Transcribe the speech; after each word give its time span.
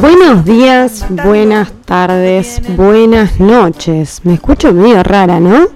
Buenos 0.00 0.44
días, 0.44 1.06
buenas 1.08 1.72
tardes, 1.86 2.60
buenas 2.76 3.40
noches. 3.40 4.20
Me 4.24 4.34
escucho 4.34 4.70
medio 4.74 5.02
rara, 5.02 5.40
¿no? 5.40 5.68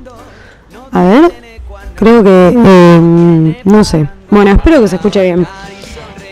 A 0.92 1.02
ver, 1.04 1.32
creo 1.94 2.22
que... 2.22 2.48
em, 2.48 3.54
no 3.64 3.82
sé. 3.82 4.06
Bueno, 4.30 4.50
espero 4.50 4.82
que 4.82 4.88
se 4.88 4.96
escuche 4.96 5.22
bien. 5.22 5.46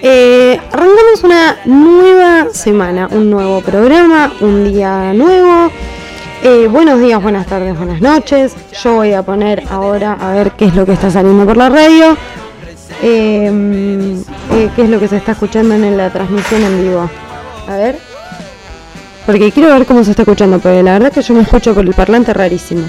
Eh, 0.02 0.60
arrancamos 0.70 1.24
una 1.24 1.56
nueva 1.64 2.48
semana, 2.52 3.08
un 3.10 3.30
nuevo 3.30 3.62
programa, 3.62 4.32
un 4.40 4.70
día 4.70 5.14
nuevo. 5.14 5.70
Eh, 6.42 6.68
buenos 6.70 7.00
días, 7.00 7.22
buenas 7.22 7.46
tardes, 7.46 7.74
buenas 7.74 8.02
noches. 8.02 8.54
Yo 8.82 8.96
voy 8.96 9.14
a 9.14 9.22
poner 9.22 9.64
ahora 9.70 10.12
a 10.20 10.32
ver 10.32 10.52
qué 10.52 10.66
es 10.66 10.74
lo 10.74 10.84
que 10.84 10.92
está 10.92 11.10
saliendo 11.10 11.46
por 11.46 11.56
la 11.56 11.70
radio. 11.70 12.18
Eh, 13.02 14.22
eh, 14.52 14.70
qué 14.76 14.82
es 14.82 14.90
lo 14.90 15.00
que 15.00 15.08
se 15.08 15.16
está 15.16 15.32
escuchando 15.32 15.74
en 15.74 15.96
la 15.96 16.10
transmisión 16.10 16.62
en 16.62 16.82
vivo. 16.82 17.08
A 17.68 17.76
ver. 17.76 17.98
Porque 19.26 19.52
quiero 19.52 19.68
ver 19.74 19.84
cómo 19.84 20.02
se 20.02 20.10
está 20.12 20.22
escuchando, 20.22 20.58
porque 20.58 20.82
la 20.82 20.94
verdad 20.94 21.12
que 21.12 21.20
yo 21.20 21.34
me 21.34 21.42
escucho 21.42 21.74
por 21.74 21.84
el 21.84 21.92
parlante 21.92 22.32
rarísimo. 22.32 22.88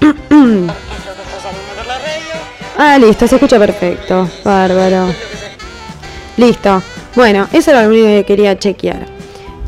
Ah, 2.80 2.96
listo, 2.96 3.26
se 3.26 3.34
escucha 3.34 3.58
perfecto. 3.58 4.30
Bárbaro. 4.44 5.12
Listo. 6.36 6.80
Bueno, 7.16 7.48
eso 7.52 7.72
era 7.72 7.82
lo 7.82 7.88
único 7.88 8.06
que 8.06 8.24
quería 8.24 8.56
chequear. 8.56 9.04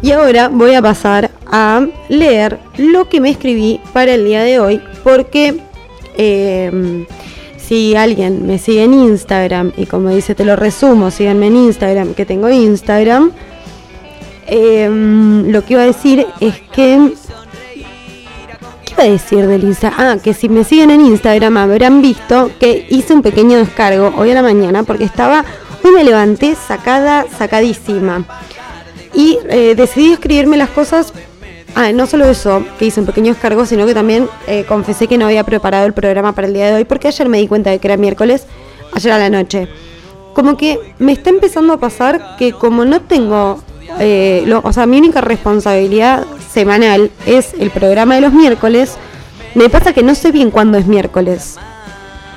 Y 0.01 0.13
ahora 0.13 0.47
voy 0.47 0.77
a 0.77 0.81
pasar 0.81 1.29
a 1.51 1.85
leer 2.09 2.61
lo 2.77 3.09
que 3.09 3.21
me 3.21 3.31
escribí 3.31 3.81
para 3.93 4.15
el 4.15 4.27
día 4.27 4.45
de 4.45 4.61
hoy, 4.61 4.81
porque 5.03 5.61
eh, 6.17 7.05
si 7.71 7.95
alguien 7.95 8.49
me 8.49 8.59
sigue 8.59 8.83
en 8.83 8.95
Instagram, 8.95 9.71
y 9.77 9.87
como 9.87 10.09
dice, 10.09 10.35
te 10.35 10.45
lo 10.45 10.57
resumo, 10.57 11.13
síganme 11.13 11.47
en 11.47 11.57
Instagram, 11.57 12.15
que 12.15 12.27
tengo 12.27 12.51
Instagram, 12.51 13.31
eh, 14.49 14.91
lo 15.47 15.65
que 15.65 15.75
iba 15.75 15.83
a 15.83 15.87
decir 15.87 16.27
es 16.41 16.61
que... 16.73 17.13
¿Qué 18.85 18.93
iba 18.95 19.05
a 19.05 19.07
decir 19.07 19.47
del 19.47 19.63
Instagram? 19.63 20.01
Ah, 20.01 20.17
que 20.21 20.35
si 20.35 20.49
me 20.49 20.65
siguen 20.65 20.91
en 20.91 21.01
Instagram 21.01 21.57
habrán 21.59 22.03
visto 22.03 22.51
que 22.59 22.89
hice 22.91 23.15
un 23.15 23.23
pequeño 23.23 23.59
descargo 23.59 24.15
hoy 24.17 24.33
a 24.33 24.35
la 24.35 24.43
mañana 24.43 24.83
porque 24.83 25.05
estaba... 25.05 25.45
Hoy 25.85 25.93
me 25.93 26.03
levanté 26.03 26.57
sacada, 26.57 27.27
sacadísima. 27.39 28.25
Y 29.15 29.39
eh, 29.49 29.77
decidí 29.77 30.15
escribirme 30.15 30.57
las 30.57 30.71
cosas 30.71 31.13
Ah, 31.75 31.93
no 31.93 32.07
solo 32.07 32.25
eso, 32.27 32.65
que 32.79 32.87
hice 32.87 33.01
un 33.01 33.07
pequeño 33.07 33.33
descargo, 33.33 33.65
sino 33.65 33.87
que 33.87 33.95
también 33.95 34.29
eh, 34.47 34.65
confesé 34.67 35.07
que 35.07 35.17
no 35.17 35.27
había 35.27 35.45
preparado 35.45 35.87
el 35.87 35.93
programa 35.93 36.33
para 36.33 36.47
el 36.49 36.55
día 36.55 36.67
de 36.67 36.75
hoy, 36.75 36.85
porque 36.85 37.09
ayer 37.09 37.29
me 37.29 37.39
di 37.39 37.47
cuenta 37.47 37.71
de 37.71 37.79
que 37.79 37.87
era 37.87 37.97
miércoles, 37.97 38.47
ayer 38.93 39.13
a 39.13 39.19
la 39.19 39.31
noche. 39.31 39.69
Como 40.35 40.57
que 40.57 40.79
me 40.99 41.13
está 41.13 41.31
empezando 41.31 41.73
a 41.73 41.79
pasar 41.79 42.37
que 42.39 42.53
como 42.53 42.85
no 42.85 43.01
tengo, 43.03 43.63
eh, 44.01 44.43
lo- 44.47 44.61
o 44.65 44.73
sea, 44.73 44.87
mi 44.87 44.99
única 44.99 45.21
responsabilidad 45.21 46.25
semanal 46.53 47.11
es 47.27 47.55
el 47.59 47.71
programa 47.71 48.17
de 48.17 48.23
los 48.23 48.33
miércoles, 48.33 48.95
me 49.55 49.69
pasa 49.69 49.93
que 49.93 50.03
no 50.03 50.15
sé 50.15 50.33
bien 50.33 50.51
cuándo 50.51 50.77
es 50.77 50.87
miércoles. 50.87 51.57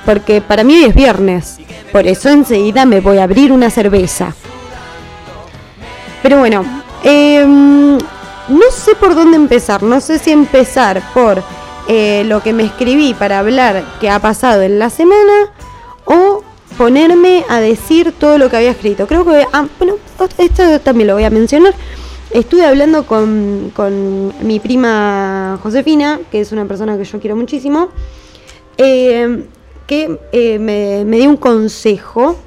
Porque 0.05 0.41
para 0.41 0.63
mí 0.63 0.75
hoy 0.75 0.85
es 0.85 0.95
viernes. 0.95 1.57
Por 1.91 2.05
eso 2.07 2.29
enseguida 2.29 2.85
me 2.85 2.99
voy 2.99 3.17
a 3.19 3.23
abrir 3.23 3.51
una 3.51 3.69
cerveza. 3.69 4.33
Pero 6.21 6.39
bueno, 6.39 6.63
em, 7.03 7.97
no 8.49 8.71
sé 8.71 8.95
por 8.95 9.15
dónde 9.15 9.37
empezar. 9.37 9.83
No 9.83 10.01
sé 10.01 10.19
si 10.19 10.31
empezar 10.31 11.01
por 11.13 11.41
eh, 11.87 12.23
lo 12.25 12.41
que 12.41 12.53
me 12.53 12.63
escribí 12.63 13.13
para 13.13 13.39
hablar 13.39 13.83
que 13.99 14.09
ha 14.09 14.19
pasado 14.19 14.61
en 14.61 14.79
la 14.79 14.89
semana 14.89 15.51
o 16.05 16.43
ponerme 16.77 17.45
a 17.49 17.59
decir 17.59 18.13
todo 18.17 18.37
lo 18.37 18.49
que 18.49 18.57
había 18.57 18.71
escrito. 18.71 19.07
Creo 19.07 19.25
que, 19.25 19.45
ah, 19.51 19.67
bueno, 19.77 19.95
esto 20.37 20.79
también 20.79 21.07
lo 21.07 21.15
voy 21.15 21.23
a 21.23 21.29
mencionar. 21.29 21.73
Estuve 22.31 22.65
hablando 22.65 23.05
con, 23.05 23.71
con 23.75 24.33
mi 24.41 24.59
prima 24.59 25.59
Josefina, 25.61 26.19
que 26.31 26.41
es 26.41 26.51
una 26.51 26.65
persona 26.65 26.97
que 26.97 27.03
yo 27.03 27.19
quiero 27.19 27.35
muchísimo, 27.35 27.89
eh, 28.77 29.45
que 29.85 30.19
eh, 30.31 30.57
me, 30.57 31.05
me 31.05 31.17
dio 31.17 31.29
un 31.29 31.37
consejo 31.37 32.37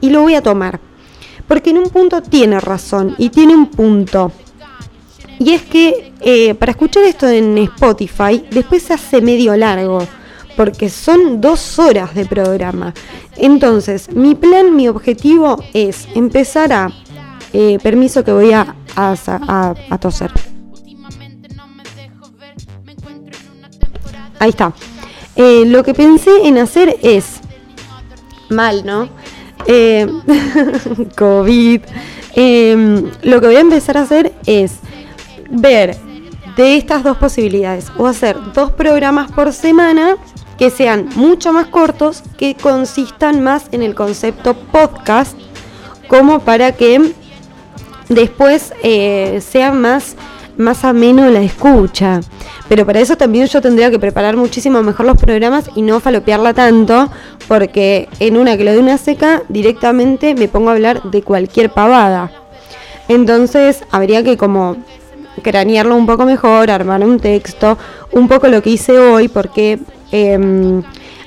y 0.00 0.10
lo 0.10 0.22
voy 0.22 0.34
a 0.34 0.42
tomar. 0.42 0.80
Porque 1.46 1.70
en 1.70 1.78
un 1.78 1.88
punto 1.88 2.20
tiene 2.20 2.60
razón 2.60 3.14
y 3.16 3.30
tiene 3.30 3.54
un 3.54 3.70
punto. 3.70 4.32
Y 5.38 5.52
es 5.52 5.62
que 5.62 6.12
eh, 6.20 6.54
para 6.54 6.72
escuchar 6.72 7.04
esto 7.04 7.28
en 7.28 7.56
Spotify, 7.58 8.44
después 8.50 8.82
se 8.82 8.94
hace 8.94 9.20
medio 9.20 9.56
largo, 9.56 10.00
porque 10.56 10.88
son 10.90 11.40
dos 11.40 11.78
horas 11.78 12.14
de 12.14 12.26
programa. 12.26 12.92
Entonces, 13.36 14.10
mi 14.12 14.34
plan, 14.34 14.74
mi 14.74 14.88
objetivo 14.88 15.62
es 15.72 16.08
empezar 16.16 16.72
a... 16.72 16.90
eh, 17.52 17.78
permiso 17.82 18.24
que 18.24 18.32
voy 18.32 18.52
a, 18.52 18.74
a, 18.96 19.14
a- 19.26 19.74
a 19.90 19.98
toser. 19.98 20.32
Ahí 24.40 24.50
está. 24.50 24.72
Eh, 25.36 25.64
lo 25.66 25.82
que 25.84 25.94
pensé 25.94 26.30
en 26.44 26.58
hacer 26.58 26.96
es... 27.02 27.40
Mal, 28.50 28.84
¿no? 28.86 29.08
Eh, 29.66 30.06
COVID. 31.16 31.80
Eh, 32.34 33.02
lo 33.22 33.40
que 33.40 33.46
voy 33.46 33.56
a 33.56 33.60
empezar 33.60 33.96
a 33.98 34.02
hacer 34.02 34.32
es 34.46 34.76
ver 35.50 35.96
de 36.56 36.76
estas 36.76 37.04
dos 37.04 37.16
posibilidades 37.16 37.92
o 37.96 38.06
hacer 38.06 38.36
dos 38.52 38.72
programas 38.72 39.30
por 39.30 39.52
semana 39.52 40.16
que 40.58 40.70
sean 40.70 41.08
mucho 41.14 41.52
más 41.52 41.68
cortos, 41.68 42.22
que 42.36 42.56
consistan 42.56 43.42
más 43.42 43.66
en 43.70 43.82
el 43.82 43.94
concepto 43.94 44.54
podcast, 44.54 45.38
como 46.08 46.40
para 46.40 46.72
que 46.72 47.12
después 48.08 48.72
eh, 48.82 49.40
sea 49.40 49.70
más, 49.70 50.16
más 50.56 50.84
ameno 50.84 51.30
la 51.30 51.40
escucha. 51.40 52.20
Pero 52.68 52.84
para 52.84 52.98
eso 52.98 53.16
también 53.16 53.46
yo 53.46 53.62
tendría 53.62 53.90
que 53.90 54.00
preparar 54.00 54.36
muchísimo 54.36 54.82
mejor 54.82 55.06
los 55.06 55.16
programas 55.16 55.70
y 55.76 55.82
no 55.82 56.00
falopearla 56.00 56.52
tanto, 56.54 57.08
porque 57.46 58.08
en 58.18 58.36
una 58.36 58.56
que 58.56 58.64
lo 58.64 58.72
de 58.72 58.80
una 58.80 58.98
seca 58.98 59.42
directamente 59.48 60.34
me 60.34 60.48
pongo 60.48 60.70
a 60.70 60.72
hablar 60.72 61.02
de 61.04 61.22
cualquier 61.22 61.70
pavada. 61.70 62.32
Entonces 63.06 63.84
habría 63.90 64.22
que 64.24 64.36
como 64.36 64.76
cranearlo 65.40 65.96
un 65.96 66.06
poco 66.06 66.24
mejor, 66.24 66.70
armar 66.70 67.04
un 67.04 67.18
texto, 67.18 67.78
un 68.12 68.28
poco 68.28 68.48
lo 68.48 68.62
que 68.62 68.70
hice 68.70 68.98
hoy, 68.98 69.28
porque 69.28 69.78
em, 70.12 70.82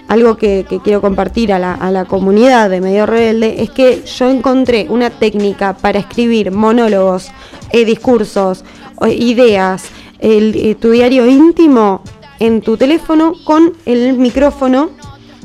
algo 0.07 0.35
que, 0.35 0.65
quiero 0.83 1.01
compartir 1.01 1.53
a 1.53 1.59
la, 1.59 2.05
comunidad 2.05 2.69
de 2.69 2.81
Medio 2.81 3.05
Rebelde 3.05 3.61
es 3.61 3.69
que 3.69 4.03
yo 4.03 4.29
encontré 4.29 4.87
una 4.89 5.09
técnica 5.09 5.73
para 5.73 5.99
escribir 5.99 6.51
monólogos, 6.51 7.31
eh, 7.71 7.85
discursos, 7.85 8.65
ideas, 9.07 9.85
el, 10.19 10.53
eh, 10.55 10.75
tu 10.75 10.91
diario 10.91 11.25
íntimo 11.25 12.01
en 12.39 12.61
tu 12.61 12.75
teléfono 12.75 13.35
con 13.43 13.73
el 13.85 14.17
micrófono 14.17 14.89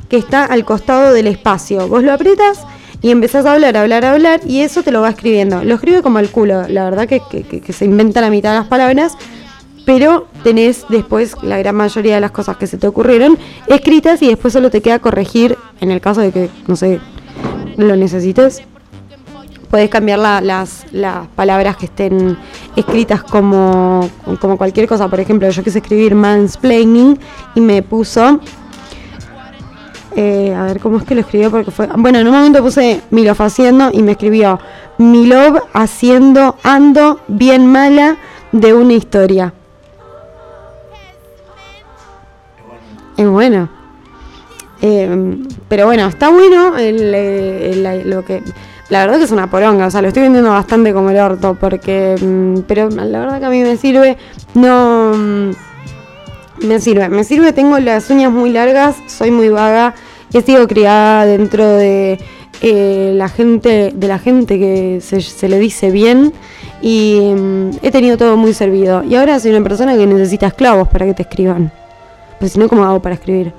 que 0.09 0.17
está 0.17 0.45
al 0.45 0.65
costado 0.65 1.13
del 1.13 1.27
espacio. 1.27 1.89
Vos 1.89 2.03
lo 2.03 2.13
apretas 2.13 2.65
y 3.03 3.11
empezás 3.11 3.47
a 3.47 3.53
hablar, 3.53 3.77
a 3.77 3.83
hablar, 3.83 4.05
a 4.05 4.13
hablar 4.13 4.41
y 4.47 4.61
eso 4.61 4.83
te 4.83 4.91
lo 4.91 5.01
va 5.03 5.11
escribiendo. 5.11 5.63
Lo 5.65 5.75
escribe 5.75 6.03
como 6.03 6.19
el 6.19 6.31
culo, 6.31 6.67
la 6.69 6.85
verdad 6.85 7.07
que, 7.09 7.21
que- 7.21 7.73
se 7.73 7.85
inventa 7.85 8.21
la 8.21 8.31
mitad 8.31 8.51
de 8.53 8.59
las 8.59 8.69
palabras, 8.69 9.17
pero 9.85 10.27
tenés 10.43 10.85
después 10.89 11.35
la 11.43 11.59
gran 11.59 11.75
mayoría 11.77 12.17
de 12.17 12.21
las 12.21 12.33
cosas 12.33 12.57
que 12.57 12.67
se 12.67 12.77
te 12.79 12.87
ocurrieron 12.89 13.39
escritas 13.69 14.21
y 14.23 14.29
después 14.29 14.53
solo 14.53 14.71
te 14.71 14.81
queda 14.81 14.99
corregir 14.99 15.57
en 15.81 15.91
el 15.91 16.01
caso 16.01 16.21
de 16.23 16.33
que, 16.33 16.51
no 16.67 16.75
sé, 16.75 16.99
lo 17.77 17.95
necesites. 17.97 18.63
Puedes 19.71 19.91
cambiar 19.91 20.19
la- 20.21 20.41
las, 20.41 20.87
las 20.93 21.27
palabras 21.29 21.77
que 21.77 21.87
estén 21.87 22.37
escritas 22.77 23.23
como, 23.23 24.09
como 24.41 24.57
cualquier 24.57 24.87
cosa. 24.89 25.09
Por 25.09 25.21
ejemplo, 25.21 25.49
yo 25.51 25.63
quise 25.63 25.79
escribir 25.79 26.15
mansplaining 26.15 27.19
y 27.55 27.61
me 27.61 27.83
puso 27.83 28.41
eh, 30.17 30.55
a 30.55 30.65
ver 30.65 30.81
cómo 30.81 30.99
es 30.99 31.05
que 31.05 31.15
lo 31.15 31.21
escribió 31.21 31.51
porque 31.51 31.71
fue. 31.71 31.87
Bueno, 31.97 32.19
en 32.19 32.27
un 32.27 32.35
momento 32.35 32.63
puse 32.63 33.03
mi 33.11 33.25
love 33.25 33.41
haciendo 33.43 33.91
y 33.93 34.03
me 34.03 34.13
escribió 34.13 34.59
mi 34.99 35.27
love 35.27 35.63
haciendo 35.75 36.57
ando 36.63 37.21
bien 37.29 37.67
mala 37.67 38.17
de 38.53 38.75
una 38.75 38.95
historia. 38.95 39.53
Es 43.17 43.29
bueno. 43.29 43.69
Eh, 44.83 45.39
pero 45.69 45.87
bueno, 45.87 46.07
está 46.07 46.29
bueno 46.31 46.77
el, 46.77 47.83
lo 48.11 48.25
que. 48.25 48.43
La 48.89 49.01
verdad 49.01 49.19
que 49.19 49.25
es 49.25 49.33
una 49.33 49.51
poronga, 49.51 49.87
o 49.87 49.91
sea, 49.91 50.01
lo 50.01 50.09
estoy 50.09 50.23
vendiendo 50.23 50.51
bastante 50.51 50.93
como 50.93 51.11
el 51.11 51.19
orto, 51.19 51.57
porque. 51.61 52.17
mm, 52.21 52.61
Pero 52.67 52.89
la 52.91 53.21
verdad 53.21 53.41
que 53.41 53.47
a 53.47 53.51
mí 53.51 53.63
me 53.63 53.77
sirve. 53.77 54.17
No. 54.55 55.13
mm, 55.15 55.51
Me 56.67 56.81
sirve, 56.81 57.09
me 57.11 57.23
sirve, 57.25 57.53
tengo 57.53 57.79
las 57.79 58.09
uñas 58.11 58.33
muy 58.33 58.51
largas, 58.51 58.97
soy 59.09 59.31
muy 59.31 59.49
vaga, 59.51 59.95
he 60.33 60.43
sido 60.43 60.67
criada 60.67 61.27
dentro 61.27 61.67
de 61.67 62.19
eh, 62.63 63.13
la 63.15 63.29
gente, 63.29 63.93
de 63.95 64.09
la 64.09 64.19
gente 64.19 64.59
que 64.59 65.01
se, 65.01 65.21
se 65.21 65.49
le 65.49 65.59
dice 65.59 65.91
bien 65.91 66.33
y 66.81 67.21
mm, 67.35 67.71
he 67.83 67.91
tenido 67.91 68.17
todo 68.17 68.37
muy 68.37 68.55
servido. 68.55 69.03
Y 69.05 69.15
ahora 69.17 69.39
soy 69.39 69.51
una 69.53 69.63
persona 69.63 69.97
que 69.97 70.07
necesita 70.07 70.47
esclavos 70.47 70.89
para 70.89 71.07
que 71.07 71.15
te 71.15 71.23
escriban. 71.23 71.73
Pero 72.39 72.49
si 72.51 72.59
no, 72.59 72.69
¿cómo 72.69 72.85
hago 72.85 73.01
para 73.01 73.15
escribir? 73.15 73.53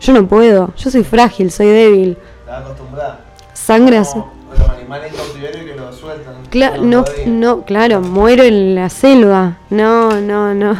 Yo 0.00 0.12
no 0.12 0.26
puedo, 0.26 0.72
yo 0.76 0.90
soy 0.90 1.04
frágil, 1.04 1.50
soy 1.50 1.66
débil. 1.68 2.18
¿Estás 2.40 2.62
acostumbrada? 2.62 3.20
sangre 3.54 3.98
azul. 3.98 4.24
Los 4.56 4.68
animales 4.70 5.12
cautiverio 5.14 5.64
que 5.64 5.74
lo 5.74 5.92
sueltan. 5.92 6.34
Claro, 6.50 6.82
no, 6.82 7.04
no, 7.26 7.62
claro, 7.62 8.00
muero 8.00 8.44
en 8.44 8.74
la 8.74 8.88
selva. 8.88 9.58
No, 9.70 10.20
no, 10.20 10.54
no. 10.54 10.76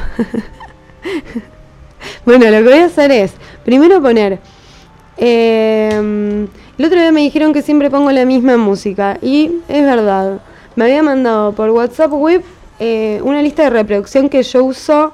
bueno, 2.25 2.45
lo 2.47 2.59
que 2.59 2.63
voy 2.63 2.79
a 2.79 2.85
hacer 2.87 3.11
es, 3.11 3.33
primero 3.65 4.01
poner... 4.01 4.39
Eh, 5.19 6.47
el 6.79 6.85
otro 6.85 7.01
día 7.01 7.13
me 7.13 7.23
dijeron 7.23 7.53
que 7.53 7.63
siempre 7.63 7.91
pongo 7.91 8.13
la 8.13 8.25
misma 8.25 8.57
música 8.57 9.19
y 9.23 9.61
es 9.69 9.83
verdad. 9.83 10.41
Me 10.75 10.85
había 10.85 11.03
mandado 11.03 11.53
por 11.53 11.71
WhatsApp 11.71 12.13
web 12.13 12.45
eh, 12.79 13.21
una 13.23 13.41
lista 13.41 13.63
de 13.63 13.71
reproducción 13.71 14.29
que 14.29 14.43
yo 14.43 14.65
uso 14.65 15.13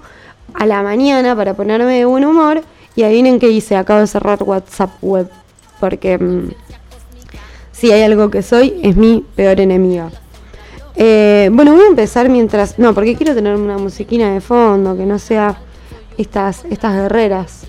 a 0.54 0.66
la 0.66 0.82
mañana 0.82 1.36
para 1.36 1.54
ponerme 1.54 1.98
de 1.98 2.04
buen 2.04 2.24
humor 2.24 2.62
y 2.96 3.04
adivinen 3.04 3.38
qué 3.38 3.48
hice, 3.48 3.76
acabo 3.76 4.00
de 4.00 4.06
cerrar 4.06 4.42
WhatsApp 4.42 4.90
web 5.00 5.30
porque 5.82 6.16
mm, 6.16 6.50
si 7.72 7.90
hay 7.90 8.02
algo 8.02 8.30
que 8.30 8.42
soy 8.42 8.80
es 8.84 8.96
mi 8.96 9.24
peor 9.34 9.58
enemiga. 9.58 10.10
Eh, 10.94 11.50
bueno, 11.52 11.72
voy 11.72 11.82
a 11.84 11.88
empezar 11.88 12.28
mientras... 12.28 12.78
No, 12.78 12.94
porque 12.94 13.16
quiero 13.16 13.34
tener 13.34 13.56
una 13.56 13.78
musiquina 13.78 14.32
de 14.32 14.40
fondo 14.40 14.96
que 14.96 15.06
no 15.06 15.18
sea 15.18 15.56
estas, 16.18 16.64
estas 16.66 16.94
guerreras. 16.94 17.66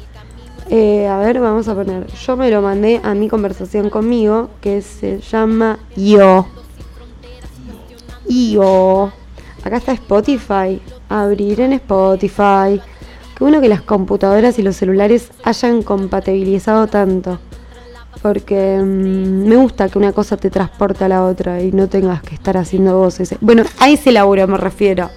Eh, 0.70 1.08
a 1.08 1.18
ver, 1.18 1.40
vamos 1.40 1.68
a 1.68 1.76
poner. 1.76 2.08
Yo 2.08 2.38
me 2.38 2.50
lo 2.50 2.62
mandé 2.62 3.02
a 3.04 3.14
mi 3.14 3.28
conversación 3.30 3.90
conmigo, 3.90 4.50
que 4.62 4.82
se 4.82 5.20
llama 5.20 5.80
Yo. 5.96 6.48
Yo. 8.28 9.12
Acá 9.64 9.78
está 9.78 9.94
Spotify. 9.94 10.82
Abrir 11.10 11.62
en 11.62 11.74
Spotify. 11.74 12.82
Qué 13.36 13.44
bueno 13.44 13.62
que 13.62 13.70
las 13.70 13.82
computadoras 13.82 14.60
y 14.60 14.62
los 14.62 14.76
celulares 14.76 15.32
hayan 15.44 15.84
compatibilizado 15.84 16.88
tanto. 16.88 17.40
Porque 18.22 18.80
mm, 18.82 19.48
me 19.48 19.56
gusta 19.58 19.90
que 19.90 19.98
una 19.98 20.14
cosa 20.14 20.38
te 20.38 20.50
transporte 20.50 21.04
a 21.04 21.10
la 21.10 21.24
otra 21.24 21.62
y 21.62 21.72
no 21.72 21.88
tengas 21.88 22.22
que 22.22 22.36
estar 22.36 22.58
haciendo 22.58 22.98
voces. 22.98 23.36
Bueno, 23.42 23.64
a 23.80 23.90
ese 23.90 24.12
laburo 24.12 24.48
me 24.48 24.58
refiero. 24.58 25.10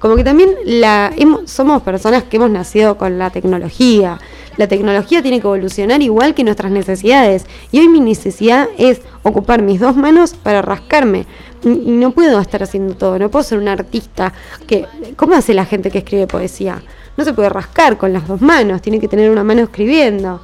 Como 0.00 0.16
que 0.16 0.24
también 0.24 0.50
la, 0.64 1.12
somos 1.44 1.82
personas 1.82 2.24
que 2.24 2.38
hemos 2.38 2.50
nacido 2.50 2.98
con 2.98 3.18
la 3.18 3.30
tecnología 3.30 4.18
la 4.60 4.68
tecnología 4.68 5.22
tiene 5.22 5.40
que 5.40 5.46
evolucionar 5.46 6.02
igual 6.02 6.34
que 6.34 6.44
nuestras 6.44 6.70
necesidades. 6.70 7.46
Y 7.72 7.80
hoy 7.80 7.88
mi 7.88 7.98
necesidad 7.98 8.68
es 8.76 9.00
ocupar 9.22 9.62
mis 9.62 9.80
dos 9.80 9.96
manos 9.96 10.34
para 10.34 10.60
rascarme. 10.60 11.24
Y 11.64 11.68
no 11.92 12.10
puedo 12.10 12.38
estar 12.38 12.62
haciendo 12.62 12.94
todo, 12.94 13.18
no 13.18 13.30
puedo 13.30 13.42
ser 13.42 13.56
un 13.58 13.68
artista 13.68 14.34
que... 14.66 14.86
¿Cómo 15.16 15.34
hace 15.34 15.54
la 15.54 15.64
gente 15.64 15.90
que 15.90 15.98
escribe 15.98 16.26
poesía? 16.26 16.82
No 17.16 17.24
se 17.24 17.32
puede 17.32 17.48
rascar 17.48 17.96
con 17.96 18.12
las 18.12 18.28
dos 18.28 18.42
manos, 18.42 18.82
tiene 18.82 19.00
que 19.00 19.08
tener 19.08 19.30
una 19.30 19.44
mano 19.44 19.62
escribiendo. 19.62 20.42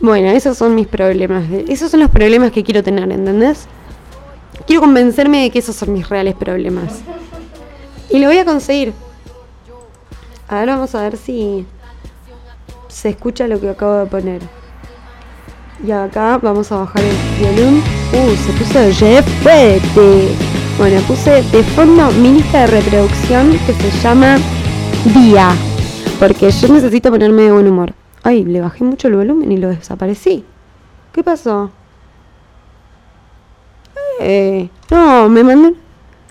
Bueno, 0.00 0.30
esos 0.30 0.58
son 0.58 0.74
mis 0.74 0.88
problemas. 0.88 1.44
Esos 1.68 1.92
son 1.92 2.00
los 2.00 2.10
problemas 2.10 2.50
que 2.50 2.64
quiero 2.64 2.82
tener, 2.82 3.10
¿entendés? 3.10 3.66
Quiero 4.66 4.80
convencerme 4.80 5.42
de 5.42 5.50
que 5.50 5.60
esos 5.60 5.76
son 5.76 5.92
mis 5.92 6.08
reales 6.08 6.34
problemas. 6.34 7.02
Y 8.10 8.18
lo 8.18 8.28
voy 8.28 8.38
a 8.38 8.44
conseguir. 8.44 8.94
Ahora 10.48 10.76
vamos 10.76 10.94
a 10.94 11.02
ver 11.02 11.16
si 11.16 11.66
se 12.88 13.10
escucha 13.10 13.46
lo 13.46 13.60
que 13.60 13.68
acabo 13.68 13.94
de 13.94 14.06
poner. 14.06 14.42
Y 15.86 15.90
acá 15.92 16.38
vamos 16.38 16.72
a 16.72 16.76
bajar 16.78 17.02
el 17.04 17.16
violín. 17.38 17.82
Uh, 18.12 18.34
se 18.36 18.52
puso 18.52 19.24
fuerte. 19.42 20.34
Bueno, 20.78 21.00
puse 21.02 21.42
de 21.42 21.62
fondo 21.62 22.10
mi 22.12 22.32
lista 22.32 22.60
de 22.60 22.66
reproducción 22.68 23.58
que 23.66 23.74
se 23.74 23.90
llama 24.00 24.38
Día. 25.14 25.54
Porque 26.18 26.50
yo 26.50 26.68
necesito 26.68 27.10
ponerme 27.10 27.42
de 27.42 27.52
buen 27.52 27.68
humor. 27.68 27.94
Ay, 28.22 28.44
le 28.44 28.60
bajé 28.60 28.84
mucho 28.84 29.08
el 29.08 29.16
volumen 29.16 29.52
y 29.52 29.58
lo 29.58 29.68
desaparecí. 29.68 30.44
¿Qué 31.12 31.22
pasó? 31.22 31.70
Eh, 34.20 34.68
no, 34.90 35.28
me 35.28 35.44
mandó. 35.44 35.72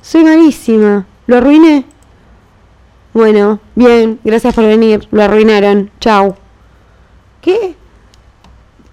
Soy 0.02 0.24
malísima. 0.24 1.06
¿Lo 1.28 1.38
arruiné? 1.38 1.86
Bueno, 3.14 3.60
bien, 3.76 4.20
gracias 4.24 4.56
por 4.56 4.66
venir. 4.66 5.08
Lo 5.12 5.24
arruinaron. 5.24 5.92
Chao. 6.00 6.36
¿Qué? 7.42 7.76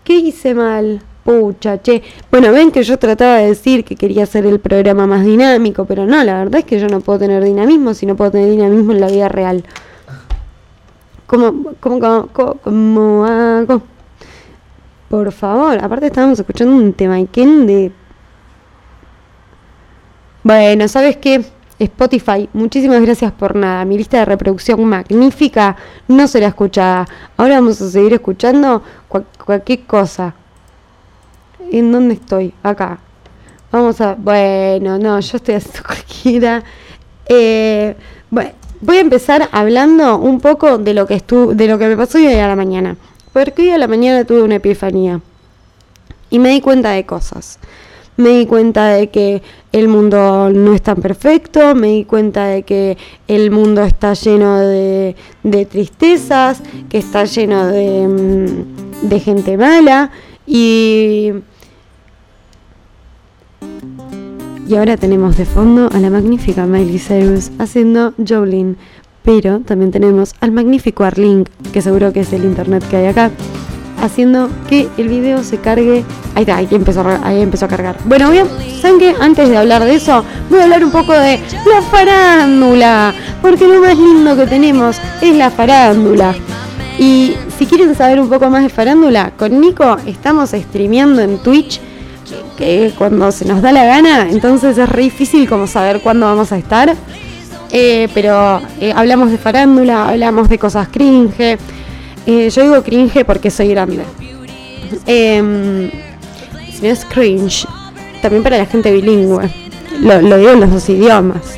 ¿Qué 0.03 0.15
hice 0.17 0.55
mal? 0.55 1.03
Pucha, 1.25 1.81
che. 1.81 2.03
Bueno, 2.31 2.53
ven 2.53 2.71
que 2.71 2.83
yo 2.83 2.99
trataba 2.99 3.37
de 3.37 3.47
decir 3.47 3.85
que 3.85 3.97
quería 3.97 4.25
hacer 4.25 4.45
el 4.45 4.61
programa 4.61 5.07
más 5.07 5.25
dinámico, 5.25 5.87
pero 5.87 6.05
no, 6.05 6.23
la 6.23 6.39
verdad 6.39 6.61
es 6.61 6.65
que 6.67 6.79
yo 6.79 6.89
no 6.89 7.01
puedo 7.01 7.21
tener 7.21 7.43
dinamismo 7.43 7.95
si 7.95 8.05
no 8.05 8.15
puedo 8.15 8.33
tener 8.33 8.51
dinamismo 8.51 8.93
en 8.93 9.01
la 9.01 9.07
vida 9.07 9.29
real. 9.29 9.65
¿Cómo, 11.27 11.73
cómo, 11.81 12.29
cómo, 12.33 12.55
cómo 12.63 13.25
hago? 13.25 13.83
Por 15.09 15.33
favor, 15.33 15.83
aparte 15.83 16.07
estábamos 16.07 16.39
escuchando 16.39 16.75
un 16.75 16.93
tema 16.93 17.17
de... 17.17 17.93
Bueno, 20.43 20.89
¿sabes 20.89 21.17
qué? 21.17 21.45
Spotify, 21.79 22.49
muchísimas 22.53 23.03
gracias 23.03 23.33
por 23.33 23.57
nada. 23.57 23.85
Mi 23.85 23.99
lista 23.99 24.19
de 24.19 24.25
reproducción 24.25 24.85
magnífica 24.85 25.77
no 26.07 26.29
será 26.29 26.49
escuchada. 26.49 27.07
Ahora 27.37 27.57
vamos 27.57 27.81
a 27.81 27.91
seguir 27.91 28.13
escuchando 28.13 28.83
cualquier 29.45 29.85
cosa. 29.85 30.35
¿En 31.71 31.91
dónde 31.91 32.15
estoy? 32.15 32.55
Acá. 32.63 32.99
Vamos 33.73 34.01
a. 34.01 34.15
Bueno, 34.15 34.99
no, 34.99 35.19
yo 35.19 35.37
estoy 35.37 35.57
haciendo 35.57 35.83
cualquiera. 35.87 36.63
Eh, 37.27 37.97
bueno, 38.31 38.53
voy 38.81 38.99
a 38.99 39.01
empezar 39.01 39.49
hablando 39.51 40.19
un 40.19 40.41
poco 40.41 40.79
de 40.79 40.95
lo 40.95 41.07
que 41.07 41.15
estuvo, 41.15 41.55
de 41.55 41.67
lo 41.67 41.79
que 41.79 41.89
me 41.89 41.97
pasó 41.97 42.19
hoy 42.19 42.27
a 42.27 42.47
la 42.47 42.57
mañana. 42.57 42.97
Porque 43.33 43.63
hoy 43.63 43.71
a 43.71 43.79
la 43.79 43.89
mañana 43.89 44.25
tuve 44.25 44.43
una 44.43 44.57
epifanía. 44.57 45.21
Y 46.31 46.39
me 46.39 46.51
di 46.51 46.61
cuenta 46.61 46.91
de 46.91 47.05
cosas 47.05 47.59
me 48.17 48.31
di 48.39 48.47
cuenta 48.47 48.89
de 48.89 49.09
que 49.09 49.43
el 49.73 49.89
mundo 49.89 50.51
no 50.51 50.75
es 50.75 50.83
tan 50.83 50.97
perfecto, 50.97 51.75
me 51.75 51.89
di 51.89 52.05
cuenta 52.05 52.47
de 52.47 52.63
que 52.63 52.97
el 53.29 53.51
mundo 53.51 53.83
está 53.83 54.15
lleno 54.15 54.59
de, 54.59 55.17
tristezas, 55.71 56.63
que 56.89 56.99
está 56.99 57.25
lleno 57.25 57.67
de, 57.67 58.07
mm, 58.09 59.09
de 59.09 59.21
gente 59.21 59.57
mala 59.57 60.11
y... 60.47 61.33
Y 64.67 64.77
ahora 64.77 64.97
tenemos 64.97 65.37
de 65.37 65.45
fondo 65.45 65.91
a 65.93 65.99
la 65.99 66.09
magnífica 66.09 66.65
Miley 66.65 66.99
Cyrus 66.99 67.51
haciendo 67.59 68.15
Jolene. 68.27 68.77
Pero 69.23 69.61
también 69.61 69.91
tenemos 69.91 70.35
al 70.41 70.53
magnífico 70.53 71.05
Arlink, 71.05 71.49
que 71.73 71.83
seguro 71.83 72.13
que 72.13 72.21
es 72.21 72.33
el 72.33 72.45
internet 72.45 72.83
que 72.89 72.97
hay 72.97 73.07
acá, 73.07 73.31
haciendo 74.05 74.49
que 74.69 74.89
el 74.99 75.09
video 75.09 75.43
se 75.43 75.59
cargue. 75.59 76.05
Ahí 76.35 76.43
está, 76.43 76.57
ahí 76.57 76.69
empezó, 76.71 77.05
ahí 77.23 77.41
empezó 77.41 77.65
a 77.65 77.69
cargar. 77.69 77.97
Bueno, 78.05 78.31
bien, 78.31 78.47
¿saben 78.81 78.99
qué? 78.99 79.15
Antes 79.21 79.49
de 79.49 79.57
hablar 79.57 79.85
de 79.85 79.95
eso, 79.95 80.25
voy 80.51 80.61
a 80.61 80.65
hablar 80.65 80.85
un 80.85 80.91
poco 80.91 81.13
de 81.13 81.41
la 81.67 81.83
farándula. 81.83 83.15
Porque 83.43 83.67
lo 83.67 83.81
más 83.81 83.97
lindo 83.97 84.37
que 84.37 84.47
tenemos 84.47 84.97
es 85.21 85.37
la 85.37 85.51
farándula. 85.51 86.35
Y 86.99 87.35
si 87.59 87.67
quieren 87.67 87.95
saber 87.95 88.21
un 88.21 88.29
poco 88.29 88.49
más 88.51 88.63
de 88.63 88.69
farándula, 88.69 89.33
con 89.37 89.61
Nico 89.61 89.97
estamos 90.07 90.51
streameando 90.51 91.23
en 91.23 91.39
Twitch 91.39 91.81
que 92.57 92.93
cuando 92.97 93.33
se 93.33 93.45
nos 93.45 93.63
da 93.63 93.73
la 93.73 93.85
gana, 93.85 94.29
entonces 94.31 94.79
es 94.79 94.89
re 94.89 95.03
difícil 95.03 95.49
como 95.49 95.67
saber 95.67 96.01
cuándo 96.01 96.27
vamos 96.27 96.53
a 96.53 96.59
estar. 96.59 96.95
Eh, 97.71 98.09
pero 98.15 98.63
eh, 98.81 98.93
hablamos 98.95 99.33
de 99.33 99.39
farándula, 99.39 100.09
hablamos 100.09 100.49
de 100.49 100.59
cosas 100.59 100.89
cringe, 100.89 101.59
eh, 102.27 102.51
yo 102.51 102.63
digo 102.63 102.83
cringe 102.83 103.25
porque 103.25 103.51
soy 103.51 103.69
grande. 103.69 104.05
Eh, 105.07 105.91
si 106.73 106.83
no 106.83 106.89
es 106.89 107.05
cringe, 107.05 107.67
también 108.23 108.43
para 108.43 108.59
la 108.59 108.67
gente 108.67 108.93
bilingüe. 108.93 109.51
Lo, 110.01 110.21
digo 110.21 110.51
en 110.51 110.61
los 110.61 110.71
dos 110.71 110.89
idiomas. 110.89 111.57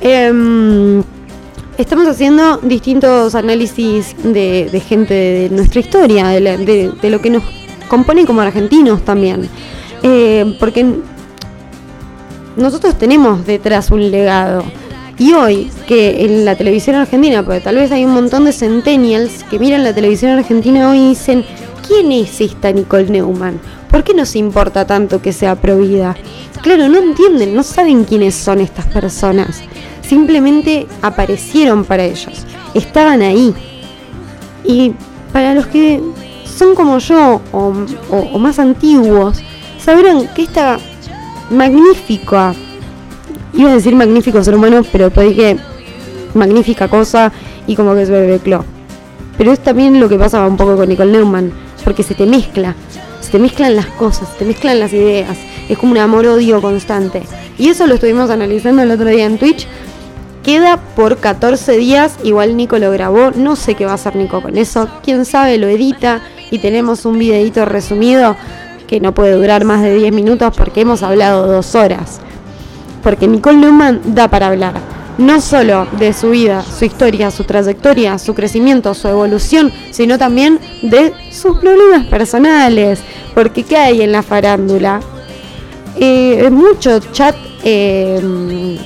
Em, 0.00 1.02
estamos 1.78 2.06
haciendo 2.06 2.58
distintos 2.58 3.34
análisis 3.34 4.14
de, 4.22 4.82
gente 4.86 5.14
de 5.14 5.50
nuestra 5.50 5.80
historia, 5.80 6.28
de, 6.28 6.92
de, 7.00 7.10
lo 7.10 7.20
que 7.20 7.30
nos 7.30 7.42
compone 7.88 8.24
como 8.24 8.40
argentinos 8.40 9.04
también. 9.04 9.48
Eh, 10.02 10.56
porque 10.60 10.86
nosotros 12.56 12.96
tenemos 12.98 13.46
detrás 13.46 13.90
un 13.90 14.10
legado 14.10 14.64
y 15.18 15.32
hoy, 15.32 15.70
que 15.86 16.24
en 16.24 16.44
la 16.44 16.56
televisión 16.56 16.96
argentina, 16.96 17.44
porque 17.44 17.60
tal 17.60 17.76
vez 17.76 17.92
hay 17.92 18.04
un 18.04 18.14
montón 18.14 18.44
de 18.46 18.52
centennials 18.52 19.44
que 19.44 19.58
miran 19.58 19.84
la 19.84 19.94
televisión 19.94 20.32
argentina 20.32 20.90
hoy 20.90 20.98
y 20.98 21.08
dicen, 21.10 21.44
¿quién 21.86 22.10
es 22.10 22.40
esta 22.40 22.72
Nicole 22.72 23.08
Neumann? 23.08 23.60
¿Por 23.90 24.02
qué 24.02 24.12
nos 24.12 24.34
importa 24.34 24.86
tanto 24.86 25.22
que 25.22 25.32
sea 25.32 25.54
provida? 25.54 26.16
Claro, 26.62 26.88
no 26.88 26.98
entienden, 26.98 27.54
no 27.54 27.62
saben 27.62 28.04
quiénes 28.04 28.34
son 28.34 28.60
estas 28.60 28.86
personas. 28.86 29.62
Simplemente 30.02 30.88
aparecieron 31.00 31.84
para 31.84 32.04
ellos, 32.04 32.44
estaban 32.74 33.22
ahí. 33.22 33.54
Y 34.64 34.94
para 35.32 35.54
los 35.54 35.66
que 35.68 36.02
son 36.44 36.74
como 36.74 36.98
yo 36.98 37.40
o, 37.52 38.38
más 38.38 38.58
antiguos, 38.58 39.38
sabrán 39.78 40.26
que 40.34 40.42
esta 40.42 40.78
magnífica 41.50 42.54
Iba 43.56 43.70
a 43.70 43.74
decir 43.74 43.94
magnífico 43.94 44.42
ser 44.42 44.54
humano, 44.54 44.82
pero 44.90 45.10
te 45.10 45.22
dije 45.22 45.56
magnífica 46.34 46.88
cosa 46.88 47.32
y 47.66 47.76
como 47.76 47.94
que 47.94 48.06
se 48.06 48.40
cló. 48.42 48.64
Pero 49.38 49.52
es 49.52 49.60
también 49.60 50.00
lo 50.00 50.08
que 50.08 50.16
pasa 50.16 50.46
un 50.46 50.56
poco 50.56 50.76
con 50.76 50.88
Nicole 50.88 51.12
Neumann, 51.12 51.52
porque 51.84 52.02
se 52.02 52.14
te 52.14 52.26
mezcla. 52.26 52.74
Se 53.20 53.30
te 53.30 53.38
mezclan 53.38 53.74
las 53.76 53.86
cosas, 53.86 54.36
te 54.38 54.44
mezclan 54.44 54.80
las 54.80 54.92
ideas. 54.92 55.38
Es 55.68 55.78
como 55.78 55.92
un 55.92 55.98
amor-odio 55.98 56.60
constante. 56.60 57.22
Y 57.58 57.68
eso 57.68 57.86
lo 57.86 57.94
estuvimos 57.94 58.30
analizando 58.30 58.82
el 58.82 58.90
otro 58.90 59.06
día 59.06 59.24
en 59.24 59.38
Twitch. 59.38 59.66
Queda 60.42 60.76
por 60.94 61.16
14 61.18 61.72
días, 61.78 62.16
igual 62.22 62.56
Nico 62.56 62.78
lo 62.78 62.90
grabó, 62.90 63.30
no 63.30 63.56
sé 63.56 63.76
qué 63.76 63.86
va 63.86 63.92
a 63.92 63.94
hacer 63.94 64.14
Nico 64.14 64.42
con 64.42 64.58
eso, 64.58 64.88
quién 65.02 65.24
sabe, 65.24 65.56
lo 65.56 65.68
edita 65.68 66.20
y 66.50 66.58
tenemos 66.58 67.06
un 67.06 67.18
videito 67.18 67.64
resumido 67.64 68.36
que 68.86 69.00
no 69.00 69.14
puede 69.14 69.32
durar 69.32 69.64
más 69.64 69.80
de 69.80 69.94
10 69.94 70.12
minutos 70.12 70.54
porque 70.54 70.82
hemos 70.82 71.02
hablado 71.02 71.46
dos 71.46 71.74
horas. 71.74 72.20
Porque 73.04 73.28
Nicole 73.28 73.58
Neumann 73.58 74.00
da 74.06 74.26
para 74.26 74.48
hablar, 74.48 74.74
no 75.18 75.40
solo 75.40 75.86
de 75.98 76.12
su 76.12 76.30
vida, 76.30 76.62
su 76.62 76.86
historia, 76.86 77.30
su 77.30 77.44
trayectoria, 77.44 78.18
su 78.18 78.34
crecimiento, 78.34 78.94
su 78.94 79.06
evolución, 79.06 79.72
sino 79.90 80.18
también 80.18 80.58
de 80.82 81.12
sus 81.30 81.58
problemas 81.58 82.06
personales. 82.06 83.00
Porque 83.34 83.62
¿qué 83.62 83.76
hay 83.76 84.02
en 84.02 84.10
la 84.10 84.22
farándula? 84.22 85.00
Eh, 85.96 86.48
mucho 86.50 86.98
chat 87.12 87.36
eh, 87.62 88.78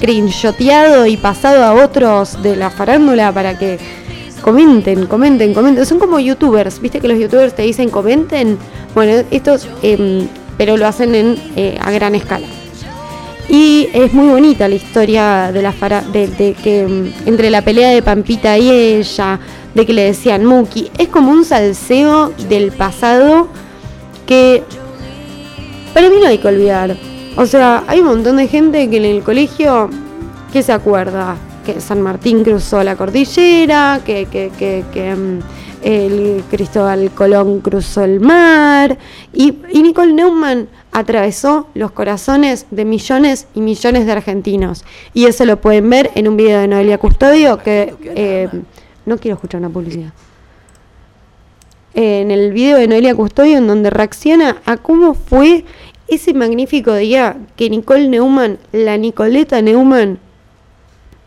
screenshoteado 0.00 1.06
y 1.06 1.16
pasado 1.16 1.62
a 1.62 1.84
otros 1.84 2.42
de 2.42 2.56
la 2.56 2.70
farándula 2.70 3.32
para 3.32 3.58
que 3.58 3.78
comenten, 4.40 5.06
comenten, 5.06 5.54
comenten. 5.54 5.86
Son 5.86 5.98
como 5.98 6.18
youtubers, 6.18 6.80
viste 6.80 7.00
que 7.00 7.08
los 7.08 7.18
youtubers 7.18 7.54
te 7.54 7.62
dicen 7.62 7.90
comenten. 7.90 8.58
Bueno, 8.94 9.22
estos, 9.30 9.68
eh, 9.82 10.26
pero 10.56 10.76
lo 10.76 10.86
hacen 10.86 11.14
en, 11.14 11.36
eh, 11.56 11.78
a 11.80 11.90
gran 11.90 12.14
escala. 12.14 12.46
Y 13.50 13.88
es 13.92 14.12
muy 14.12 14.28
bonita 14.28 14.68
la 14.68 14.76
historia 14.76 15.50
de 15.50 15.60
la 15.60 15.72
fara 15.72 16.02
de, 16.02 16.54
que 16.62 16.86
mm, 16.86 17.28
entre 17.28 17.50
la 17.50 17.62
pelea 17.62 17.90
de 17.90 18.00
Pampita 18.00 18.56
y 18.56 18.70
ella, 18.70 19.40
de 19.74 19.84
que 19.84 19.92
le 19.92 20.04
decían 20.04 20.44
Muki, 20.44 20.88
es 20.96 21.08
como 21.08 21.32
un 21.32 21.44
salseo 21.44 22.32
del 22.48 22.70
pasado 22.70 23.48
que 24.24 24.62
para 25.92 26.08
mí 26.08 26.16
no 26.20 26.28
hay 26.28 26.38
que 26.38 26.46
olvidar. 26.46 26.96
O 27.36 27.44
sea, 27.44 27.82
hay 27.88 27.98
un 27.98 28.06
montón 28.06 28.36
de 28.36 28.46
gente 28.46 28.88
que 28.88 28.98
en 28.98 29.04
el 29.04 29.24
colegio 29.24 29.90
que 30.52 30.62
se 30.62 30.72
acuerda 30.72 31.36
que 31.66 31.80
San 31.80 32.02
Martín 32.02 32.44
cruzó 32.44 32.84
la 32.84 32.94
cordillera, 32.94 34.00
que, 34.06 34.26
que, 34.26 34.52
que, 34.56 34.84
que 34.92 35.12
mm, 35.12 35.38
el 35.82 36.44
Cristóbal 36.48 37.10
Colón 37.10 37.60
cruzó 37.62 38.04
el 38.04 38.20
mar 38.20 38.96
y, 39.32 39.54
y 39.72 39.82
Nicole 39.82 40.12
Neumann 40.12 40.68
atravesó 40.92 41.68
los 41.74 41.92
corazones 41.92 42.66
de 42.70 42.84
millones 42.84 43.46
y 43.54 43.60
millones 43.60 44.06
de 44.06 44.12
argentinos. 44.12 44.84
Y 45.14 45.26
eso 45.26 45.44
lo 45.44 45.60
pueden 45.60 45.88
ver 45.88 46.10
en 46.14 46.28
un 46.28 46.36
video 46.36 46.60
de 46.60 46.68
Noelia 46.68 46.98
Custodio 46.98 47.58
que 47.58 47.94
eh, 48.04 48.48
no 49.06 49.18
quiero 49.18 49.36
escuchar 49.36 49.60
una 49.60 49.70
publicidad. 49.70 50.12
En 51.94 52.30
el 52.30 52.52
video 52.52 52.78
de 52.78 52.88
Noelia 52.88 53.14
Custodio 53.14 53.58
en 53.58 53.66
donde 53.66 53.90
reacciona 53.90 54.62
a 54.64 54.76
cómo 54.76 55.14
fue 55.14 55.64
ese 56.08 56.34
magnífico 56.34 56.94
día 56.94 57.36
que 57.56 57.70
Nicole 57.70 58.08
Neumann, 58.08 58.58
la 58.72 58.96
Nicoleta 58.96 59.62
Neumann, 59.62 60.18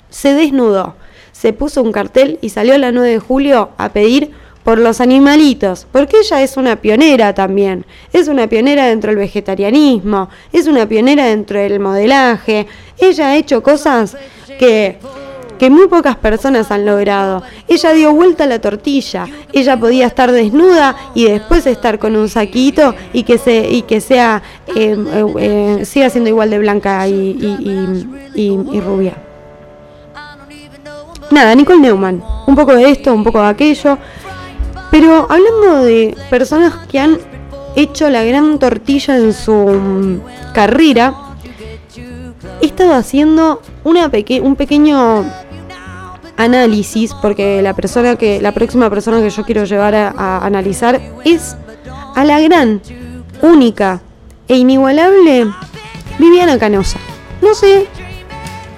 se 0.09 0.33
desnudó, 0.33 0.95
se 1.31 1.53
puso 1.53 1.81
un 1.81 1.91
cartel 1.91 2.37
y 2.41 2.49
salió 2.49 2.75
a 2.75 2.77
la 2.77 2.91
9 2.91 3.09
de 3.09 3.19
julio 3.19 3.71
a 3.77 3.89
pedir 3.89 4.31
por 4.63 4.79
los 4.79 5.01
animalitos, 5.01 5.85
porque 5.91 6.17
ella 6.19 6.41
es 6.41 6.55
una 6.57 6.77
pionera 6.77 7.33
también, 7.33 7.85
es 8.13 8.27
una 8.27 8.47
pionera 8.47 8.85
dentro 8.85 9.09
del 9.09 9.17
vegetarianismo, 9.17 10.29
es 10.51 10.67
una 10.67 10.87
pionera 10.87 11.25
dentro 11.25 11.59
del 11.59 11.79
modelaje, 11.79 12.67
ella 12.97 13.27
ha 13.27 13.35
hecho 13.35 13.61
cosas 13.61 14.15
que, 14.57 14.97
que 15.59 15.69
muy 15.69 15.87
pocas 15.87 16.15
personas 16.15 16.71
han 16.71 16.85
logrado. 16.85 17.43
Ella 17.67 17.91
dio 17.91 18.13
vuelta 18.13 18.45
a 18.45 18.47
la 18.47 18.59
tortilla, 18.59 19.27
ella 19.51 19.77
podía 19.77 20.07
estar 20.07 20.31
desnuda 20.31 20.95
y 21.13 21.25
después 21.25 21.65
estar 21.67 21.99
con 21.99 22.15
un 22.15 22.29
saquito 22.29 22.95
y 23.11 23.23
que, 23.23 23.37
se, 23.37 23.69
y 23.69 23.81
que 23.81 23.99
sea, 23.99 24.41
eh, 24.75 24.95
eh, 24.97 25.33
eh, 25.39 25.85
siga 25.85 26.09
siendo 26.09 26.29
igual 26.29 26.49
de 26.49 26.59
blanca 26.59 27.05
y, 27.07 27.13
y, 27.13 28.07
y, 28.33 28.77
y 28.77 28.79
rubia. 28.79 29.13
Nada, 31.31 31.55
Nicole 31.55 31.79
Neumann, 31.79 32.23
un 32.45 32.55
poco 32.55 32.75
de 32.75 32.91
esto, 32.91 33.13
un 33.13 33.23
poco 33.23 33.41
de 33.41 33.47
aquello. 33.47 33.97
Pero 34.93 35.25
hablando 35.27 35.83
de 35.83 36.15
personas 36.29 36.75
que 36.87 36.99
han 36.99 37.17
hecho 37.75 38.11
la 38.11 38.23
gran 38.23 38.59
tortilla 38.59 39.17
en 39.17 39.33
su 39.33 39.51
mm, 39.51 40.21
carrera, 40.53 41.15
he 42.61 42.65
estado 42.67 42.93
haciendo 42.93 43.59
una 43.83 44.11
un 44.43 44.55
pequeño 44.55 45.25
análisis, 46.37 47.11
porque 47.23 47.63
la 47.63 47.73
persona 47.73 48.17
que, 48.17 48.39
la 48.39 48.51
próxima 48.51 48.87
persona 48.91 49.19
que 49.19 49.31
yo 49.31 49.43
quiero 49.43 49.63
llevar 49.63 49.95
a, 49.95 50.09
a 50.09 50.45
analizar 50.45 51.01
es 51.25 51.57
a 52.13 52.23
la 52.23 52.39
gran, 52.39 52.79
única 53.41 53.99
e 54.47 54.57
inigualable 54.57 55.47
Viviana 56.19 56.59
Canosa. 56.59 56.99
No 57.41 57.55
sé 57.55 57.87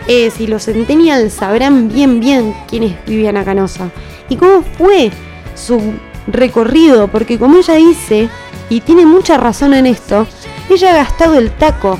eh, 0.08 0.32
si 0.32 0.48
los 0.48 0.64
centennials 0.64 1.34
sabrán 1.34 1.90
bien 1.90 2.22
bien 2.22 2.56
quién 2.70 2.84
es 2.84 3.06
Viviana 3.06 3.44
Canosa 3.44 3.92
y 4.30 4.38
cómo 4.38 4.62
fue 4.78 5.12
su 5.56 5.80
recorrido, 6.28 7.08
porque 7.08 7.38
como 7.38 7.58
ella 7.58 7.76
dice, 7.76 8.30
y 8.70 8.82
tiene 8.82 9.06
mucha 9.06 9.38
razón 9.38 9.74
en 9.74 9.86
esto, 9.86 10.28
ella 10.70 10.92
ha 10.92 10.96
gastado 10.96 11.36
el 11.36 11.52
taco 11.52 12.00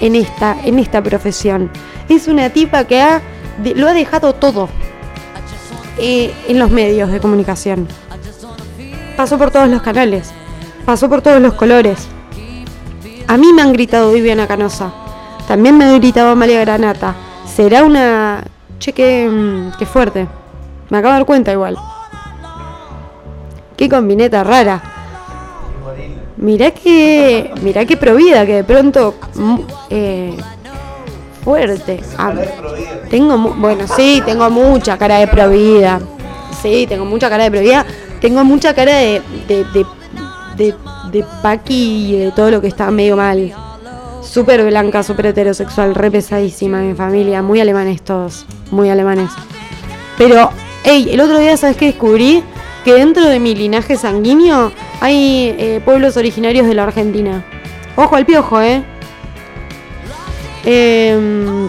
en 0.00 0.14
esta, 0.14 0.56
en 0.64 0.78
esta 0.78 1.02
profesión. 1.02 1.70
Es 2.08 2.28
una 2.28 2.50
tipa 2.50 2.84
que 2.84 3.00
ha, 3.00 3.22
lo 3.74 3.88
ha 3.88 3.94
dejado 3.94 4.34
todo 4.34 4.68
eh, 5.98 6.32
en 6.48 6.58
los 6.58 6.70
medios 6.70 7.10
de 7.10 7.20
comunicación. 7.20 7.88
Pasó 9.16 9.38
por 9.38 9.50
todos 9.50 9.68
los 9.68 9.82
canales, 9.82 10.32
pasó 10.84 11.08
por 11.08 11.22
todos 11.22 11.40
los 11.40 11.54
colores. 11.54 12.08
A 13.26 13.36
mí 13.36 13.52
me 13.52 13.62
han 13.62 13.72
gritado 13.72 14.12
Viviana 14.12 14.46
Canosa. 14.46 14.92
También 15.48 15.78
me 15.78 15.84
ha 15.84 15.92
gritado 15.98 16.30
Amalia 16.30 16.60
Granata. 16.60 17.14
Será 17.46 17.84
una... 17.84 18.44
Che, 18.78 18.92
qué, 18.92 19.28
mm, 19.28 19.78
qué 19.78 19.86
fuerte. 19.86 20.26
Me 20.90 20.98
acabo 20.98 21.12
de 21.12 21.18
dar 21.20 21.26
cuenta 21.26 21.52
igual. 21.52 21.78
Qué 23.76 23.88
combineta 23.88 24.44
rara. 24.44 24.82
Mirá 26.36 26.70
que... 26.72 27.52
Mirá 27.62 27.84
que 27.84 27.96
provida, 27.96 28.44
que 28.44 28.56
de 28.56 28.64
pronto... 28.64 29.14
mm, 29.34 29.56
eh, 29.90 30.36
fuerte. 31.44 32.00
Ah, 32.18 32.32
tengo... 33.10 33.36
Bueno, 33.36 33.86
sí, 33.86 34.22
tengo 34.24 34.50
mucha 34.50 34.98
cara 34.98 35.18
de 35.18 35.26
provida. 35.26 36.00
Sí, 36.62 36.86
tengo 36.88 37.04
mucha 37.04 37.28
cara 37.28 37.44
de 37.44 37.50
provida. 37.50 37.86
Tengo 38.20 38.44
mucha 38.44 38.74
cara 38.74 38.96
de... 38.96 39.22
De, 39.48 39.64
de, 39.64 39.86
de, 40.56 40.74
de 41.10 41.24
paqui 41.42 42.14
y 42.14 42.18
de 42.18 42.32
todo 42.32 42.50
lo 42.50 42.60
que 42.60 42.68
está 42.68 42.90
medio 42.90 43.16
mal. 43.16 43.52
Súper 44.22 44.64
blanca, 44.64 45.02
súper 45.02 45.26
heterosexual, 45.26 45.94
re 45.94 46.10
pesadísima 46.10 46.80
mi 46.80 46.94
familia. 46.94 47.42
Muy 47.42 47.60
alemanes 47.60 48.02
todos. 48.02 48.46
Muy 48.70 48.88
alemanes. 48.90 49.30
Pero, 50.18 50.50
hey, 50.84 51.08
el 51.10 51.20
otro 51.20 51.38
día, 51.38 51.56
¿sabes 51.56 51.76
qué 51.76 51.86
descubrí? 51.86 52.42
Que 52.84 52.92
dentro 52.94 53.26
de 53.26 53.40
mi 53.40 53.54
linaje 53.54 53.96
sanguíneo 53.96 54.72
hay 55.00 55.54
eh, 55.58 55.80
pueblos 55.84 56.16
originarios 56.16 56.66
de 56.66 56.74
la 56.74 56.82
Argentina. 56.84 57.44
Ojo 57.96 58.16
al 58.16 58.26
piojo, 58.26 58.60
¿eh? 58.60 58.82
Em, 60.64 61.68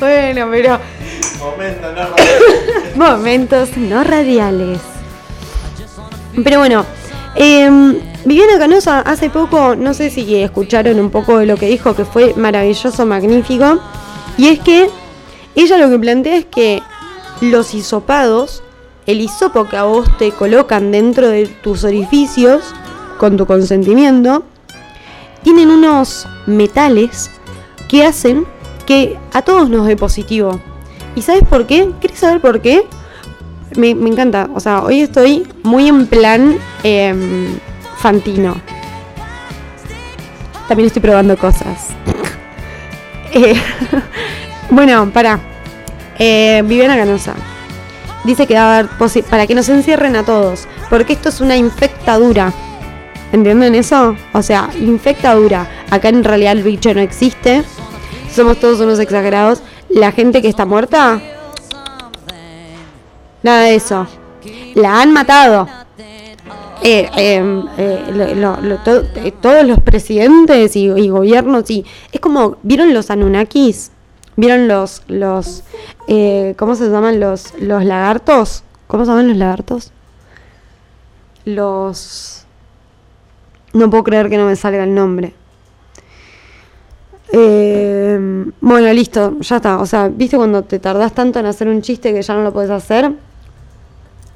bueno, 0.00 0.48
pero 0.50 0.78
Momento, 1.42 1.92
no, 1.92 2.06
momentos 3.04 3.76
no 3.76 4.04
radiales. 4.04 4.78
Pero 6.44 6.60
bueno, 6.60 6.86
em, 7.34 7.98
Viviana 8.24 8.58
Canosa 8.58 9.00
hace 9.00 9.28
poco, 9.28 9.74
no 9.74 9.92
sé 9.92 10.08
si 10.10 10.36
escucharon 10.36 11.00
un 11.00 11.10
poco 11.10 11.38
de 11.38 11.46
lo 11.46 11.56
que 11.56 11.66
dijo, 11.66 11.96
que 11.96 12.04
fue 12.04 12.32
maravilloso, 12.34 13.04
magnífico. 13.06 13.80
Y 14.36 14.48
es 14.48 14.60
que 14.60 14.88
ella 15.54 15.78
lo 15.78 15.90
que 15.90 15.98
plantea 15.98 16.36
es 16.36 16.46
que 16.46 16.82
los 17.40 17.74
hisopados, 17.74 18.62
el 19.06 19.20
hisopo 19.20 19.68
que 19.68 19.76
a 19.76 19.84
vos 19.84 20.08
te 20.18 20.30
colocan 20.30 20.92
dentro 20.92 21.28
de 21.28 21.46
tus 21.46 21.84
orificios, 21.84 22.74
con 23.18 23.36
tu 23.36 23.46
consentimiento, 23.46 24.44
tienen 25.42 25.70
unos 25.70 26.26
metales 26.46 27.30
que 27.88 28.04
hacen 28.04 28.46
que 28.86 29.18
a 29.32 29.42
todos 29.42 29.68
nos 29.70 29.86
dé 29.86 29.96
positivo. 29.96 30.60
¿Y 31.14 31.22
sabes 31.22 31.42
por 31.48 31.66
qué? 31.66 31.90
¿Querés 32.00 32.18
saber 32.18 32.40
por 32.40 32.60
qué? 32.60 32.86
Me, 33.76 33.94
me 33.94 34.10
encanta. 34.10 34.48
O 34.54 34.60
sea, 34.60 34.82
hoy 34.82 35.00
estoy 35.00 35.46
muy 35.62 35.88
en 35.88 36.06
plan 36.06 36.58
em, 36.82 37.58
fantino. 37.98 38.56
También 40.68 40.86
estoy 40.86 41.02
probando 41.02 41.36
cosas. 41.36 41.88
Eh, 43.34 43.54
bueno, 44.74 45.10
para. 45.12 45.38
Eh, 46.18 46.62
Viviana 46.66 46.96
Canosa. 46.96 47.34
Dice 48.24 48.46
que 48.46 48.54
va 48.54 48.76
a 48.76 48.78
haber 48.78 48.90
para 49.28 49.46
que 49.46 49.54
nos 49.54 49.68
encierren 49.68 50.14
a 50.16 50.24
todos. 50.24 50.66
Porque 50.90 51.14
esto 51.14 51.28
es 51.30 51.40
una 51.40 51.56
infectadura. 51.56 52.52
¿Entienden 53.32 53.74
eso? 53.74 54.14
O 54.32 54.42
sea, 54.42 54.68
infectadura. 54.78 55.66
Acá 55.90 56.08
en 56.10 56.22
realidad 56.22 56.52
el 56.52 56.62
bicho 56.62 56.92
no 56.94 57.00
existe. 57.00 57.64
Somos 58.32 58.60
todos 58.60 58.80
unos 58.80 58.98
exagerados. 58.98 59.62
La 59.88 60.12
gente 60.12 60.40
que 60.42 60.48
está 60.48 60.64
muerta 60.66 61.20
nada 63.42 63.62
de 63.62 63.74
eso. 63.74 64.06
La 64.74 65.00
han 65.02 65.12
matado. 65.12 65.66
Eh, 66.84 67.08
eh, 67.16 67.62
eh, 67.78 68.04
lo- 68.12 68.34
lo- 68.34 68.60
lo- 68.60 68.78
to- 68.78 69.04
todos 69.40 69.64
los 69.64 69.80
presidentes 69.80 70.74
y, 70.74 70.86
y 70.90 71.08
gobiernos 71.10 71.70
y 71.70 71.84
es 72.10 72.20
como 72.20 72.56
vieron 72.64 72.92
los 72.92 73.08
Anunnakis 73.08 73.91
vieron 74.36 74.68
los 74.68 75.02
los 75.08 75.62
eh, 76.08 76.54
cómo 76.56 76.74
se 76.74 76.88
llaman 76.88 77.20
los 77.20 77.54
los 77.60 77.84
lagartos 77.84 78.64
cómo 78.86 79.04
se 79.04 79.10
llaman 79.10 79.28
los 79.28 79.36
lagartos 79.36 79.92
los 81.44 82.44
no 83.72 83.90
puedo 83.90 84.04
creer 84.04 84.28
que 84.28 84.36
no 84.36 84.46
me 84.46 84.54
salga 84.54 84.84
el 84.84 84.94
nombre. 84.94 85.32
Eh, 87.34 88.50
bueno 88.60 88.92
listo 88.92 89.38
ya 89.40 89.56
está. 89.56 89.78
O 89.78 89.86
sea 89.86 90.08
viste 90.08 90.36
cuando 90.36 90.62
te 90.62 90.78
tardás 90.78 91.14
tanto 91.14 91.40
en 91.40 91.46
hacer 91.46 91.68
un 91.68 91.80
chiste 91.80 92.12
que 92.12 92.22
ya 92.22 92.34
no 92.34 92.42
lo 92.42 92.52
puedes 92.52 92.70
hacer 92.70 93.12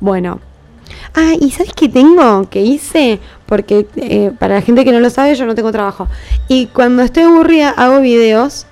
bueno. 0.01 0.41
Ah, 1.15 1.33
¿y 1.39 1.51
sabes 1.51 1.73
qué 1.73 1.89
tengo? 1.89 2.49
Que 2.49 2.63
hice, 2.63 3.21
porque 3.47 3.87
eh, 3.97 4.33
para 4.39 4.57
la 4.57 4.63
gente 4.63 4.85
que 4.85 4.93
no 4.93 5.01
lo 5.01 5.11
sabe, 5.11 5.35
yo 5.35 5.47
no 5.47 5.55
tengo 5.55 5.73
trabajo. 5.73 6.07
Y 6.49 6.67
cuando 6.67 7.03
estoy 7.03 7.25
aburrida, 7.25 7.71
hago 7.71 8.01
videos 8.01 8.67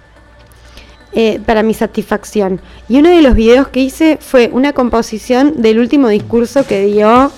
eh, 1.15 1.41
para 1.47 1.63
mi 1.63 1.75
satisfacción. 1.75 2.61
Y 2.89 2.99
uno 2.99 3.09
de 3.09 3.23
los 3.23 3.35
videos 3.35 3.69
que 3.69 3.81
hice 3.81 4.19
fue 4.21 4.51
una 4.53 4.73
composición 4.73 5.63
del 5.63 5.79
último 5.79 6.09
discurso 6.09 6.67
que 6.67 6.85
dio 6.87 7.31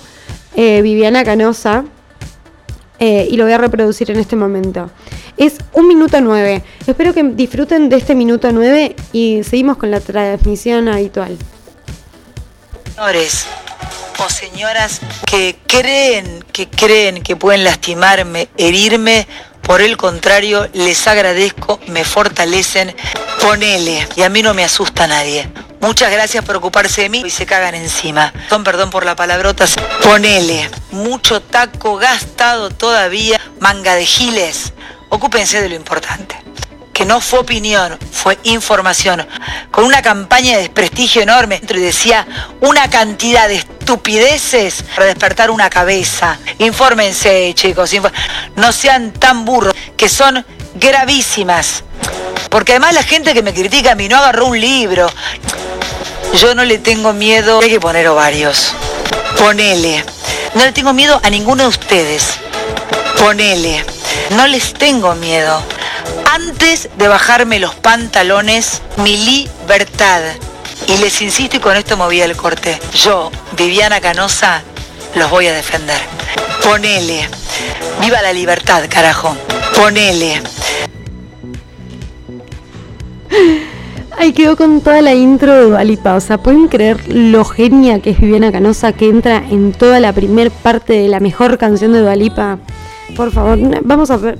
eh, 0.55 0.81
Viviana 0.81 1.23
Canosa. 1.23 1.85
eh, 2.99 3.27
y 3.29 3.37
lo 3.37 3.43
voy 3.43 3.53
a 3.53 3.59
reproducir 3.59 4.09
en 4.09 4.19
este 4.19 4.35
momento. 4.35 4.89
Es 5.37 5.57
un 5.73 5.87
minuto 5.87 6.19
nueve. 6.21 6.63
Espero 6.87 7.13
que 7.13 7.21
disfruten 7.21 7.89
de 7.89 7.97
este 7.97 8.15
minuto 8.15 8.51
nueve 8.51 8.95
y 9.13 9.43
seguimos 9.43 9.77
con 9.77 9.91
la 9.91 9.99
transmisión 9.99 10.87
habitual. 10.87 11.37
señores 12.95 13.45
o 14.19 14.29
señoras 14.29 15.01
que 15.29 15.55
creen, 15.67 16.43
que 16.51 16.67
creen 16.67 17.21
que 17.21 17.35
pueden 17.35 17.63
lastimarme, 17.63 18.49
herirme, 18.57 19.27
por 19.61 19.81
el 19.81 19.97
contrario, 19.97 20.67
les 20.73 21.07
agradezco, 21.07 21.79
me 21.87 22.03
fortalecen, 22.03 22.95
ponele, 23.41 24.07
y 24.15 24.21
a 24.21 24.29
mí 24.29 24.41
no 24.41 24.53
me 24.53 24.63
asusta 24.63 25.07
nadie. 25.07 25.49
Muchas 25.79 26.11
gracias 26.11 26.43
por 26.43 26.55
ocuparse 26.55 27.03
de 27.03 27.09
mí 27.09 27.23
y 27.25 27.29
se 27.29 27.45
cagan 27.45 27.75
encima. 27.75 28.33
Son 28.49 28.63
perdón 28.63 28.89
por 28.89 29.05
la 29.05 29.15
palabrota, 29.15 29.65
ponele, 30.03 30.69
mucho 30.91 31.41
taco 31.41 31.97
gastado 31.97 32.69
todavía, 32.69 33.39
manga 33.59 33.95
de 33.95 34.05
giles. 34.05 34.73
Ocúpense 35.09 35.61
de 35.61 35.69
lo 35.69 35.75
importante 35.75 36.47
que 36.97 37.05
no 37.05 37.21
fue 37.21 37.37
opinión, 37.37 37.95
fue 38.11 38.39
información, 38.41 39.23
con 39.69 39.83
una 39.85 40.01
campaña 40.01 40.55
de 40.55 40.63
desprestigio 40.63 41.21
enorme 41.21 41.61
y 41.61 41.73
decía 41.77 42.25
una 42.59 42.89
cantidad 42.89 43.47
de 43.47 43.57
estupideces 43.57 44.83
para 44.95 45.05
despertar 45.05 45.51
una 45.51 45.69
cabeza. 45.69 46.39
Infórmense, 46.57 47.53
chicos, 47.53 47.91
no 48.55 48.71
sean 48.71 49.11
tan 49.11 49.45
burros, 49.45 49.75
que 49.95 50.09
son 50.09 50.43
gravísimas. 50.79 51.83
Porque 52.49 52.73
además 52.73 52.93
la 52.93 53.03
gente 53.03 53.33
que 53.33 53.43
me 53.43 53.53
critica 53.53 53.91
a 53.91 53.95
mí 53.95 54.07
no 54.07 54.17
agarró 54.17 54.47
un 54.47 54.59
libro. 54.59 55.09
Yo 56.33 56.55
no 56.55 56.63
le 56.65 56.77
tengo 56.77 57.13
miedo, 57.13 57.59
hay 57.61 57.69
que 57.69 57.79
poner 57.79 58.07
ovarios. 58.07 58.73
Ponele. 59.37 60.03
No 60.55 60.63
le 60.63 60.71
tengo 60.71 60.93
miedo 60.93 61.19
a 61.23 61.29
ninguno 61.29 61.63
de 61.63 61.69
ustedes. 61.69 62.39
Ponele. 63.19 63.83
No 64.31 64.47
les 64.47 64.73
tengo 64.73 65.15
miedo. 65.15 65.61
Antes 66.31 66.89
de 66.97 67.07
bajarme 67.07 67.59
los 67.59 67.75
pantalones, 67.75 68.81
mi 68.97 69.17
libertad. 69.17 70.21
Y 70.87 70.97
les 70.97 71.21
insisto 71.21 71.57
y 71.57 71.59
con 71.59 71.75
esto 71.75 71.97
voy 71.97 72.21
al 72.21 72.35
corte. 72.35 72.79
Yo, 72.93 73.31
Viviana 73.53 73.99
Canosa, 73.99 74.61
los 75.15 75.29
voy 75.29 75.47
a 75.47 75.53
defender. 75.53 75.99
Ponele. 76.63 77.27
Viva 78.01 78.21
la 78.21 78.33
libertad, 78.33 78.83
carajo. 78.89 79.35
Ponele. 79.77 80.41
Ay, 84.17 84.33
quedó 84.33 84.57
con 84.57 84.81
toda 84.81 85.03
la 85.03 85.13
intro 85.13 85.53
de 85.53 85.69
Dualipa. 85.69 86.15
O 86.15 86.19
sea, 86.19 86.39
¿pueden 86.39 86.67
creer 86.67 87.13
lo 87.13 87.45
genia 87.45 87.99
que 87.99 88.09
es 88.09 88.19
Viviana 88.19 88.51
Canosa 88.51 88.93
que 88.93 89.07
entra 89.07 89.37
en 89.37 89.73
toda 89.73 89.99
la 89.99 90.13
primer 90.13 90.49
parte 90.49 90.93
de 90.93 91.07
la 91.07 91.19
mejor 91.19 91.59
canción 91.59 91.93
de 91.93 92.01
Dualipa? 92.01 92.57
Por 93.15 93.31
favor, 93.31 93.59
vamos 93.83 94.09
a 94.09 94.17
ver. 94.17 94.39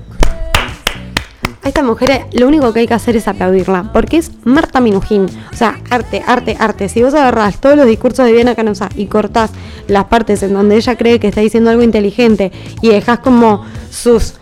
A 1.61 1.67
esta 1.67 1.83
mujer 1.83 2.09
eh, 2.09 2.25
lo 2.31 2.47
único 2.47 2.73
que 2.73 2.79
hay 2.79 2.87
que 2.87 2.95
hacer 2.95 3.15
es 3.15 3.27
aplaudirla, 3.27 3.91
porque 3.93 4.17
es 4.17 4.31
Marta 4.43 4.81
Minujín. 4.81 5.27
O 5.53 5.55
sea, 5.55 5.79
arte, 5.91 6.23
arte, 6.25 6.57
arte. 6.59 6.89
Si 6.89 7.03
vos 7.03 7.13
agarrás 7.13 7.61
todos 7.61 7.77
los 7.77 7.85
discursos 7.85 8.25
de 8.25 8.31
Viviana 8.31 8.55
Canosa 8.55 8.89
y 8.95 9.05
cortás 9.05 9.51
las 9.87 10.05
partes 10.05 10.41
en 10.41 10.53
donde 10.53 10.77
ella 10.77 10.95
cree 10.95 11.19
que 11.19 11.27
está 11.27 11.41
diciendo 11.41 11.69
algo 11.69 11.83
inteligente 11.83 12.51
y 12.81 12.89
dejás 12.89 13.19
como 13.19 13.63
sus 13.91 14.33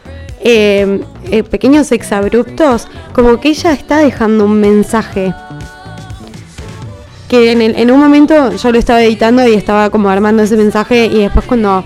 eh, 0.47 1.01
eh, 1.31 1.43
pequeños 1.43 1.91
exabruptos, 1.91 2.88
como 3.13 3.39
que 3.41 3.49
ella 3.49 3.73
está 3.73 3.97
dejando 3.97 4.45
un 4.45 4.60
mensaje. 4.62 5.34
Que 7.27 7.51
en, 7.51 7.62
el- 7.63 7.75
en 7.75 7.89
un 7.91 7.99
momento 7.99 8.51
yo 8.55 8.71
lo 8.71 8.77
estaba 8.77 9.01
editando 9.03 9.45
y 9.47 9.55
estaba 9.55 9.89
como 9.89 10.10
armando 10.10 10.43
ese 10.43 10.55
mensaje 10.55 11.08
y 11.08 11.17
después 11.23 11.43
cuando 11.45 11.84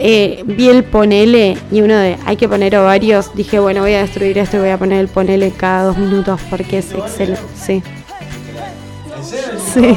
eh, 0.00 0.42
vi 0.44 0.68
el 0.68 0.82
ponele 0.82 1.56
y 1.70 1.80
uno 1.82 1.94
de 1.96 2.16
hay 2.26 2.36
que 2.36 2.48
poner 2.48 2.76
ovarios, 2.76 3.30
dije 3.34 3.60
bueno 3.60 3.82
voy 3.82 3.92
a 3.94 4.00
destruir 4.00 4.36
esto 4.38 4.56
y 4.56 4.60
voy 4.60 4.70
a 4.70 4.78
poner 4.78 4.98
el 4.98 5.08
ponele 5.08 5.52
cada 5.52 5.84
dos 5.84 5.98
minutos 5.98 6.40
porque 6.50 6.78
es 6.78 6.90
excelente. 6.92 7.40
Sí. 7.54 7.82
Sí. 9.72 9.96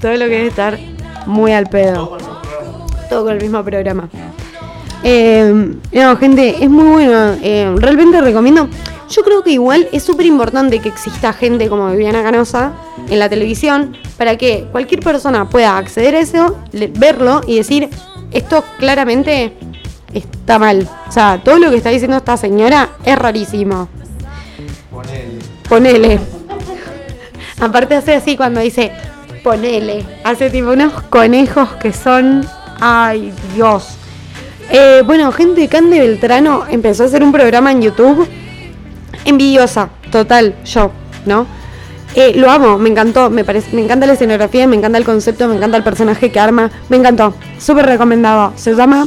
Todo 0.00 0.12
lo 0.12 0.24
que 0.26 0.30
debe 0.30 0.46
estar 0.48 0.78
muy 1.26 1.52
al 1.52 1.66
pedo. 1.68 2.16
Todo 3.12 3.24
con 3.24 3.34
el 3.34 3.42
mismo 3.42 3.62
programa. 3.62 4.08
Eh, 5.04 5.74
no, 5.92 6.16
gente, 6.16 6.64
es 6.64 6.70
muy 6.70 7.04
bueno. 7.04 7.36
eh, 7.42 7.70
realmente 7.76 8.18
recomiendo. 8.22 8.70
Yo 9.10 9.22
creo 9.22 9.42
que 9.42 9.50
igual 9.50 9.86
es 9.92 10.02
súper 10.02 10.24
importante 10.24 10.78
que 10.78 10.88
exista 10.88 11.34
gente 11.34 11.68
como 11.68 11.90
Viviana 11.90 12.22
Canosa 12.22 12.72
en 13.10 13.18
la 13.18 13.28
televisión 13.28 13.94
para 14.16 14.38
que 14.38 14.66
cualquier 14.72 15.00
persona 15.00 15.46
pueda 15.50 15.76
acceder 15.76 16.14
a 16.14 16.20
eso, 16.20 16.56
verlo 16.98 17.42
y 17.46 17.56
decir, 17.58 17.90
esto 18.30 18.64
claramente 18.78 19.52
está 20.14 20.58
mal. 20.58 20.88
O 21.06 21.12
sea, 21.12 21.42
todo 21.44 21.58
lo 21.58 21.68
que 21.68 21.76
está 21.76 21.90
diciendo 21.90 22.16
esta 22.16 22.38
señora 22.38 22.92
es 23.04 23.18
rarísimo. 23.18 23.90
Ponele. 24.90 25.38
Ponele. 25.68 26.18
Aparte 27.60 27.94
hace 27.94 28.14
así 28.14 28.38
cuando 28.38 28.60
dice 28.60 28.90
ponele. 29.42 30.04
Hace 30.24 30.50
tipo 30.50 30.70
unos 30.70 30.94
conejos 31.10 31.68
que 31.74 31.92
son. 31.92 32.46
Ay, 32.80 33.32
Dios. 33.54 33.96
Eh, 34.70 35.02
bueno, 35.04 35.30
gente, 35.32 35.68
Cande 35.68 36.00
Beltrano 36.00 36.64
empezó 36.68 37.02
a 37.02 37.06
hacer 37.06 37.22
un 37.22 37.32
programa 37.32 37.72
en 37.72 37.82
YouTube. 37.82 38.26
Envidiosa, 39.24 39.90
total, 40.10 40.54
yo, 40.64 40.90
¿no? 41.26 41.46
Eh, 42.14 42.32
lo 42.36 42.50
amo, 42.50 42.78
me 42.78 42.90
encantó, 42.90 43.30
me, 43.30 43.44
parece, 43.44 43.74
me 43.74 43.82
encanta 43.82 44.06
la 44.06 44.14
escenografía, 44.14 44.66
me 44.66 44.76
encanta 44.76 44.98
el 44.98 45.04
concepto, 45.04 45.48
me 45.48 45.56
encanta 45.56 45.76
el 45.76 45.82
personaje 45.82 46.30
que 46.30 46.40
arma, 46.40 46.70
me 46.88 46.96
encantó, 46.96 47.34
súper 47.58 47.86
recomendado. 47.86 48.52
Se 48.56 48.74
llama... 48.74 49.06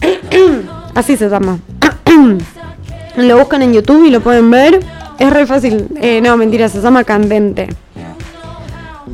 Así 0.94 1.16
se 1.16 1.28
llama. 1.28 1.58
Lo 3.16 3.38
buscan 3.38 3.62
en 3.62 3.72
YouTube 3.72 4.04
y 4.06 4.10
lo 4.10 4.20
pueden 4.20 4.50
ver. 4.50 4.80
Es 5.18 5.30
re 5.30 5.46
fácil. 5.46 5.88
Eh, 6.00 6.20
no, 6.20 6.36
mentira, 6.36 6.68
se 6.68 6.80
llama 6.80 7.02
Candente. 7.02 7.68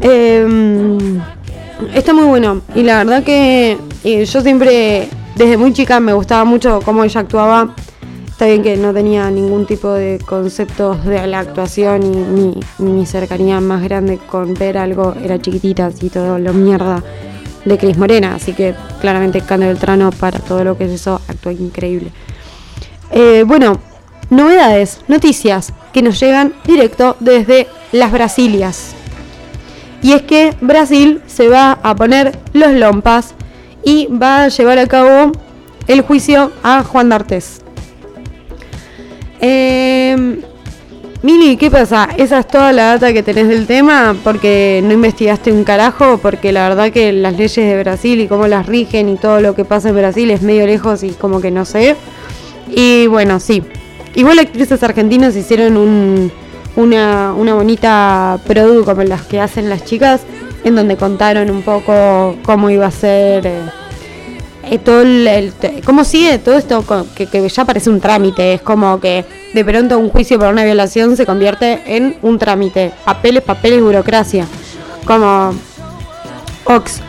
Eh, 0.03 0.47
está 1.95 2.13
muy 2.13 2.25
bueno. 2.25 2.63
Y 2.75 2.83
la 2.83 2.99
verdad 2.99 3.23
que 3.23 3.79
eh, 4.05 4.25
yo 4.25 4.41
siempre, 4.41 5.09
desde 5.37 5.57
muy 5.57 5.73
chica, 5.73 6.01
me 6.01 6.13
gustaba 6.13 6.45
mucho 6.45 6.81
cómo 6.85 7.05
ella 7.05 7.21
actuaba. 7.21 7.75
Está 8.29 8.47
bien 8.47 8.63
que 8.63 8.77
no 8.77 8.93
tenía 8.93 9.31
ningún 9.31 9.65
tipo 9.65 9.93
de 9.93 10.19
conceptos 10.27 11.05
de 11.05 11.25
la 11.27 11.39
actuación 11.39 12.03
y 12.03 12.83
mi, 12.83 13.07
cercanía 13.07 13.61
más 13.61 13.83
grande 13.85 14.19
con 14.19 14.55
ver 14.55 14.77
algo 14.77 15.15
era 15.23 15.41
chiquitita, 15.41 15.87
así 15.87 16.11
todo 16.11 16.39
lo 16.39 16.53
mierda 16.53 17.03
de 17.65 17.79
Cris 17.79 17.97
Morena. 17.97 18.35
Así 18.35 18.53
que 18.53 18.75
claramente 19.01 19.41
Cande 19.41 19.67
Beltrano 19.67 20.11
para 20.11 20.41
todo 20.41 20.65
lo 20.65 20.77
que 20.77 20.87
es 20.87 20.91
eso 20.91 21.21
actúa 21.29 21.53
increíble. 21.53 22.11
Eh, 23.13 23.45
bueno, 23.47 23.79
novedades, 24.31 25.01
noticias 25.07 25.73
que 25.93 26.03
nos 26.03 26.19
llegan 26.19 26.55
directo 26.67 27.17
desde 27.21 27.69
las 27.93 28.11
Brasilias. 28.11 28.97
Y 30.05 30.13
es 30.13 30.21
que 30.21 30.53
Brasil 30.61 31.23
se 31.27 31.49
va 31.49 31.79
a 31.83 31.97
poner 31.97 32.39
los 32.53 32.75
lompas 32.75 33.33
y 33.83 34.07
va 34.09 34.45
a 34.45 34.49
llevar 34.49 34.79
a 34.79 34.87
cabo 34.87 35.33
el 35.87 36.03
juicio 36.03 36.53
a 36.63 36.85
Juan 36.85 37.09
D'Artes. 37.09 37.63
Eh, 39.41 40.43
Mili, 41.23 41.57
¿qué 41.57 41.71
pasa? 41.71 42.11
¿Esa 42.19 42.41
es 42.41 42.49
toda 42.49 42.71
la 42.73 42.85
data 42.85 43.15
que 43.15 43.23
tenés 43.23 43.49
del 43.49 43.67
tema? 43.67 44.15
Porque 44.23 44.83
no 44.85 44.93
investigaste 44.93 45.51
un 45.51 45.65
carajo, 45.65 46.19
porque 46.19 46.53
la 46.53 46.69
verdad 46.69 46.93
que 46.93 47.11
las 47.15 47.33
leyes 47.39 47.57
de 47.57 47.83
Brasil 47.83 48.21
y 48.21 48.29
cómo 48.29 48.47
las 48.47 48.67
rigen 48.67 49.09
y 49.09 49.17
todo 49.17 49.41
lo 49.41 49.55
que 49.55 49.65
pasa 49.65 49.89
en 49.89 49.97
Brasil 49.97 50.31
es 50.31 50.43
medio 50.43 50.67
lejos 50.67 51.03
y 51.03 51.13
como 51.13 51.41
que 51.41 51.51
no 51.51 51.65
sé. 51.65 51.97
Y 52.69 53.07
bueno, 53.07 53.41
sí. 53.41 53.63
Igual 54.15 54.39
actrices 54.39 54.83
argentinas 54.83 55.35
hicieron 55.35 55.79
un, 55.79 56.31
una, 56.77 57.33
una 57.35 57.55
bonita 57.55 58.39
produ 58.47 58.85
como 58.85 59.03
las 59.03 59.23
que 59.23 59.41
hacen 59.41 59.69
las 59.69 59.85
chicas, 59.85 60.23
en 60.65 60.75
donde 60.75 60.97
contaron 60.97 61.51
un 61.51 61.63
poco 61.63 62.37
cómo 62.43 62.71
iba 62.71 62.87
a 62.87 62.91
ser. 62.91 63.47
eh, 63.47 63.61
eh, 64.71 64.79
todo 64.79 65.03
el, 65.03 65.53
cómo 65.85 66.05
sigue 66.05 66.39
todo 66.39 66.57
esto 66.57 66.85
que, 67.15 67.27
que 67.27 67.49
ya 67.49 67.65
parece 67.67 67.91
un 67.91 68.01
trámite, 68.01 68.55
es 68.55 68.63
como 68.63 68.99
que 68.99 69.25
de 69.53 69.65
pronto 69.65 69.99
un 69.99 70.09
juicio 70.09 70.39
por 70.39 70.49
una 70.49 70.65
violación 70.65 71.17
se 71.19 71.27
convierte 71.27 71.83
en 71.85 72.17
un 72.23 72.39
trámite, 72.39 72.93
papeles, 73.05 73.43
papeles, 73.43 73.83
burocracia, 73.83 74.47
como 75.05 75.53
Ox, 76.65 77.01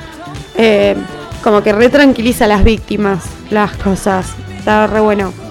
eh, 0.57 0.95
como 1.43 1.63
que 1.63 1.71
retranquiliza 1.71 2.43
a 2.43 2.49
las 2.49 2.63
víctimas 2.63 3.23
las 3.49 3.71
cosas, 3.77 4.27
está 4.57 4.87
re 4.87 4.99
bueno. 4.99 5.44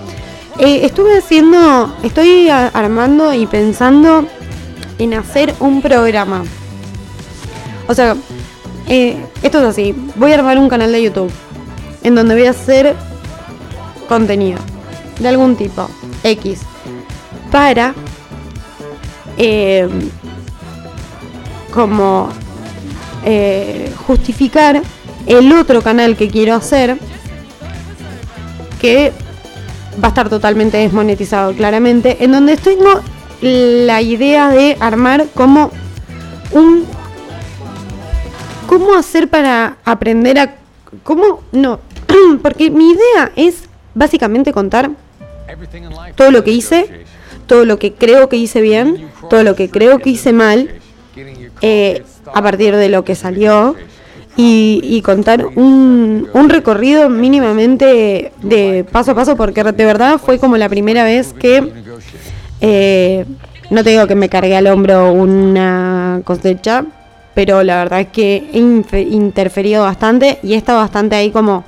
Eh, 0.58 0.84
estuve 0.84 1.18
haciendo, 1.18 1.94
estoy 2.02 2.48
armando 2.48 3.34
y 3.34 3.46
pensando 3.46 4.26
en 4.98 5.14
hacer 5.14 5.54
un 5.60 5.82
programa. 5.82 6.44
O 7.88 7.94
sea, 7.94 8.16
eh, 8.88 9.16
esto 9.42 9.58
es 9.60 9.64
así, 9.64 9.94
voy 10.16 10.32
a 10.32 10.36
armar 10.36 10.58
un 10.58 10.68
canal 10.68 10.92
de 10.92 11.02
YouTube 11.02 11.32
en 12.02 12.14
donde 12.14 12.34
voy 12.34 12.46
a 12.46 12.50
hacer 12.50 12.94
contenido 14.08 14.58
de 15.18 15.28
algún 15.28 15.56
tipo, 15.56 15.88
X, 16.22 16.60
para 17.50 17.94
eh, 19.38 19.88
como 21.72 22.28
eh, 23.24 23.92
justificar 24.06 24.82
el 25.26 25.52
otro 25.52 25.82
canal 25.82 26.16
que 26.16 26.28
quiero 26.28 26.54
hacer, 26.54 26.98
que 28.80 29.12
va 30.02 30.06
a 30.06 30.08
estar 30.08 30.28
totalmente 30.28 30.76
desmonetizado 30.76 31.52
claramente, 31.54 32.24
en 32.24 32.32
donde 32.32 32.56
tengo 32.56 33.00
la 33.40 34.00
idea 34.00 34.48
de 34.50 34.76
armar 34.80 35.26
como 35.34 35.70
un 36.52 36.84
cómo 38.66 38.94
hacer 38.94 39.28
para 39.28 39.76
aprender 39.84 40.38
a 40.38 40.56
cómo 41.02 41.42
no 41.52 41.80
porque 42.42 42.70
mi 42.70 42.90
idea 42.90 43.32
es 43.36 43.68
básicamente 43.94 44.52
contar 44.52 44.90
todo 46.16 46.30
lo 46.30 46.42
que 46.44 46.52
hice 46.52 47.04
todo 47.46 47.64
lo 47.64 47.78
que 47.78 47.92
creo 47.92 48.28
que 48.28 48.36
hice 48.36 48.60
bien 48.60 49.10
todo 49.28 49.42
lo 49.42 49.54
que 49.54 49.68
creo 49.68 49.98
que 49.98 50.10
hice 50.10 50.32
mal 50.32 50.70
eh, 51.60 52.02
a 52.32 52.42
partir 52.42 52.74
de 52.76 52.88
lo 52.88 53.04
que 53.04 53.14
salió 53.14 53.76
y, 54.36 54.80
y 54.82 55.02
contar 55.02 55.46
un, 55.46 56.28
un 56.32 56.48
recorrido 56.48 57.08
mínimamente 57.08 58.32
de 58.42 58.84
paso 58.90 59.12
a 59.12 59.14
paso 59.14 59.36
porque 59.36 59.62
de 59.62 59.84
verdad 59.84 60.18
fue 60.18 60.38
como 60.38 60.56
la 60.56 60.68
primera 60.68 61.04
vez 61.04 61.32
que 61.32 61.72
eh, 62.60 63.24
no 63.70 63.84
te 63.84 63.90
digo 63.90 64.06
que 64.06 64.14
me 64.14 64.28
cargué 64.28 64.56
al 64.56 64.66
hombro 64.66 65.12
una 65.12 66.20
cosecha, 66.24 66.84
pero 67.34 67.62
la 67.62 67.76
verdad 67.78 68.00
es 68.00 68.08
que 68.08 68.48
he 68.52 68.58
interferido 68.58 69.82
bastante 69.82 70.38
y 70.42 70.54
he 70.54 70.56
estado 70.56 70.78
bastante 70.78 71.16
ahí 71.16 71.30
como 71.30 71.64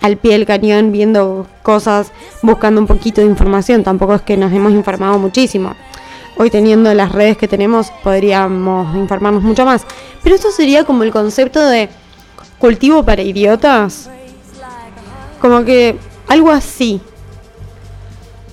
al 0.00 0.16
pie 0.16 0.32
del 0.32 0.46
cañón 0.46 0.92
viendo 0.92 1.46
cosas, 1.62 2.12
buscando 2.42 2.80
un 2.80 2.86
poquito 2.86 3.20
de 3.20 3.26
información. 3.26 3.84
Tampoco 3.84 4.14
es 4.14 4.22
que 4.22 4.36
nos 4.36 4.52
hemos 4.52 4.72
informado 4.72 5.18
muchísimo. 5.18 5.74
Hoy 6.36 6.50
teniendo 6.50 6.92
las 6.94 7.12
redes 7.12 7.36
que 7.36 7.46
tenemos 7.46 7.92
podríamos 8.02 8.94
informarnos 8.96 9.42
mucho 9.42 9.64
más. 9.64 9.86
Pero 10.22 10.34
esto 10.34 10.50
sería 10.50 10.84
como 10.84 11.04
el 11.04 11.12
concepto 11.12 11.64
de 11.66 11.88
cultivo 12.64 13.02
para 13.02 13.20
idiotas. 13.20 14.08
Como 15.38 15.62
que 15.66 15.98
algo 16.28 16.50
así. 16.50 16.98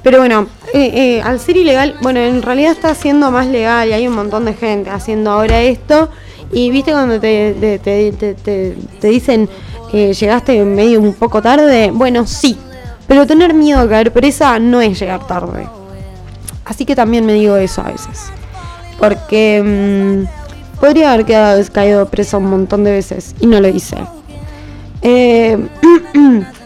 Pero 0.04 0.18
bueno, 0.18 0.48
eh, 0.74 0.92
eh, 0.94 1.22
al 1.22 1.40
ser 1.40 1.56
ilegal, 1.56 1.96
bueno, 2.02 2.20
en 2.20 2.42
realidad 2.42 2.74
está 2.74 2.94
siendo 2.94 3.32
más 3.32 3.48
legal 3.48 3.88
y 3.88 3.94
hay 3.94 4.06
un 4.10 4.16
montón 4.16 4.44
de 4.44 4.54
gente 4.54 4.90
haciendo 4.90 5.32
ahora 5.32 5.62
esto. 5.62 6.10
Y 6.52 6.72
viste 6.72 6.92
cuando 6.92 7.22
te, 7.22 7.80
te, 7.82 8.12
te, 8.12 8.34
te- 8.34 9.08
dicen, 9.08 9.48
eh, 9.94 10.14
llegaste 10.14 10.62
medio 10.66 11.00
un 11.00 11.14
poco 11.14 11.42
tarde, 11.42 11.92
bueno, 11.94 12.28
sí, 12.28 12.58
pero 13.08 13.26
tener 13.26 13.54
miedo 13.54 13.80
a 13.80 13.88
caer 13.88 14.12
presa 14.12 14.60
no 14.60 14.82
es 14.82 15.00
llegar 15.00 15.26
tarde. 15.26 15.70
Así 16.66 16.84
que 16.84 16.98
también 16.98 17.26
me 17.26 17.32
digo 17.32 17.56
eso 17.56 17.80
a 17.82 17.86
veces. 17.92 18.30
Porque 19.00 20.28
mm, 20.28 20.41
podría 20.82 21.14
haber 21.14 21.26
quedado 21.26 21.64
caído 21.72 22.06
presa 22.08 22.38
un 22.38 22.50
montón 22.50 22.84
de 22.84 22.92
veces 22.92 23.36
y 23.40 23.48
no 23.48 23.62
lo 23.62 23.70
hice. 23.70 23.96
Eh, 25.02 25.58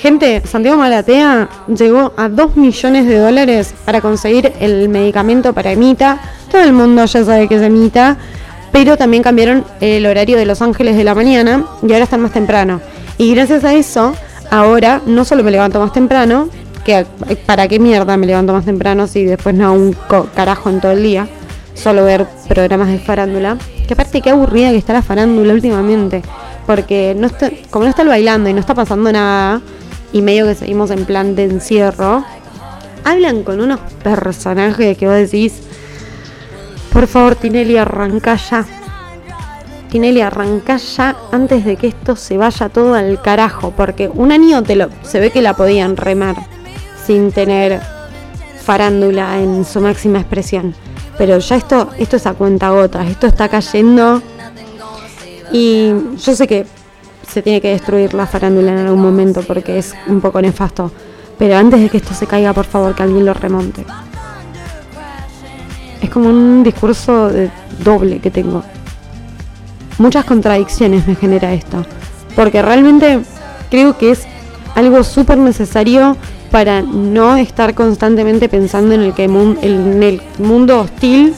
Gente, 0.00 0.42
Santiago 0.46 0.78
Malatea 0.78 1.48
llegó 1.66 2.12
a 2.16 2.28
2 2.28 2.56
millones 2.56 3.08
de 3.08 3.18
dólares 3.18 3.74
para 3.84 4.00
conseguir 4.00 4.52
el 4.60 4.88
medicamento 4.88 5.52
para 5.52 5.72
Emita. 5.72 6.20
Todo 6.52 6.62
el 6.62 6.72
mundo 6.72 7.04
ya 7.04 7.24
sabe 7.24 7.48
que 7.48 7.56
es 7.56 7.62
Emita, 7.62 8.16
pero 8.70 8.96
también 8.96 9.24
cambiaron 9.24 9.64
el 9.80 10.06
horario 10.06 10.36
de 10.36 10.46
Los 10.46 10.62
Ángeles 10.62 10.96
de 10.96 11.02
la 11.02 11.16
mañana 11.16 11.64
y 11.82 11.92
ahora 11.92 12.04
están 12.04 12.20
más 12.20 12.30
temprano. 12.30 12.80
Y 13.18 13.34
gracias 13.34 13.64
a 13.64 13.74
eso, 13.74 14.14
ahora 14.52 15.02
no 15.04 15.24
solo 15.24 15.42
me 15.42 15.50
levanto 15.50 15.80
más 15.80 15.92
temprano, 15.92 16.48
que 16.84 17.04
para 17.44 17.66
qué 17.66 17.80
mierda 17.80 18.16
me 18.16 18.26
levanto 18.28 18.52
más 18.52 18.64
temprano 18.64 19.08
si 19.08 19.24
después 19.24 19.56
no 19.56 19.66
hago 19.66 19.74
un 19.74 19.96
carajo 20.32 20.70
en 20.70 20.80
todo 20.80 20.92
el 20.92 21.02
día, 21.02 21.26
solo 21.78 22.04
ver 22.04 22.26
programas 22.48 22.88
de 22.88 22.98
farándula. 22.98 23.56
Que 23.86 23.94
aparte 23.94 24.20
qué 24.20 24.30
aburrida 24.30 24.70
que 24.70 24.76
está 24.76 24.92
la 24.92 25.02
farándula 25.02 25.54
últimamente, 25.54 26.22
porque 26.66 27.14
no 27.16 27.28
está, 27.28 27.50
como 27.70 27.84
no 27.84 27.90
está 27.90 28.02
el 28.02 28.08
bailando 28.08 28.50
y 28.50 28.52
no 28.52 28.60
está 28.60 28.74
pasando 28.74 29.10
nada, 29.10 29.62
y 30.12 30.22
medio 30.22 30.46
que 30.46 30.54
seguimos 30.54 30.90
en 30.90 31.04
plan 31.04 31.34
de 31.34 31.44
encierro, 31.44 32.24
hablan 33.04 33.42
con 33.42 33.60
unos 33.60 33.80
personajes 34.02 34.96
que 34.98 35.06
vos 35.06 35.16
decís, 35.16 35.62
por 36.92 37.06
favor 37.06 37.36
Tinelli 37.36 37.76
arranca 37.76 38.36
ya. 38.36 38.66
Tinelli 39.90 40.20
arranca 40.20 40.76
ya 40.76 41.16
antes 41.32 41.64
de 41.64 41.76
que 41.76 41.88
esto 41.88 42.16
se 42.16 42.36
vaya 42.36 42.68
todo 42.68 42.94
al 42.94 43.22
carajo, 43.22 43.72
porque 43.74 44.08
un 44.12 44.32
año 44.32 44.62
te 44.62 44.76
lo, 44.76 44.88
se 45.02 45.20
ve 45.20 45.30
que 45.30 45.40
la 45.40 45.54
podían 45.54 45.96
remar 45.96 46.36
sin 47.06 47.32
tener 47.32 47.80
farándula 48.62 49.40
en 49.40 49.64
su 49.64 49.80
máxima 49.80 50.20
expresión. 50.20 50.74
Pero 51.18 51.38
ya 51.38 51.56
esto, 51.56 51.90
esto 51.98 52.16
es 52.16 52.26
a 52.26 52.34
cuenta 52.34 52.70
gotas, 52.70 53.08
esto 53.08 53.26
está 53.26 53.48
cayendo 53.48 54.22
y 55.52 55.92
yo 56.16 56.34
sé 56.36 56.46
que 56.46 56.64
se 57.26 57.42
tiene 57.42 57.60
que 57.60 57.70
destruir 57.70 58.14
la 58.14 58.26
farándula 58.26 58.72
en 58.72 58.78
algún 58.78 59.02
momento 59.02 59.42
porque 59.42 59.78
es 59.78 59.94
un 60.06 60.20
poco 60.20 60.40
nefasto. 60.40 60.90
Pero 61.38 61.56
antes 61.56 61.80
de 61.80 61.88
que 61.88 61.98
esto 61.98 62.14
se 62.14 62.26
caiga, 62.26 62.52
por 62.52 62.64
favor, 62.64 62.94
que 62.94 63.02
alguien 63.02 63.24
lo 63.24 63.34
remonte. 63.34 63.84
Es 66.00 66.10
como 66.10 66.28
un 66.28 66.62
discurso 66.62 67.30
doble 67.84 68.20
que 68.20 68.30
tengo. 68.30 68.62
Muchas 69.98 70.24
contradicciones 70.24 71.06
me 71.06 71.14
genera 71.14 71.52
esto. 71.52 71.84
Porque 72.34 72.62
realmente 72.62 73.20
creo 73.70 73.98
que 73.98 74.12
es 74.12 74.26
algo 74.74 75.02
súper 75.02 75.38
necesario 75.38 76.16
para 76.50 76.82
no 76.82 77.36
estar 77.36 77.74
constantemente 77.74 78.48
pensando 78.48 78.94
en 78.94 79.02
el, 79.02 79.14
que 79.14 79.24
en 79.24 80.02
el 80.02 80.22
mundo 80.38 80.80
hostil 80.80 81.34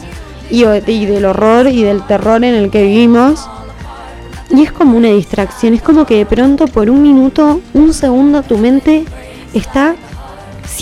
y 0.51 0.64
del 0.64 1.25
horror 1.25 1.68
y 1.68 1.83
del 1.83 2.05
terror 2.07 2.44
en 2.44 2.55
el 2.55 2.70
que 2.70 2.83
vivimos. 2.85 3.49
Y 4.51 4.62
es 4.62 4.73
como 4.73 4.96
una 4.96 5.09
distracción, 5.09 5.75
es 5.75 5.83
como 5.83 6.07
que 6.07 6.16
de 6.16 6.27
pronto 6.27 6.66
por 6.66 6.90
un 6.90 7.03
minuto, 7.03 7.61
un 7.73 7.94
segundo, 7.94 8.42
tu 8.42 8.59
mente 8.59 9.05
está 9.55 9.94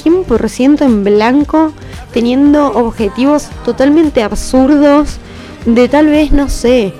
100% 0.04 0.82
en 0.82 1.04
blanco, 1.04 1.72
teniendo 2.12 2.66
objetivos 2.72 3.48
totalmente 3.64 4.22
absurdos, 4.22 5.18
de 5.66 5.88
tal 5.88 6.06
vez, 6.06 6.32
no 6.32 6.48
sé, 6.48 6.94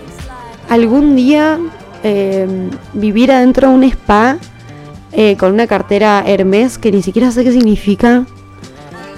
algún 0.69 1.17
día 1.17 1.59
eh, 2.03 2.47
vivir 2.93 3.33
adentro 3.33 3.71
de 3.71 3.75
un 3.75 3.85
spa 3.85 4.37
eh, 5.13 5.37
con 5.37 5.53
una 5.53 5.67
cartera 5.67 6.23
Hermes, 6.27 6.79
que 6.79 6.93
ni 6.93 7.03
siquiera 7.03 7.31
sé 7.31 7.45
qué 7.45 7.53
significa, 7.53 8.27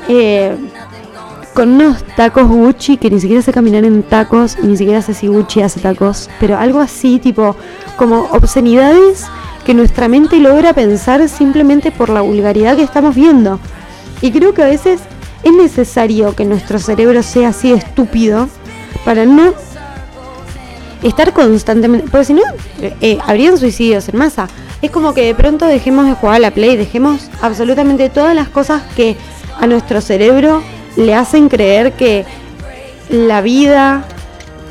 eh, 0.09 0.57
con 1.55 1.71
unos 1.71 2.03
tacos 2.17 2.49
Gucci 2.49 2.97
que 2.97 3.11
ni 3.11 3.21
siquiera 3.21 3.43
sé 3.43 3.53
caminar 3.53 3.85
en 3.85 4.03
tacos 4.03 4.57
ni 4.63 4.77
siquiera 4.77 5.03
sé 5.03 5.15
si 5.15 5.27
Gucci 5.27 5.63
hace 5.63 5.81
tacos, 5.81 6.31
pero 6.39 6.57
algo 6.57 6.81
así, 6.81 7.19
tipo, 7.19 7.57
como 7.97 8.29
obscenidades 8.31 9.27
que 9.65 9.75
nuestra 9.75 10.09
mente 10.09 10.37
logra 10.37 10.73
pensar 10.73 11.29
simplemente 11.29 11.91
por 11.91 12.09
la 12.09 12.21
vulgaridad 12.21 12.77
que 12.77 12.83
estamos 12.83 13.15
viendo. 13.15 13.59
Y 14.23 14.31
creo 14.33 14.55
que 14.55 14.63
a 14.63 14.67
veces 14.67 15.01
es 15.43 15.53
necesario 15.53 16.35
que 16.35 16.45
nuestro 16.45 16.79
cerebro 16.79 17.23
sea 17.23 17.49
así 17.49 17.73
estúpido 17.73 18.49
para 19.05 19.25
no 19.25 19.53
estar 21.03 21.33
constantemente. 21.33 22.09
Porque 22.11 22.25
si 22.27 22.35
no, 22.35 22.43
eh, 22.81 22.95
eh, 23.01 23.19
habrían 23.27 23.59
suicidios 23.59 24.09
en 24.09 24.19
masa. 24.19 24.49
Es 24.83 24.91
como 24.91 25.13
que 25.15 25.25
de 25.25 25.35
pronto 25.35 25.67
dejemos 25.67 26.07
de 26.07 26.15
jugar 26.15 26.37
a 26.37 26.39
la 26.39 26.51
play, 26.51 26.77
dejemos 26.77 27.29
absolutamente 27.43 28.09
todas 28.09 28.35
las 28.35 28.49
cosas 28.49 28.83
que 28.97 29.17
a 29.59 29.67
nuestro 29.67 30.01
cerebro 30.01 30.63
le 30.97 31.15
hacen 31.15 31.49
creer 31.49 31.93
que 31.93 32.25
la 33.11 33.43
vida 33.43 34.05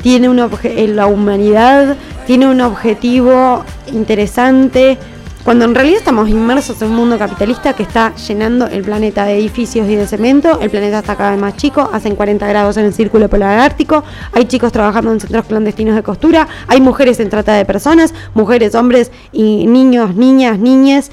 tiene 0.02 0.28
un 0.28 0.38
eh, 0.38 0.88
la 0.88 1.06
humanidad 1.06 1.96
tiene 2.26 2.46
un 2.46 2.60
objetivo 2.60 3.64
interesante 3.92 4.98
Cuando 5.44 5.64
en 5.64 5.74
realidad 5.74 5.98
estamos 6.00 6.28
inmersos 6.28 6.82
en 6.82 6.90
un 6.90 6.96
mundo 6.96 7.18
capitalista 7.18 7.72
que 7.72 7.82
está 7.82 8.14
llenando 8.14 8.66
el 8.66 8.82
planeta 8.82 9.24
de 9.24 9.38
edificios 9.38 9.88
y 9.88 9.96
de 9.96 10.06
cemento, 10.06 10.60
el 10.60 10.68
planeta 10.68 10.98
está 10.98 11.16
cada 11.16 11.30
vez 11.30 11.40
más 11.40 11.56
chico, 11.56 11.88
hacen 11.92 12.14
40 12.14 12.46
grados 12.46 12.76
en 12.76 12.84
el 12.84 12.92
círculo 12.92 13.28
polar 13.30 13.58
ártico, 13.58 14.04
hay 14.32 14.44
chicos 14.44 14.70
trabajando 14.70 15.10
en 15.12 15.18
centros 15.18 15.46
clandestinos 15.46 15.96
de 15.96 16.02
costura, 16.02 16.46
hay 16.68 16.82
mujeres 16.82 17.20
en 17.20 17.30
trata 17.30 17.54
de 17.54 17.64
personas, 17.64 18.12
mujeres, 18.34 18.74
hombres 18.74 19.10
y 19.32 19.66
niños, 19.66 20.14
niñas, 20.14 20.58
niñes. 20.58 21.10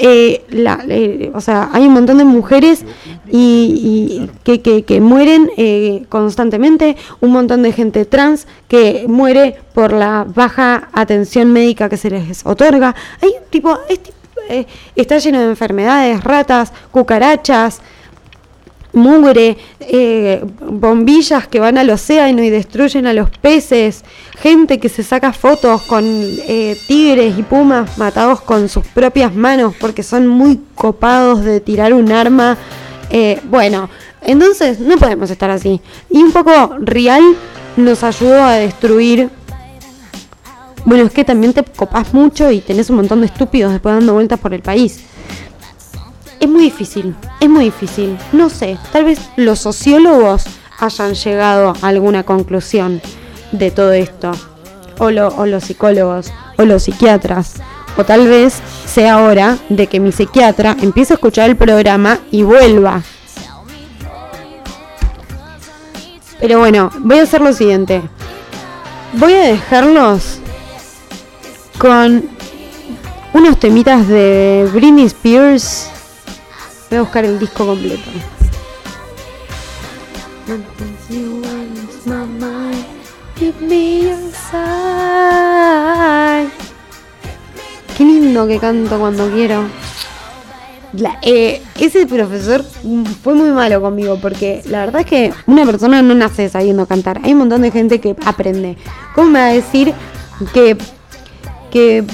Eh, 0.00 0.44
la, 0.50 0.84
eh, 0.88 1.32
o 1.34 1.40
sea, 1.40 1.70
hay 1.72 1.84
un 1.84 1.92
montón 1.92 2.18
de 2.18 2.24
mujeres 2.24 2.84
y, 3.26 4.20
y 4.22 4.30
que, 4.44 4.62
que, 4.62 4.84
que, 4.84 5.00
mueren 5.00 5.50
eh, 5.56 6.04
constantemente, 6.08 6.96
un 7.20 7.32
montón 7.32 7.62
de 7.62 7.72
gente 7.72 8.04
trans 8.04 8.46
que 8.68 9.06
muere 9.08 9.56
por 9.74 9.92
la 9.92 10.24
baja 10.24 10.88
atención 10.92 11.52
médica 11.52 11.88
que 11.88 11.96
se 11.96 12.10
les 12.10 12.46
otorga. 12.46 12.94
Hay 13.20 13.32
tipo, 13.50 13.76
es, 13.88 13.98
eh, 14.48 14.66
está 14.96 15.18
lleno 15.18 15.40
de 15.40 15.46
enfermedades, 15.46 16.24
ratas, 16.24 16.72
cucarachas, 16.90 17.80
mugre, 18.92 19.56
eh, 19.80 20.44
bombillas 20.60 21.46
que 21.46 21.60
van 21.60 21.78
al 21.78 21.90
océano 21.90 22.42
y 22.42 22.50
destruyen 22.50 23.06
a 23.06 23.12
los 23.12 23.30
peces, 23.30 24.04
gente 24.38 24.78
que 24.78 24.88
se 24.88 25.02
saca 25.02 25.32
fotos 25.32 25.82
con 25.82 26.04
eh, 26.04 26.76
tigres 26.86 27.38
y 27.38 27.42
pumas 27.42 27.98
matados 27.98 28.40
con 28.40 28.68
sus 28.68 28.86
propias 28.86 29.34
manos 29.34 29.74
porque 29.78 30.02
son 30.02 30.26
muy 30.26 30.60
copados 30.74 31.44
de 31.44 31.60
tirar 31.60 31.92
un 31.92 32.12
arma. 32.12 32.56
Eh, 33.10 33.40
bueno, 33.44 33.88
entonces 34.22 34.80
no 34.80 34.96
podemos 34.96 35.30
estar 35.30 35.50
así. 35.50 35.80
Y 36.10 36.22
un 36.22 36.32
poco 36.32 36.76
Real 36.80 37.22
nos 37.76 38.02
ayudó 38.02 38.42
a 38.42 38.54
destruir. 38.54 39.30
Bueno, 40.84 41.04
es 41.04 41.12
que 41.12 41.24
también 41.24 41.52
te 41.52 41.62
copas 41.64 42.14
mucho 42.14 42.50
y 42.50 42.60
tenés 42.60 42.88
un 42.88 42.96
montón 42.96 43.20
de 43.20 43.26
estúpidos 43.26 43.72
después 43.72 43.94
dando 43.94 44.14
vueltas 44.14 44.38
por 44.40 44.54
el 44.54 44.62
país. 44.62 45.04
Es 46.40 46.48
muy 46.48 46.62
difícil, 46.62 47.16
es 47.40 47.48
muy 47.48 47.64
difícil. 47.64 48.16
No 48.32 48.48
sé, 48.48 48.78
tal 48.92 49.04
vez 49.04 49.18
los 49.36 49.58
sociólogos 49.58 50.44
hayan 50.78 51.14
llegado 51.14 51.74
a 51.82 51.88
alguna 51.88 52.22
conclusión 52.22 53.00
de 53.52 53.70
todo 53.70 53.92
esto. 53.92 54.32
O, 54.98 55.10
lo, 55.10 55.28
o 55.28 55.46
los 55.46 55.64
psicólogos, 55.64 56.32
o 56.56 56.64
los 56.64 56.84
psiquiatras. 56.84 57.54
O 57.96 58.04
tal 58.04 58.28
vez 58.28 58.60
sea 58.86 59.18
hora 59.22 59.58
de 59.68 59.88
que 59.88 59.98
mi 59.98 60.12
psiquiatra 60.12 60.76
empiece 60.80 61.14
a 61.14 61.16
escuchar 61.16 61.50
el 61.50 61.56
programa 61.56 62.18
y 62.30 62.42
vuelva. 62.42 63.02
Pero 66.40 66.60
bueno, 66.60 66.90
voy 66.98 67.18
a 67.18 67.22
hacer 67.22 67.40
lo 67.40 67.52
siguiente. 67.52 68.02
Voy 69.14 69.32
a 69.32 69.42
dejarlos 69.44 70.38
con 71.78 72.28
unos 73.32 73.58
temitas 73.58 74.06
de 74.06 74.68
Britney 74.72 75.06
Spears 75.06 75.88
Voy 76.90 76.98
a 76.98 77.02
buscar 77.02 77.24
el 77.24 77.38
disco 77.38 77.66
completo. 77.66 78.10
Qué 87.96 88.04
lindo 88.04 88.46
que 88.46 88.58
canto 88.58 88.98
cuando 88.98 89.30
quiero. 89.30 89.64
Eh, 91.22 91.62
ese 91.78 92.06
profesor 92.06 92.64
fue 93.22 93.34
muy 93.34 93.50
malo 93.50 93.82
conmigo 93.82 94.18
porque 94.20 94.62
la 94.66 94.86
verdad 94.86 95.02
es 95.02 95.06
que 95.06 95.32
una 95.46 95.66
persona 95.66 96.00
no 96.00 96.14
nace 96.14 96.48
sabiendo 96.48 96.86
cantar. 96.86 97.20
Hay 97.22 97.32
un 97.32 97.40
montón 97.40 97.62
de 97.62 97.70
gente 97.70 98.00
que 98.00 98.16
aprende. 98.24 98.78
¿Cómo 99.14 99.30
me 99.30 99.38
va 99.40 99.46
a 99.46 99.52
decir 99.52 99.92
que, 100.54 100.78
que 101.70 102.04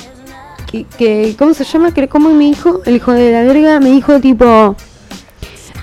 que, 0.82 1.34
¿cómo 1.38 1.54
se 1.54 1.64
llama? 1.64 1.92
¿Cómo 2.10 2.30
me 2.30 2.44
dijo? 2.44 2.80
El 2.84 2.96
hijo 2.96 3.12
de 3.12 3.32
la 3.32 3.42
verga 3.42 3.78
me 3.80 3.90
dijo 3.90 4.18
tipo 4.20 4.74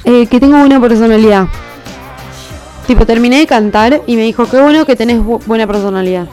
eh, 0.04 0.28
que 0.28 0.40
tengo 0.40 0.58
buena 0.58 0.80
personalidad. 0.80 1.48
Tipo, 2.88 3.06
terminé 3.06 3.40
de 3.40 3.48
cantar 3.48 4.02
y 4.06 4.16
me 4.16 4.24
dijo, 4.24 4.46
qué 4.50 4.60
bueno 4.60 4.86
que 4.86 4.96
tenés 4.96 5.24
bu 5.24 5.40
buena 5.46 5.66
personalidad. 5.68 6.28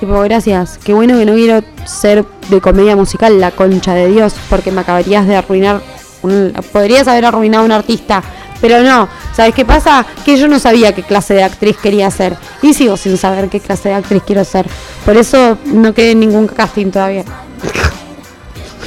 Tipo, 0.00 0.20
gracias. 0.20 0.78
Qué 0.84 0.92
bueno 0.92 1.16
que 1.16 1.24
no 1.24 1.34
quiero 1.34 1.62
ser 1.86 2.24
de 2.50 2.60
comedia 2.60 2.96
musical, 2.96 3.40
la 3.40 3.52
concha 3.52 3.94
de 3.94 4.08
Dios, 4.08 4.34
porque 4.50 4.70
me 4.70 4.82
acabarías 4.82 5.26
de 5.26 5.36
arruinar. 5.36 5.80
Un, 6.22 6.52
podrías 6.72 7.06
haber 7.06 7.26
arruinado 7.26 7.64
un 7.64 7.72
artista, 7.72 8.22
pero 8.60 8.82
no. 8.82 9.08
¿Sabes 9.34 9.54
qué 9.54 9.64
pasa? 9.64 10.06
Que 10.24 10.36
yo 10.36 10.48
no 10.48 10.58
sabía 10.58 10.94
qué 10.94 11.02
clase 11.02 11.34
de 11.34 11.42
actriz 11.42 11.76
quería 11.76 12.10
ser. 12.10 12.36
Y 12.62 12.74
sigo 12.74 12.96
sin 12.96 13.16
saber 13.16 13.48
qué 13.48 13.60
clase 13.60 13.88
de 13.90 13.96
actriz 13.96 14.22
quiero 14.24 14.44
ser. 14.44 14.66
Por 15.04 15.16
eso 15.16 15.58
no 15.66 15.92
quedé 15.92 16.12
en 16.12 16.20
ningún 16.20 16.46
casting 16.46 16.90
todavía. 16.90 17.24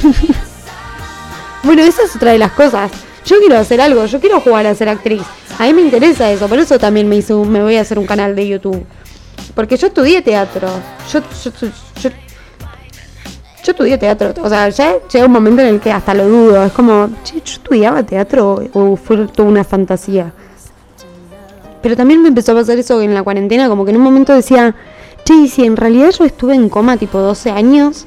bueno, 1.62 1.82
esa 1.82 2.02
es 2.02 2.16
otra 2.16 2.32
de 2.32 2.38
las 2.38 2.52
cosas. 2.52 2.90
Yo 3.24 3.38
quiero 3.40 3.58
hacer 3.58 3.80
algo, 3.80 4.06
yo 4.06 4.20
quiero 4.20 4.40
jugar 4.40 4.66
a 4.66 4.74
ser 4.74 4.88
actriz. 4.88 5.22
A 5.58 5.64
mí 5.64 5.74
me 5.74 5.82
interesa 5.82 6.30
eso, 6.30 6.48
por 6.48 6.58
eso 6.58 6.78
también 6.78 7.08
me 7.08 7.16
hice 7.16 7.34
un, 7.34 7.50
me 7.50 7.62
voy 7.62 7.76
a 7.76 7.82
hacer 7.82 7.98
un 7.98 8.06
canal 8.06 8.34
de 8.34 8.48
YouTube. 8.48 8.86
Porque 9.54 9.76
yo 9.76 9.88
estudié 9.88 10.22
teatro. 10.22 10.68
Yo, 11.12 11.20
yo, 11.44 11.50
yo, 12.02 12.10
yo, 13.64 13.72
estudié 13.72 13.98
teatro. 13.98 14.34
O 14.42 14.48
sea, 14.48 14.68
ya 14.68 14.96
llega 15.12 15.26
un 15.26 15.32
momento 15.32 15.62
en 15.62 15.68
el 15.68 15.80
que 15.80 15.92
hasta 15.92 16.14
lo 16.14 16.28
dudo. 16.28 16.64
Es 16.64 16.72
como, 16.72 17.08
che, 17.24 17.34
yo 17.36 17.52
estudiaba 17.54 18.02
teatro 18.02 18.62
o 18.72 18.96
fue 18.96 19.26
toda 19.28 19.48
una 19.48 19.64
fantasía. 19.64 20.32
Pero 21.82 21.96
también 21.96 22.22
me 22.22 22.28
empezó 22.28 22.52
a 22.52 22.56
pasar 22.56 22.78
eso 22.78 23.00
en 23.00 23.14
la 23.14 23.22
cuarentena, 23.22 23.68
como 23.68 23.84
que 23.84 23.90
en 23.92 23.98
un 23.98 24.02
momento 24.02 24.34
decía, 24.34 24.74
che, 25.24 25.48
si 25.48 25.64
en 25.64 25.76
realidad 25.76 26.10
yo 26.10 26.24
estuve 26.24 26.54
en 26.54 26.68
coma 26.68 26.96
tipo 26.96 27.18
12 27.18 27.50
años, 27.50 28.06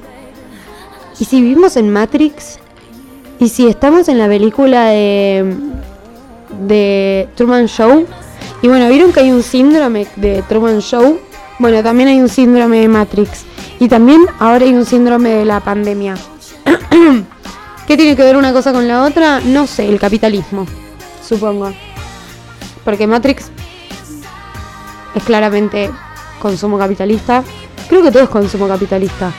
y 1.20 1.26
si 1.26 1.42
vivimos 1.42 1.78
en 1.78 1.92
Matrix, 1.92 2.60
y 3.40 3.50
si 3.50 3.68
estamos 3.68 4.10
en 4.10 4.18
la 4.18 4.28
película 4.28 4.88
de, 4.88 5.56
de 6.68 7.30
Truman 7.36 7.68
Show, 7.68 8.06
y 8.62 8.68
bueno, 8.68 8.90
vieron 8.90 9.14
que 9.14 9.22
hay 9.22 9.32
un 9.32 9.42
síndrome 9.42 10.06
de 10.16 10.44
Truman 10.44 10.80
Show, 10.80 11.20
bueno, 11.60 11.82
también 11.82 12.10
hay 12.10 12.20
un 12.20 12.30
síndrome 12.30 12.82
de 12.82 12.88
Matrix, 12.88 13.46
y 13.82 13.90
también 13.90 14.28
ahora 14.38 14.64
hay 14.64 14.76
un 14.76 14.86
síndrome 14.86 15.30
de 15.30 15.44
la 15.44 15.60
pandemia. 15.60 16.14
¿Qué 17.88 17.98
tiene 17.98 18.16
que 18.16 18.22
ver 18.22 18.38
una 18.38 18.54
cosa 18.54 18.72
con 18.72 18.88
la 18.88 19.02
otra? 19.02 19.40
No 19.40 19.66
sé, 19.66 19.90
el 19.90 20.00
capitalismo, 20.00 20.68
supongo. 21.28 21.74
Porque 22.86 23.08
Matrix 23.08 23.50
es 25.16 25.24
claramente 25.24 25.90
consumo 26.40 26.78
capitalista. 26.78 27.44
Creo 27.90 28.04
que 28.04 28.12
todo 28.12 28.22
es 28.22 28.30
consumo 28.30 28.68
capitalista. 28.68 29.32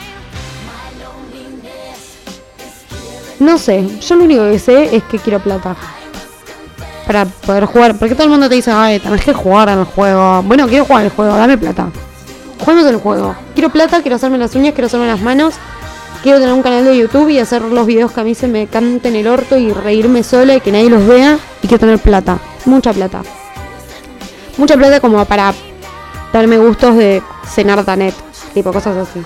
No 3.39 3.57
sé, 3.57 3.87
yo 4.01 4.15
lo 4.17 4.25
único 4.25 4.43
que 4.43 4.59
sé 4.59 4.93
es 4.93 5.03
que 5.03 5.19
quiero 5.19 5.39
plata. 5.39 5.77
Para 7.07 7.23
poder 7.23 7.63
jugar. 7.63 7.97
Porque 7.97 8.13
todo 8.13 8.25
el 8.25 8.29
mundo 8.29 8.49
te 8.49 8.55
dice, 8.55 8.71
ay, 8.71 8.99
tenés 8.99 9.23
que 9.23 9.31
jugar 9.31 9.69
al 9.69 9.85
juego. 9.85 10.43
Bueno, 10.43 10.67
quiero 10.67 10.83
jugar 10.83 11.03
al 11.03 11.11
juego, 11.11 11.33
dame 11.33 11.57
plata. 11.57 11.87
Juguemos 12.59 12.85
el 12.85 12.97
juego. 12.97 13.35
Quiero 13.63 13.71
plata, 13.71 14.01
quiero 14.01 14.17
hacerme 14.17 14.37
las 14.37 14.53
uñas, 14.55 14.73
quiero 14.73 14.87
hacerme 14.87 15.07
las 15.07 15.21
manos. 15.21 15.53
Quiero 16.21 16.37
tener 16.37 16.53
un 16.53 16.61
canal 16.61 16.83
de 16.83 16.97
YouTube 16.97 17.29
y 17.29 17.39
hacer 17.39 17.61
los 17.61 17.87
videos 17.87 18.11
que 18.11 18.19
a 18.19 18.25
mí 18.25 18.35
se 18.35 18.49
me 18.49 18.67
canten 18.67 19.15
el 19.15 19.25
orto 19.25 19.55
y 19.55 19.71
reírme 19.71 20.21
sola 20.21 20.55
y 20.55 20.59
que 20.59 20.73
nadie 20.73 20.89
los 20.89 21.07
vea. 21.07 21.39
Y 21.61 21.69
quiero 21.69 21.79
tener 21.79 21.97
plata. 21.99 22.39
Mucha 22.65 22.91
plata. 22.91 23.21
Mucha 24.57 24.75
plata 24.75 24.99
como 24.99 25.23
para 25.23 25.53
darme 26.33 26.57
gustos 26.57 26.97
de 26.97 27.23
cenar 27.47 27.85
tanet. 27.85 28.13
Tipo 28.53 28.73
cosas 28.73 28.97
así. 28.97 29.23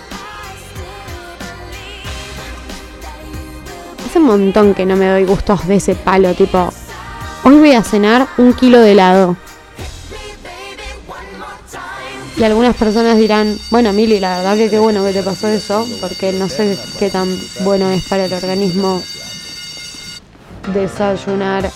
Hace 4.06 4.20
un 4.20 4.26
montón 4.26 4.76
que 4.76 4.86
no 4.86 4.96
me 4.96 5.10
doy 5.10 5.26
gustos 5.26 5.68
de 5.68 5.78
ese 5.78 5.96
palo. 5.96 6.36
Tipo, 6.36 6.72
hoy 7.44 7.56
voy 7.56 7.72
a 7.72 7.82
cenar 7.82 8.28
un 8.38 8.54
kilo 8.54 8.82
de 8.82 8.92
helado. 8.92 9.36
Y 12.38 12.44
algunas 12.44 12.76
personas 12.76 13.18
dirán, 13.18 13.58
bueno, 13.72 13.92
Mili, 13.94 14.20
la 14.20 14.38
verdad 14.38 14.56
que 14.56 14.70
qué 14.70 14.78
bueno 14.78 15.04
que 15.04 15.12
te 15.12 15.24
pasó 15.24 15.48
eso, 15.48 15.88
porque 16.00 16.32
no 16.34 16.48
sé 16.48 16.78
qué 17.00 17.10
tan 17.10 17.28
bueno 17.62 17.90
es 17.90 18.04
para 18.08 18.26
el 18.26 18.34
organismo 18.34 19.02
desayunar. 20.72 21.72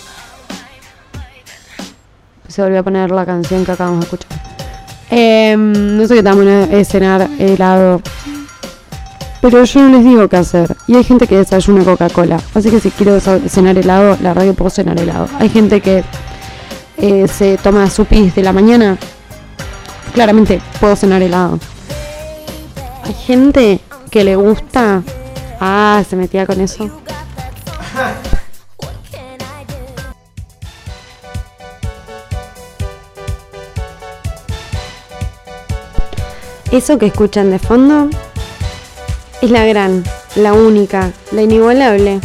Se 2.46 2.62
volvió 2.62 2.78
a 2.78 2.82
poner 2.84 3.10
la 3.10 3.26
canción 3.26 3.64
que 3.64 3.72
acabamos 3.72 4.00
de 4.00 4.04
escuchar. 4.04 4.38
Eh, 5.10 5.56
no 5.58 6.06
sé 6.06 6.14
qué 6.14 6.22
tan 6.22 6.36
bueno 6.36 6.68
es 6.70 6.88
cenar 6.88 7.28
helado. 7.40 8.00
Pero 9.40 9.64
yo 9.64 9.80
no 9.80 9.96
les 9.96 10.04
digo 10.04 10.28
qué 10.28 10.36
hacer. 10.36 10.76
Y 10.86 10.94
hay 10.94 11.02
gente 11.02 11.26
que 11.26 11.38
desayuna 11.38 11.82
Coca-Cola. 11.82 12.40
Así 12.54 12.70
que 12.70 12.78
si 12.78 12.92
quiero 12.92 13.18
cenar 13.20 13.76
helado, 13.76 14.16
la 14.22 14.32
que 14.34 14.52
puedo 14.52 14.70
cenar 14.70 15.00
helado. 15.00 15.28
Hay 15.40 15.48
gente 15.48 15.80
que 15.80 16.04
eh, 16.98 17.26
se 17.26 17.56
toma 17.56 17.90
su 17.90 18.04
pis 18.04 18.32
de 18.36 18.42
la 18.42 18.52
mañana 18.52 18.96
claramente 20.12 20.60
puedo 20.80 20.96
cenar 20.96 21.22
helado. 21.22 21.58
Hay 23.04 23.14
gente 23.14 23.80
que 24.10 24.24
le 24.24 24.36
gusta. 24.36 25.02
Ah, 25.60 26.02
se 26.08 26.16
metía 26.16 26.46
con 26.46 26.60
eso. 26.60 26.90
Eso 36.70 36.98
que 36.98 37.06
escuchan 37.06 37.50
de 37.50 37.58
fondo 37.58 38.08
es 39.42 39.50
la 39.50 39.66
gran, 39.66 40.02
la 40.36 40.54
única, 40.54 41.12
la 41.30 41.42
inigualable, 41.42 42.18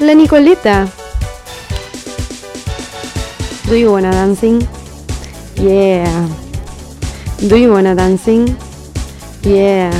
la 0.00 0.14
Nicoleta. 0.14 0.88
Do 3.68 3.76
you 3.76 3.92
wanna 3.92 4.10
dancing? 4.10 4.66
Yeah. 5.54 6.26
Do 7.48 7.56
you 7.56 7.72
wanna 7.72 7.94
dancing? 7.94 8.56
Yeah. 9.42 9.92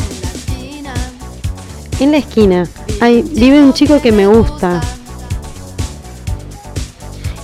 En 0.00 0.22
la 0.22 0.28
esquina. 0.30 0.94
En 2.00 2.12
la 2.12 2.18
esquina 2.18 2.68
hay, 3.00 3.22
vive 3.22 3.60
un 3.62 3.72
chico 3.72 4.00
que 4.00 4.12
me 4.12 4.26
gusta. 4.26 4.80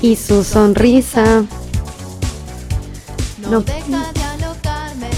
Y 0.01 0.17
su 0.17 0.45
sonrisa, 0.45 1.45
No, 3.43 3.51
No. 3.51 3.61
deja 3.61 4.13
de 4.13 4.23
alocarme. 4.23 5.09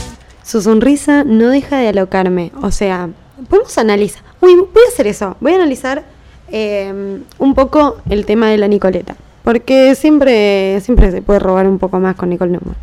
su 0.42 0.60
sonrisa 0.62 1.22
no 1.24 1.48
deja 1.48 1.76
de 1.78 1.88
alocarme. 1.88 2.52
O 2.62 2.70
sea, 2.70 3.08
podemos 3.48 3.76
analizar. 3.78 4.25
Voy 4.54 4.82
a 4.84 4.88
hacer 4.92 5.06
eso. 5.08 5.36
Voy 5.40 5.52
a 5.52 5.56
analizar 5.56 6.04
eh, 6.48 7.20
un 7.38 7.54
poco 7.54 7.96
el 8.08 8.24
tema 8.24 8.48
de 8.48 8.58
la 8.58 8.68
Nicoleta. 8.68 9.16
Porque 9.42 9.94
siempre, 9.96 10.80
siempre 10.80 11.10
se 11.10 11.22
puede 11.22 11.40
robar 11.40 11.66
un 11.66 11.78
poco 11.78 11.98
más 11.98 12.14
con 12.16 12.30
Nicole 12.30 12.52
Neumann. 12.52 12.76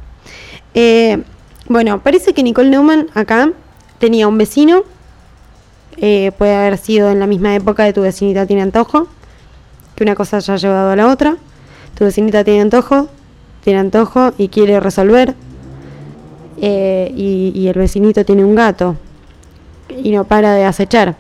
Eh, 0.74 1.24
bueno, 1.70 2.02
parece 2.02 2.34
que 2.34 2.44
Nicole 2.44 2.70
Neumann 2.70 3.08
acá 3.14 3.52
tenía 4.00 4.28
un 4.28 4.38
vecino. 4.38 4.84
eh, 5.98 6.32
puede 6.38 6.56
haber 6.56 6.78
sido 6.78 7.12
en 7.12 7.20
la 7.20 7.28
misma 7.28 7.56
época 7.56 7.84
de 7.84 7.94
tu 7.94 8.02
vecinita 8.02 8.46
tiene 8.46 8.62
antojo. 8.62 9.08
Que 9.96 10.04
una 10.04 10.16
cosa 10.16 10.38
haya 10.38 10.56
llevado 10.58 10.92
a 10.92 10.96
la 10.96 11.08
otra. 11.08 11.38
Tu 11.96 12.04
vecinita 12.04 12.44
tiene 12.44 12.62
antojo, 12.62 13.08
tiene 13.64 13.80
antojo 13.80 14.34
y 14.38 14.48
quiere 14.50 14.80
resolver. 14.80 15.36
eh, 16.62 17.12
y 17.16 17.68
el 17.68 17.74
vecinito 17.74 18.24
tiene 18.26 18.44
un 18.46 18.56
gato 18.56 18.96
y 19.90 20.12
no 20.12 20.24
para 20.24 20.54
de 20.54 20.66
acechar. 20.66 21.16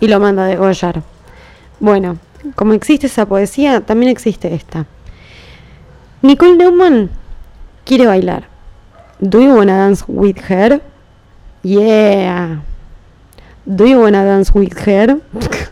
Y 0.00 0.08
lo 0.08 0.20
manda 0.20 0.44
a 0.44 0.46
degollar. 0.46 1.02
Bueno, 1.80 2.18
como 2.54 2.72
existe 2.72 3.06
esa 3.06 3.26
poesía, 3.26 3.80
también 3.80 4.10
existe 4.10 4.54
esta. 4.54 4.86
Nicole 6.22 6.56
Neumann 6.56 7.10
quiere 7.84 8.06
bailar. 8.06 8.48
Do 9.20 9.40
you 9.40 9.54
wanna 9.54 9.76
dance 9.76 10.04
with 10.06 10.38
her? 10.48 10.80
Yeah. 11.62 12.62
Do 13.66 13.86
you 13.86 14.00
wanna 14.00 14.24
dance 14.24 14.52
with 14.54 14.76
her? 14.86 15.20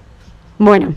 bueno. 0.59 0.95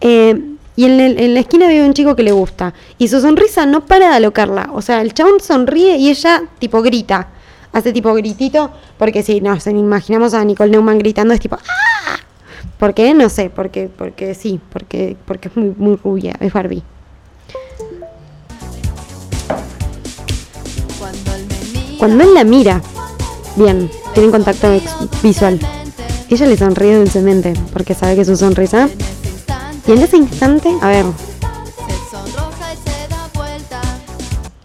Eh, 0.00 0.52
y 0.74 0.84
en 0.86 1.34
la 1.34 1.40
esquina 1.40 1.68
vive 1.68 1.84
un 1.84 1.92
chico 1.92 2.16
que 2.16 2.22
le 2.22 2.32
gusta. 2.32 2.72
Y 2.96 3.08
su 3.08 3.20
sonrisa 3.20 3.66
no 3.66 3.84
para 3.84 4.08
de 4.08 4.16
alocarla. 4.16 4.70
O 4.72 4.80
sea, 4.80 5.02
el 5.02 5.12
chabón 5.12 5.40
sonríe 5.40 5.96
y 5.96 6.08
ella 6.08 6.42
tipo 6.58 6.80
grita. 6.82 7.28
Hace 7.72 7.92
tipo 7.92 8.12
gritito. 8.14 8.70
Porque 8.98 9.22
si 9.22 9.40
nos 9.40 9.66
imaginamos 9.66 10.34
a 10.34 10.44
Nicole 10.44 10.70
Neumann 10.70 10.98
gritando 10.98 11.34
es 11.34 11.40
tipo 11.40 11.56
¡Ah! 11.56 12.18
¿Por 12.78 12.94
qué? 12.94 13.14
No 13.14 13.28
sé. 13.28 13.50
Porque, 13.50 13.88
porque 13.88 14.34
sí. 14.34 14.60
Porque, 14.72 15.16
porque 15.24 15.48
es 15.48 15.56
muy, 15.56 15.74
muy 15.76 15.96
rubia. 15.96 16.34
Es 16.40 16.52
Barbie. 16.52 16.82
Cuando 21.98 22.24
él 22.24 22.34
la 22.34 22.44
mira. 22.44 22.82
Bien. 23.56 23.90
Tienen 24.14 24.30
contacto 24.30 24.68
visual. 25.22 25.58
Ella 26.28 26.46
le 26.46 26.56
sonríe 26.56 26.96
dulcemente. 26.96 27.54
Porque 27.72 27.94
sabe 27.94 28.16
que 28.16 28.24
su 28.24 28.36
sonrisa. 28.36 28.88
Y 29.86 29.92
en 29.92 30.02
ese 30.02 30.16
instante. 30.16 30.68
A 30.80 30.88
ver. 30.88 31.06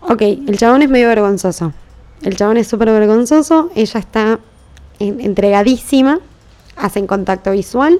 Ok, 0.09 0.21
el 0.21 0.57
chabón 0.57 0.81
es 0.81 0.89
medio 0.89 1.09
vergonzoso. 1.09 1.73
El 2.23 2.35
chabón 2.35 2.57
es 2.57 2.67
súper 2.67 2.89
vergonzoso. 2.89 3.69
Ella 3.75 3.99
está 3.99 4.39
en- 4.99 5.19
entregadísima. 5.21 6.19
Hacen 6.75 7.07
contacto 7.07 7.51
visual. 7.51 7.99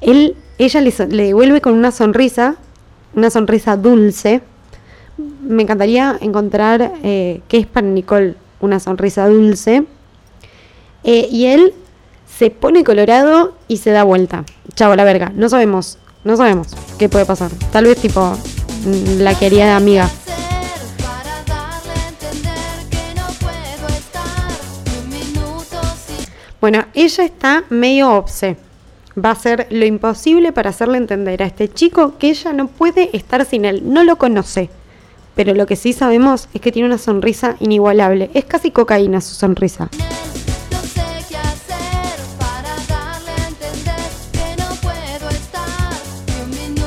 Él, 0.00 0.36
ella 0.58 0.80
le 0.80 0.92
devuelve 1.24 1.60
con 1.60 1.74
una 1.74 1.90
sonrisa. 1.90 2.56
Una 3.14 3.30
sonrisa 3.30 3.76
dulce. 3.76 4.40
Me 5.42 5.62
encantaría 5.62 6.16
encontrar 6.20 6.92
eh, 7.02 7.40
qué 7.48 7.58
es 7.58 7.66
para 7.66 7.86
Nicole 7.86 8.34
una 8.60 8.80
sonrisa 8.80 9.28
dulce. 9.28 9.84
Eh, 11.04 11.28
y 11.30 11.46
él 11.46 11.74
se 12.38 12.50
pone 12.50 12.84
colorado 12.84 13.54
y 13.68 13.76
se 13.78 13.90
da 13.90 14.04
vuelta. 14.04 14.44
Chavo, 14.74 14.94
la 14.96 15.04
verga. 15.04 15.32
No 15.34 15.48
sabemos. 15.48 15.98
No 16.24 16.36
sabemos 16.36 16.68
qué 16.98 17.08
puede 17.08 17.26
pasar. 17.26 17.50
Tal 17.72 17.84
vez 17.84 17.98
tipo 18.00 18.20
mm, 18.86 19.20
la 19.20 19.34
querida 19.38 19.76
amiga. 19.76 20.08
Bueno, 26.62 26.84
ella 26.94 27.24
está 27.24 27.64
medio 27.70 28.12
obse. 28.12 28.56
Va 29.18 29.30
a 29.30 29.32
hacer 29.32 29.66
lo 29.70 29.84
imposible 29.84 30.52
para 30.52 30.70
hacerle 30.70 30.96
entender 30.96 31.42
a 31.42 31.46
este 31.46 31.68
chico 31.68 32.16
que 32.20 32.28
ella 32.28 32.52
no 32.52 32.68
puede 32.68 33.10
estar 33.16 33.44
sin 33.44 33.64
él. 33.64 33.82
No 33.92 34.04
lo 34.04 34.14
conoce. 34.14 34.70
Pero 35.34 35.54
lo 35.54 35.66
que 35.66 35.74
sí 35.74 35.92
sabemos 35.92 36.48
es 36.54 36.60
que 36.60 36.70
tiene 36.70 36.86
una 36.86 36.98
sonrisa 36.98 37.56
inigualable. 37.58 38.30
Es 38.32 38.44
casi 38.44 38.70
cocaína 38.70 39.20
su 39.20 39.34
sonrisa. 39.34 39.88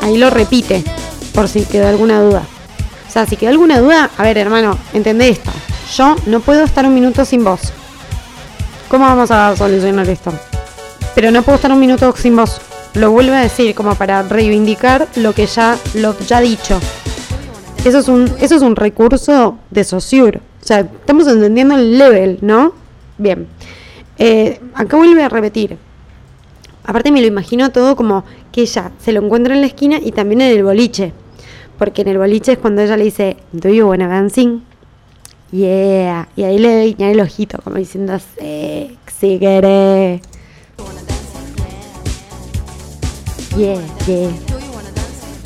Ahí 0.01 0.17
lo 0.17 0.29
repite, 0.29 0.85
por 1.33 1.49
si 1.49 1.65
quedó 1.65 1.89
alguna 1.89 2.21
duda. 2.21 2.43
O 3.09 3.11
sea, 3.11 3.25
si 3.25 3.35
quedó 3.35 3.49
alguna 3.49 3.81
duda, 3.81 4.09
a 4.17 4.23
ver, 4.23 4.37
hermano, 4.37 4.77
entendé 4.93 5.27
esto. 5.27 5.51
Yo 5.97 6.15
no 6.27 6.39
puedo 6.39 6.63
estar 6.63 6.85
un 6.85 6.95
minuto 6.95 7.25
sin 7.25 7.43
vos. 7.43 7.73
¿Cómo 8.95 9.07
vamos 9.07 9.29
a 9.29 9.53
solucionar 9.57 10.07
esto? 10.07 10.31
Pero 11.15 11.29
no 11.29 11.43
puedo 11.43 11.57
estar 11.57 11.69
un 11.69 11.81
minuto 11.81 12.13
sin 12.15 12.33
vos. 12.33 12.61
Lo 12.93 13.11
vuelve 13.11 13.35
a 13.35 13.41
decir 13.41 13.75
como 13.75 13.93
para 13.95 14.23
reivindicar 14.23 15.09
lo 15.17 15.33
que 15.33 15.47
ya, 15.47 15.77
lo 15.95 16.17
ya 16.19 16.39
dicho. 16.39 16.79
Eso 17.83 17.99
es 17.99 18.07
un, 18.07 18.33
eso 18.39 18.55
es 18.55 18.61
un 18.61 18.77
recurso 18.77 19.57
de 19.69 19.83
Saussure. 19.83 20.37
O 20.37 20.65
sea, 20.65 20.79
estamos 20.79 21.27
entendiendo 21.27 21.75
el 21.75 21.97
level, 21.97 22.37
¿no? 22.39 22.71
Bien. 23.17 23.47
Eh, 24.17 24.61
acá 24.73 24.95
vuelve 24.95 25.23
a 25.23 25.27
repetir. 25.27 25.77
Aparte 26.85 27.11
me 27.11 27.19
lo 27.19 27.27
imagino 27.27 27.73
todo 27.73 27.97
como 27.97 28.23
que 28.53 28.61
ella 28.61 28.93
se 29.03 29.11
lo 29.11 29.21
encuentra 29.21 29.55
en 29.55 29.59
la 29.59 29.67
esquina 29.67 29.99
y 30.01 30.13
también 30.13 30.39
en 30.39 30.57
el 30.57 30.63
boliche. 30.63 31.11
Porque 31.77 32.03
en 32.03 32.07
el 32.07 32.17
boliche 32.17 32.53
es 32.53 32.59
cuando 32.59 32.81
ella 32.81 32.95
le 32.95 33.03
dice, 33.03 33.35
¿Do 33.51 33.67
you 33.67 33.89
wanna 33.89 34.07
dancing? 34.07 34.61
Yeah. 35.51 36.27
Y 36.35 36.43
ahí 36.43 36.57
le 36.57 36.85
guiña 36.85 37.11
el 37.11 37.21
ojito 37.21 37.59
como 37.63 37.77
diciendo, 37.77 38.19
si 39.19 39.39
querés. 39.39 40.21
Yeah, 43.55 43.81
yeah, 44.05 44.29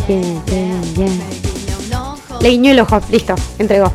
yeah, 0.07 0.43
yeah, 0.47 0.81
yeah. 0.95 2.39
Le 2.41 2.49
guiñó 2.49 2.71
el 2.71 2.79
ojo, 2.79 2.99
listo, 3.11 3.35
entregó. 3.59 3.93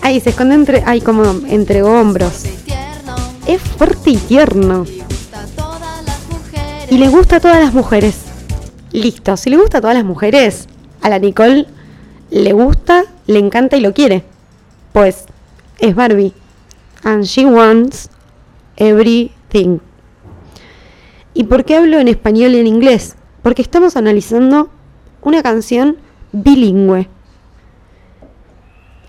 Ay, 0.00 0.20
se 0.20 0.30
esconde 0.30 0.54
entre, 0.54 0.82
ay, 0.86 1.00
como 1.00 1.24
entre 1.46 1.82
hombros. 1.82 2.44
Es 3.46 3.60
fuerte 3.60 4.10
y 4.10 4.16
tierno. 4.16 4.86
Y 6.90 6.98
le 6.98 7.08
gusta 7.08 7.36
a 7.36 7.40
todas 7.40 7.62
las 7.62 7.74
mujeres. 7.74 8.16
Listo, 8.92 9.36
si 9.36 9.50
le 9.50 9.56
gusta 9.56 9.78
a 9.78 9.80
todas 9.80 9.96
las 9.96 10.04
mujeres, 10.04 10.66
a 11.02 11.08
la 11.08 11.18
Nicole 11.18 11.66
le 12.32 12.54
gusta, 12.54 13.04
le 13.26 13.38
encanta 13.38 13.76
y 13.76 13.80
lo 13.80 13.92
quiere. 13.92 14.24
Pues 14.92 15.26
es 15.78 15.94
Barbie. 15.94 16.32
And 17.04 17.24
she 17.24 17.44
wants 17.44 18.08
everything. 18.76 19.78
¿Y 21.34 21.44
por 21.44 21.64
qué 21.64 21.76
hablo 21.76 21.98
en 21.98 22.08
español 22.08 22.52
y 22.52 22.58
en 22.58 22.66
inglés? 22.66 23.16
Porque 23.42 23.62
estamos 23.62 23.96
analizando 23.96 24.70
una 25.20 25.42
canción 25.42 25.98
bilingüe. 26.32 27.08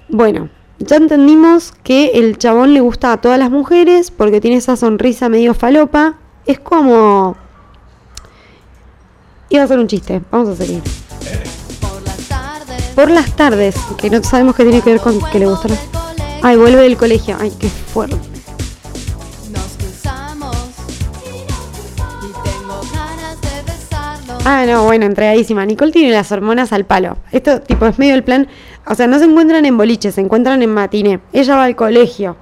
Bueno, 0.09 0.49
ya 0.79 0.97
entendimos 0.97 1.71
que 1.83 2.11
el 2.15 2.37
chabón 2.37 2.73
le 2.73 2.81
gusta 2.81 3.13
a 3.13 3.21
todas 3.21 3.39
las 3.39 3.51
mujeres 3.51 4.11
porque 4.11 4.41
tiene 4.41 4.57
esa 4.57 4.75
sonrisa 4.75 5.29
medio 5.29 5.53
falopa. 5.53 6.15
Es 6.45 6.59
como... 6.59 7.37
Iba 9.49 9.61
a 9.61 9.65
hacer 9.65 9.79
un 9.79 9.87
chiste, 9.87 10.21
vamos 10.31 10.49
a 10.49 10.55
seguir. 10.55 10.81
Por 12.95 13.09
las 13.09 13.35
tardes. 13.35 13.75
Que 13.97 14.09
no 14.09 14.23
sabemos 14.23 14.55
qué 14.55 14.63
tiene 14.63 14.81
que 14.81 14.91
ver 14.91 14.99
con 15.01 15.19
que 15.31 15.39
le 15.39 15.47
gustan. 15.47 15.71
Ay, 16.41 16.57
vuelve 16.57 16.81
del 16.81 16.97
colegio. 16.97 17.35
Ay, 17.39 17.51
qué 17.59 17.67
fuerte. 17.69 18.15
Nos 19.51 19.67
cruzamos. 19.77 20.55
Y 21.23 22.33
tengo 22.43 22.81
ganas 22.93 23.41
de 23.41 23.71
besarlo. 23.71 24.37
Ah, 24.45 24.65
no, 24.67 24.83
bueno, 24.83 25.05
entregadísima. 25.05 25.65
Nicole 25.65 25.91
tiene 25.91 26.11
las 26.11 26.31
hormonas 26.31 26.71
al 26.73 26.85
palo. 26.85 27.17
Esto, 27.31 27.61
tipo, 27.61 27.85
es 27.87 27.97
medio 27.97 28.13
el 28.15 28.23
plan. 28.23 28.47
O 28.85 28.95
sea, 28.95 29.07
no 29.07 29.17
se 29.17 29.25
encuentran 29.25 29.65
en 29.65 29.77
boliche, 29.77 30.11
se 30.11 30.21
encuentran 30.21 30.61
en 30.61 30.73
matiné. 30.73 31.19
Ella 31.31 31.55
va 31.55 31.63
al 31.63 31.75
colegio. 31.75 32.35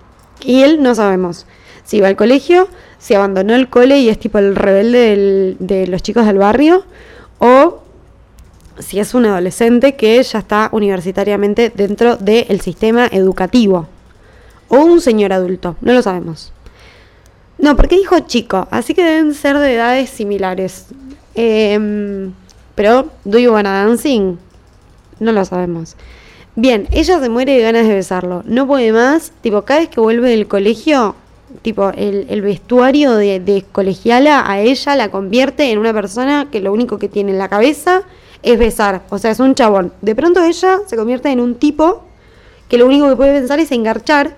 Y 0.44 0.64
él 0.64 0.82
no 0.82 0.96
sabemos. 0.96 1.46
Si 1.84 2.02
va 2.02 2.08
al 2.08 2.16
colegio, 2.16 2.68
si 2.98 3.14
abandonó 3.14 3.54
el 3.56 3.70
cole 3.70 4.00
y 4.00 4.10
es 4.10 4.20
tipo 4.20 4.40
el 4.40 4.56
rebelde 4.56 5.00
del- 5.00 5.58
de 5.60 5.88
los 5.88 6.02
chicos 6.02 6.26
del 6.26 6.38
barrio. 6.40 6.84
O 7.38 7.81
si 8.80 9.00
es 9.00 9.14
un 9.14 9.26
adolescente 9.26 9.96
que 9.96 10.22
ya 10.22 10.40
está 10.40 10.70
universitariamente 10.72 11.72
dentro 11.74 12.18
del 12.18 12.62
sistema 12.62 13.08
educativo. 13.12 13.88
O 14.68 14.78
un 14.78 15.02
señor 15.02 15.34
adulto, 15.34 15.76
no 15.82 15.94
lo 15.94 16.02
sabemos. 16.02 16.54
No, 17.58 17.76
porque 17.76 17.96
dijo 17.96 18.20
chico, 18.22 18.68
así 18.72 18.94
que 18.94 19.04
deben 19.04 19.34
ser 19.34 19.60
de 19.60 19.76
edades 19.76 20.10
similares. 20.10 20.88
Em, 21.36 22.34
pero, 22.74 23.10
¿do 23.24 23.38
you 23.38 23.52
wanna 23.52 23.84
dancing? 23.86 24.38
No 25.20 25.32
lo 25.32 25.46
sabemos. 25.46 25.96
Bien, 26.56 26.88
ella 26.92 27.20
se 27.20 27.30
muere 27.30 27.54
de 27.54 27.62
ganas 27.62 27.88
de 27.88 27.94
besarlo. 27.94 28.44
No 28.46 28.66
puede 28.66 28.92
más. 28.92 29.32
Tipo, 29.42 29.62
cada 29.62 29.82
vez 29.82 29.90
que 29.90 30.02
vuelve 30.02 30.30
del 30.30 30.48
colegio, 30.48 31.16
tipo, 31.62 31.90
el, 31.90 32.26
el 32.30 32.42
vestuario 32.42 33.14
de, 33.14 33.40
de 33.40 33.64
colegiala 33.72 34.50
a 34.50 34.60
ella 34.60 34.96
la 34.96 35.10
convierte 35.10 35.72
en 35.72 35.78
una 35.78 35.94
persona 35.94 36.48
que 36.52 36.62
lo 36.62 36.74
único 36.74 36.98
que 36.98 37.08
tiene 37.08 37.32
en 37.32 37.38
la 37.38 37.50
cabeza 37.50 38.04
es 38.44 38.60
besar. 38.60 39.04
O 39.10 39.18
sea, 39.18 39.32
es 39.32 39.40
un 39.40 39.56
chabón. 39.56 39.94
De 40.02 40.16
pronto 40.16 40.44
ella 40.44 40.80
se 40.86 40.96
convierte 40.96 41.30
en 41.30 41.40
un 41.40 41.56
tipo 41.56 42.04
que 42.70 42.78
lo 42.78 42.86
único 42.86 43.10
que 43.10 43.16
puede 43.16 43.40
pensar 43.40 43.60
es 43.60 43.72
engarchar 43.72 44.36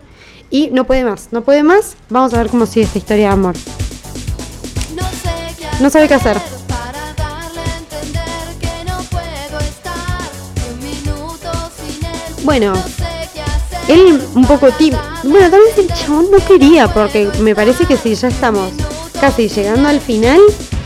y 0.49 0.69
no 0.71 0.85
puede 0.85 1.03
más. 1.03 1.29
No 1.31 1.43
puede 1.43 1.63
más. 1.63 1.95
Vamos 2.09 2.33
a 2.33 2.37
ver 2.37 2.49
cómo 2.49 2.65
sigue 2.65 2.85
esta 2.85 2.97
historia 2.97 3.27
de 3.27 3.33
amor. 3.33 3.55
No 5.79 5.89
sabe 5.89 6.07
qué 6.07 6.13
hacer. 6.13 6.37
Bueno, 12.43 12.73
él 13.87 14.21
un 14.35 14.45
poco 14.45 14.69
tímido. 14.71 15.01
Bueno, 15.23 15.49
tal 15.49 15.61
vez 15.61 15.77
el 15.77 15.87
chabón 15.87 16.27
no 16.29 16.37
quería, 16.45 16.87
porque 16.87 17.29
me 17.39 17.55
parece 17.55 17.85
que 17.85 17.95
si 17.95 18.15
ya 18.15 18.27
estamos 18.27 18.71
casi 19.19 19.47
llegando 19.47 19.87
al 19.87 20.01
final 20.01 20.41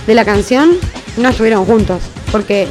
de 0.05 0.13
la 0.13 0.24
canción, 0.24 0.78
no 1.18 1.30
estuvieron 1.30 1.65
juntos. 1.65 2.01
Porque 2.32 2.68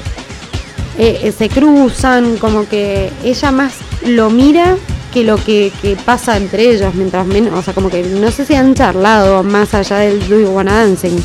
eh, 0.99 1.21
eh, 1.23 1.33
se 1.37 1.49
cruzan, 1.49 2.37
como 2.39 2.69
que 2.69 3.11
ella 3.23 3.51
más 3.51 3.75
lo 4.05 4.31
mira 4.31 4.77
que 5.13 5.25
lo 5.25 5.37
que, 5.37 5.73
pasa 6.05 6.37
entre 6.37 6.71
ellos, 6.71 6.95
mientras 6.95 7.27
menos, 7.27 7.55
o 7.55 7.63
sea, 7.63 7.73
como 7.73 7.89
que 7.89 8.03
no 8.03 8.31
sé 8.31 8.45
si 8.45 8.55
han 8.55 8.75
charlado 8.75 9.43
más 9.43 9.73
allá 9.73 9.99
del 9.99 10.21
Do 10.29 10.39
You 10.39 10.49
Wanna 10.49 10.75
Dancing. 10.85 11.17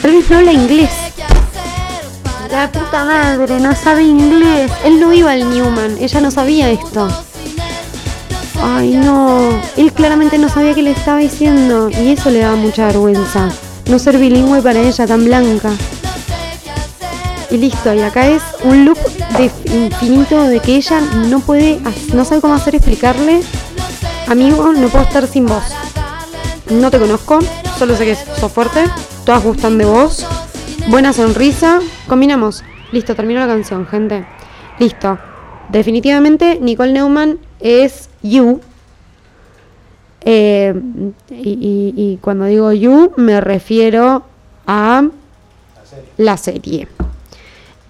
Tal 0.00 0.12
vez 0.12 0.30
no 0.30 0.38
habla 0.38 0.52
inglés. 0.52 0.90
¿Qué 1.14 1.22
hacer 1.22 1.36
para 2.22 2.48
La 2.48 2.72
puta 2.72 3.04
madre, 3.04 3.60
no 3.60 3.74
sabe 3.74 4.04
inglés. 4.04 4.70
Él 4.84 5.00
no 5.00 5.12
iba 5.12 5.32
al 5.32 5.50
Newman, 5.50 5.98
ella 5.98 6.20
no 6.20 6.30
sabía 6.30 6.70
esto. 6.70 7.08
Ay, 8.62 8.92
no. 8.92 9.60
Él 9.76 9.92
claramente 9.92 10.38
no 10.38 10.48
sabía 10.48 10.74
qué 10.74 10.82
le 10.82 10.92
estaba 10.92 11.18
diciendo. 11.18 11.90
Y 11.90 12.12
eso 12.12 12.30
le 12.30 12.40
daba 12.40 12.56
mucha 12.56 12.86
vergüenza. 12.86 13.48
No 13.90 13.98
ser 13.98 14.18
bilingüe 14.18 14.62
para 14.62 14.80
ella 14.80 15.06
tan 15.06 15.24
blanca. 15.24 15.72
Y 17.50 17.56
listo. 17.58 17.94
Y 17.94 18.00
acá 18.02 18.26
es 18.28 18.42
un 18.64 18.84
loop 18.84 18.98
de 19.38 19.50
infinito 19.72 20.42
de 20.48 20.60
que 20.60 20.76
ella 20.76 21.00
no 21.28 21.40
puede, 21.40 21.80
no 22.12 22.24
sabe 22.24 22.40
cómo 22.40 22.54
hacer 22.54 22.74
explicarle. 22.74 23.40
Amigo, 24.28 24.72
no 24.72 24.88
puedo 24.88 25.04
estar 25.04 25.26
sin 25.26 25.46
vos. 25.46 25.62
No 26.70 26.90
te 26.90 26.98
conozco, 26.98 27.38
solo 27.78 27.96
sé 27.96 28.04
que 28.04 28.16
sos 28.16 28.50
fuerte. 28.50 28.84
Todas 29.24 29.44
gustan 29.44 29.78
de 29.78 29.84
vos. 29.84 30.26
Buena 30.88 31.12
sonrisa. 31.12 31.80
Combinamos. 32.08 32.64
Listo, 32.92 33.14
terminó 33.14 33.40
la 33.40 33.46
canción, 33.46 33.86
gente. 33.86 34.26
Listo. 34.78 35.18
Definitivamente 35.68 36.58
Nicole 36.60 36.92
Neumann 36.92 37.38
es 37.60 38.08
You. 38.22 38.60
Eh, 40.28 40.74
y, 41.30 41.34
y- 41.50 41.94
y 41.96 42.16
cuando 42.20 42.46
digo 42.46 42.72
You 42.72 43.12
me 43.16 43.40
refiero 43.40 44.24
a 44.66 45.04
la 46.16 46.36
serie. 46.36 46.88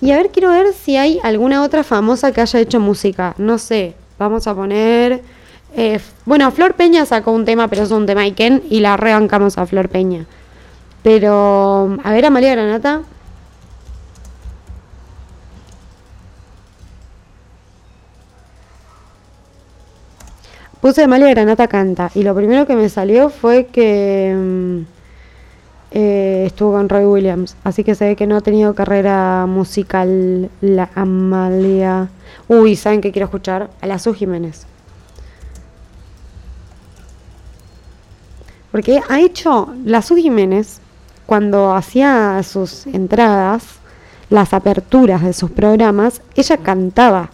Y 0.01 0.11
a 0.13 0.17
ver, 0.17 0.31
quiero 0.31 0.51
ver 0.51 0.73
si 0.75 0.97
hay 0.97 1.19
alguna 1.23 1.63
otra 1.63 1.83
famosa 1.83 2.33
que 2.33 2.41
haya 2.41 2.61
hecho 2.61 2.81
música. 2.81 3.35
No 3.39 3.59
sé, 3.59 3.95
vamos 4.19 4.47
a 4.47 4.55
poner... 4.55 5.23
eh, 5.75 6.01
bueno, 6.25 6.51
Flor 6.51 6.75
Peña 6.75 7.07
sacó 7.07 7.33
un 7.33 7.45
tema, 7.45 7.69
pero 7.69 7.83
es 7.85 7.91
un 7.91 8.07
tema 8.07 8.23
Iken 8.27 8.63
y 8.71 8.81
la 8.81 8.97
rebancamos 8.97 9.59
a 9.59 9.67
Flor 9.67 9.89
Peña. 9.89 10.27
Pero, 11.03 11.97
a 12.03 12.13
ver, 12.13 12.27
Amalia 12.27 12.53
Granata. 12.53 13.03
Puse 20.81 21.03
Amalia 21.03 21.31
Granata 21.31 21.69
canta 21.69 22.11
y 22.15 22.23
lo 22.23 22.35
primero 22.35 22.67
que 22.67 22.77
me 22.77 22.89
salió 22.89 23.31
fue 23.31 23.67
que 23.67 24.35
mm, 24.37 24.96
eh, 25.91 26.45
estuvo 26.47 26.73
con 26.73 26.89
Roy 26.89 27.05
Williams, 27.05 27.57
así 27.65 27.85
que 27.85 27.95
se 27.95 28.07
ve 28.07 28.17
que 28.17 28.27
no 28.27 28.37
ha 28.37 28.41
tenido 28.41 28.75
carrera 28.75 29.47
musical 29.47 30.51
la 30.61 30.91
Amalia. 30.95 32.09
Uy, 32.49 32.77
¿saben 32.77 33.01
qué 33.01 33.13
quiero 33.13 33.27
escuchar? 33.27 33.71
A 33.81 33.87
la 33.87 33.99
Su 33.99 34.13
Jiménez. 34.13 34.67
Porque 38.73 39.01
ha 39.09 39.21
hecho 39.21 39.75
la 39.85 40.03
Su 40.03 40.17
Jiménez 40.17 40.81
cuando 41.25 41.75
hacía 41.75 42.43
sus 42.43 42.87
entradas, 42.87 43.65
las 44.29 44.53
aperturas 44.53 45.23
de 45.23 45.33
sus 45.33 45.51
programas, 45.51 46.21
ella 46.35 46.57
cantaba. 46.59 47.31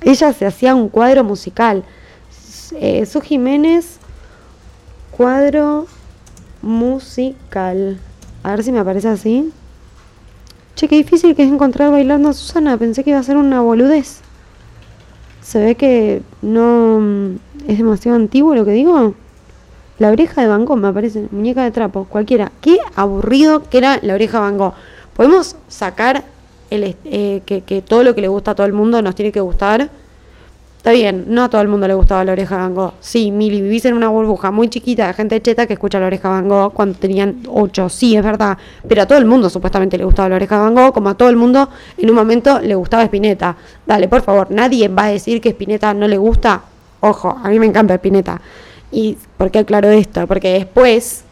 Ella 0.00 0.32
se 0.32 0.46
hacía 0.46 0.74
un 0.74 0.88
cuadro 0.88 1.24
musical. 1.24 1.84
Eh, 2.72 3.06
Su 3.06 3.20
Jiménez, 3.20 3.98
cuadro 5.12 5.86
musical. 6.62 7.98
A 8.42 8.50
ver 8.50 8.64
si 8.64 8.72
me 8.72 8.78
aparece 8.78 9.08
así. 9.08 9.52
Che, 10.74 10.88
qué 10.88 10.96
difícil 10.96 11.36
que 11.36 11.42
es 11.42 11.52
encontrar 11.52 11.90
bailando 11.90 12.28
a 12.28 12.32
Susana. 12.32 12.76
Pensé 12.78 13.04
que 13.04 13.10
iba 13.10 13.18
a 13.18 13.22
ser 13.22 13.36
una 13.36 13.60
boludez. 13.60 14.20
Se 15.42 15.62
ve 15.62 15.74
que 15.74 16.22
no 16.40 16.98
mm, 17.00 17.36
es 17.68 17.78
demasiado 17.78 18.16
antiguo 18.16 18.54
lo 18.54 18.64
que 18.64 18.72
digo. 18.72 19.14
La 19.98 20.10
oreja 20.10 20.40
de 20.40 20.48
Van 20.48 20.64
Gogh 20.64 20.78
me 20.78 20.88
aparece, 20.88 21.28
muñeca 21.30 21.62
de 21.62 21.70
trapo, 21.70 22.06
cualquiera. 22.08 22.50
Qué 22.60 22.78
aburrido 22.96 23.62
que 23.68 23.78
era 23.78 23.98
la 24.02 24.14
oreja 24.14 24.38
de 24.38 24.44
Van 24.44 24.58
Gogh. 24.58 24.74
Podemos 25.14 25.56
sacar 25.68 26.24
el, 26.70 26.96
eh, 27.04 27.42
que, 27.44 27.60
que 27.60 27.82
todo 27.82 28.02
lo 28.02 28.14
que 28.14 28.22
le 28.22 28.28
gusta 28.28 28.52
a 28.52 28.54
todo 28.54 28.66
el 28.66 28.72
mundo 28.72 29.02
nos 29.02 29.14
tiene 29.14 29.30
que 29.30 29.40
gustar. 29.40 29.90
Está 30.82 30.90
bien, 30.90 31.26
no 31.28 31.44
a 31.44 31.48
todo 31.48 31.60
el 31.60 31.68
mundo 31.68 31.86
le 31.86 31.94
gustaba 31.94 32.24
la 32.24 32.32
oreja 32.32 32.56
Van 32.56 32.74
Gogh. 32.74 32.94
Sí, 32.98 33.30
Mili, 33.30 33.62
vivís 33.62 33.84
en 33.84 33.94
una 33.94 34.08
burbuja 34.08 34.50
muy 34.50 34.68
chiquita 34.68 35.06
de 35.06 35.14
gente 35.14 35.40
cheta 35.40 35.64
que 35.64 35.74
escucha 35.74 36.00
la 36.00 36.06
oreja 36.06 36.28
Van 36.28 36.48
Gogh 36.48 36.72
cuando 36.72 36.98
tenían 36.98 37.36
ocho. 37.46 37.88
Sí, 37.88 38.16
es 38.16 38.24
verdad. 38.24 38.58
Pero 38.88 39.02
a 39.02 39.06
todo 39.06 39.16
el 39.16 39.24
mundo 39.24 39.48
supuestamente 39.48 39.96
le 39.96 40.04
gustaba 40.04 40.30
la 40.30 40.34
oreja 40.34 40.58
Van 40.58 40.74
Gogh, 40.74 40.92
como 40.92 41.10
a 41.10 41.14
todo 41.14 41.28
el 41.28 41.36
mundo 41.36 41.68
en 41.96 42.10
un 42.10 42.16
momento 42.16 42.58
le 42.58 42.74
gustaba 42.74 43.04
Spinetta. 43.04 43.54
Dale, 43.86 44.08
por 44.08 44.22
favor, 44.22 44.50
nadie 44.50 44.88
va 44.88 45.04
a 45.04 45.10
decir 45.10 45.40
que 45.40 45.50
Spinetta 45.50 45.94
no 45.94 46.08
le 46.08 46.18
gusta. 46.18 46.62
Ojo, 46.98 47.38
a 47.40 47.48
mí 47.48 47.60
me 47.60 47.66
encanta 47.66 47.94
Spinetta. 47.94 48.40
¿Y 48.90 49.16
por 49.36 49.52
qué 49.52 49.60
aclaro 49.60 49.88
esto? 49.88 50.26
Porque 50.26 50.52
después 50.52 51.22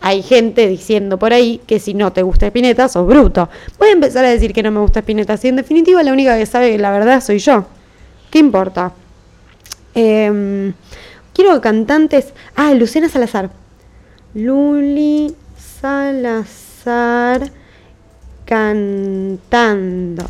hay 0.00 0.22
gente 0.22 0.66
diciendo 0.66 1.16
por 1.16 1.32
ahí 1.32 1.60
que 1.68 1.78
si 1.78 1.94
no 1.94 2.12
te 2.12 2.24
gusta 2.24 2.48
Spinetta, 2.48 2.88
sos 2.88 3.06
bruto. 3.06 3.48
Voy 3.78 3.90
a 3.90 3.92
empezar 3.92 4.24
a 4.24 4.30
decir 4.30 4.52
que 4.52 4.64
no 4.64 4.72
me 4.72 4.80
gusta 4.80 4.98
Spinetta, 4.98 5.36
si 5.36 5.46
en 5.46 5.54
definitiva 5.54 6.02
la 6.02 6.12
única 6.12 6.36
que 6.36 6.46
sabe 6.46 6.76
la 6.76 6.90
verdad 6.90 7.20
soy 7.20 7.38
yo. 7.38 7.66
¿Qué 8.36 8.40
importa? 8.40 8.92
Em, 9.94 10.74
quiero 11.32 11.58
cantantes. 11.62 12.34
Ah, 12.54 12.74
Luciana 12.74 13.08
Salazar. 13.08 13.48
Luli 14.34 15.34
Salazar 15.80 17.50
cantando. 18.44 20.26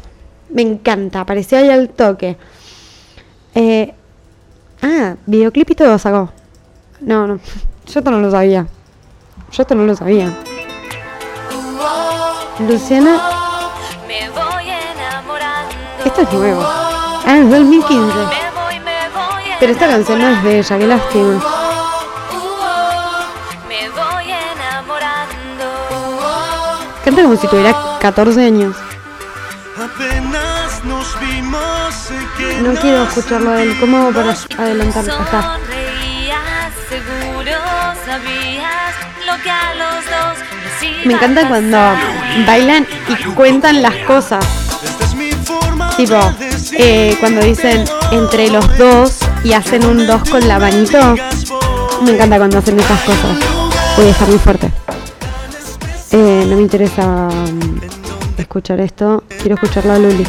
Me 0.51 0.63
encanta, 0.63 1.23
apareció 1.23 1.59
ahí 1.59 1.69
al 1.69 1.89
toque. 1.89 2.37
Eh, 3.57 3.93
ah, 4.83 5.17
videoclip 5.27 5.73
y 5.73 5.75
todo 5.75 5.99
sacó. 5.99 6.31
No, 7.01 7.27
no, 7.27 7.41
yo 7.89 7.99
esto 7.99 8.11
no 8.13 8.21
lo 8.21 8.31
sabía. 8.31 8.69
Yo 9.51 9.63
esto 9.63 9.75
no 9.75 9.85
lo 9.85 9.97
sabía. 9.97 10.33
Luciana, 12.61 13.21
Me 14.07 14.31
voy 14.31 14.71
enamorando. 14.95 15.75
esto 16.05 16.21
es 16.23 16.33
nuevo. 16.33 16.86
Ah, 17.29 17.39
es 17.39 17.51
2015. 17.51 17.97
Me 17.97 18.25
voy, 18.55 18.79
me 18.79 19.09
voy 19.09 19.43
Pero 19.59 19.73
esta 19.73 19.89
canción 19.89 20.21
no 20.21 20.29
es 20.29 20.43
de 20.45 20.59
ella, 20.61 20.79
qué 20.79 20.87
lástima. 20.87 21.43
Me 23.69 23.89
voy 23.91 24.31
enamorando. 24.31 25.67
Canta 27.05 27.23
como 27.23 27.37
si 27.37 27.49
tuviera 27.49 27.75
14 28.01 28.45
años. 28.45 28.77
No 32.63 32.75
quiero 32.81 33.03
escucharlo 33.03 33.51
a 33.51 33.63
él. 33.63 33.77
¿Cómo 33.81 33.97
hago 33.97 34.13
para 34.13 34.37
adelantar? 34.59 35.11
Acá. 35.11 35.59
Me 41.05 41.15
encanta 41.15 41.49
cuando 41.49 41.79
bailan 42.47 42.87
y 43.09 43.15
cuentan 43.35 43.83
las 43.83 43.97
cosas. 44.07 44.66
Tipo, 45.97 46.19
eh, 46.79 47.17
cuando 47.21 47.41
dicen 47.41 47.85
entre 48.13 48.51
los 48.51 48.77
dos 48.77 49.19
y 49.45 49.53
hacen 49.55 49.85
un 49.87 50.07
dos 50.07 50.29
con 50.29 50.47
la 50.47 50.59
manito, 50.59 50.99
me 52.03 52.11
encanta 52.11 52.37
cuando 52.37 52.59
hacen 52.59 52.79
esas 52.79 53.01
cosas. 53.01 53.39
Voy 53.97 54.07
a 54.07 54.11
estar 54.11 54.29
muy 54.29 54.39
fuerte. 54.39 54.71
Eh, 56.13 56.45
no 56.49 56.57
me 56.57 56.63
interesa 56.63 57.29
mm, 57.29 57.81
escuchar 58.39 58.81
esto. 58.81 59.25
Quiero 59.41 59.55
escucharlo 59.55 59.93
a 59.93 59.99
Luli. 59.99 60.27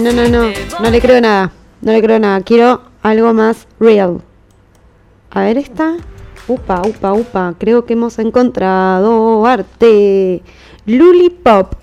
No, 0.00 0.12
no, 0.12 0.28
no. 0.28 0.52
No 0.80 0.90
le 0.90 1.00
creo 1.00 1.20
nada. 1.20 1.50
No 1.80 1.92
le 1.92 2.02
creo 2.02 2.18
nada. 2.18 2.40
Quiero 2.42 2.82
algo 3.02 3.32
más 3.32 3.66
real. 3.80 4.20
A 5.30 5.40
ver 5.40 5.56
esta. 5.56 5.94
Upa, 6.48 6.82
upa, 6.86 7.12
upa. 7.14 7.54
Creo 7.58 7.86
que 7.86 7.94
hemos 7.94 8.18
encontrado 8.18 9.46
arte. 9.46 10.42
Luli 10.86 11.30
Pop. 11.30 11.74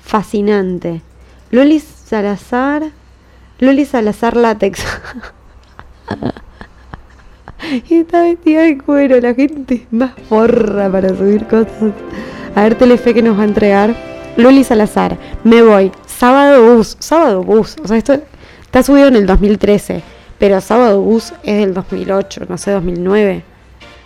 Fascinante. 0.00 1.02
Luli 1.50 1.80
Salazar. 1.80 2.92
Luli 3.58 3.84
Salazar 3.84 4.36
Látex. 4.36 4.84
Y 7.88 7.94
está 8.00 8.22
vestida 8.22 8.62
de 8.62 8.78
cuero. 8.78 9.20
La 9.20 9.34
gente 9.34 9.74
es 9.74 9.92
más 9.92 10.12
porra 10.28 10.90
para 10.90 11.08
subir 11.08 11.46
cosas. 11.48 11.92
A 12.54 12.62
ver, 12.62 12.76
Telefe 12.76 13.12
que 13.12 13.22
nos 13.22 13.36
va 13.36 13.42
a 13.42 13.46
entregar. 13.46 13.96
Luli 14.36 14.62
Salazar. 14.62 15.18
Me 15.42 15.62
voy. 15.62 15.90
Sábado 16.06 16.76
bus. 16.76 16.96
Sábado 17.00 17.42
bus. 17.42 17.76
O 17.82 17.88
sea, 17.88 17.96
esto 17.96 18.16
está 18.62 18.84
subido 18.84 19.08
en 19.08 19.16
el 19.16 19.26
2013. 19.26 20.02
Pero 20.38 20.60
Sábado 20.60 21.00
bus 21.00 21.32
es 21.42 21.58
del 21.58 21.74
2008. 21.74 22.42
No 22.48 22.58
sé, 22.58 22.70
2009. 22.70 23.42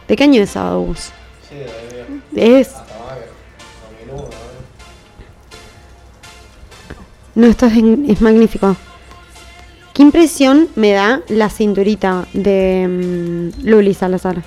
¿De 0.08 0.16
qué 0.16 0.24
año 0.24 0.40
es 0.40 0.48
Sábado 0.48 0.80
bus? 0.80 1.10
Sí, 1.46 1.56
de. 2.34 2.60
Es. 2.60 2.81
¿No? 7.34 7.46
Esto 7.46 7.66
es, 7.66 8.20
magnífico. 8.20 8.76
Qué 9.94 10.02
impresión 10.02 10.68
me 10.74 10.92
da 10.92 11.20
la 11.28 11.50
cinturita 11.50 12.26
de 12.32 12.86
mm, 12.88 13.66
Luli 13.68 13.94
Salazar. 13.94 14.42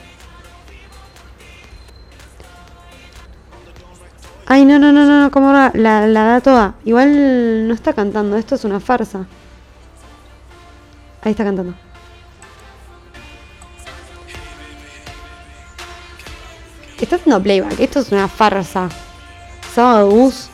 Ay, 4.48 4.64
no, 4.66 4.78
no, 4.78 4.92
no, 4.92 5.06
no, 5.06 5.32
¿cómo 5.32 5.52
va? 5.52 5.72
La, 5.74 6.08
la 6.08 6.24
da 6.24 6.42
toda. 6.42 6.76
Igual 6.86 7.68
no 7.68 7.74
está 7.74 7.94
cantando, 7.94 8.38
esto 8.38 8.56
es 8.56 8.64
una 8.64 8.80
farsa. 8.80 9.26
Ahí 11.22 11.32
está 11.32 11.44
cantando. 11.44 11.74
Está 17.00 17.18
haciendo 17.18 17.44
playback, 17.44 17.80
esto 17.80 18.00
es 18.00 18.12
una 18.12 18.28
farsa. 18.28 18.90
Sábado 19.74 20.10
bus. 20.10 20.50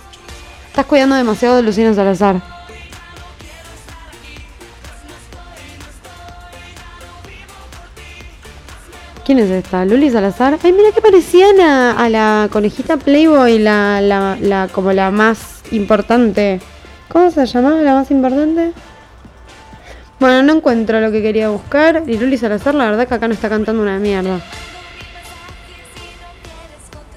Estás 0.72 0.86
cuidando 0.86 1.16
demasiado 1.16 1.58
de 1.58 1.64
Luciano 1.64 1.94
Salazar. 1.94 2.42
¿Quién 9.26 9.40
es 9.40 9.50
esta? 9.50 9.84
Luli 9.84 10.10
Salazar. 10.10 10.58
Ay, 10.64 10.72
mira 10.72 10.94
que 10.94 11.02
parecían 11.02 11.60
a, 11.60 12.08
la 12.08 12.48
conejita 12.50 12.96
Playboy, 12.96 13.60
la, 13.60 14.00
la, 14.00 14.38
la, 14.40 14.70
como 14.70 14.94
la 14.94 15.12
más 15.12 15.62
importante. 15.72 16.62
¿Cómo 17.10 17.30
se 17.32 17.46
llamaba 17.46 17.82
la 17.82 17.96
más 17.96 18.10
importante? 18.10 18.72
Bueno, 20.22 20.42
no 20.42 20.54
encuentro 20.54 21.02
lo 21.02 21.12
que 21.12 21.22
quería 21.22 21.50
buscar. 21.50 22.04
Y 22.08 22.18
Luli 22.18 22.38
Salazar, 22.38 22.76
la 22.76 22.86
verdad 22.86 23.10
que 23.10 23.16
acá 23.16 23.28
no 23.28 23.34
está 23.34 23.50
cantando 23.50 23.84
una 23.84 24.00
mierda. 24.00 24.40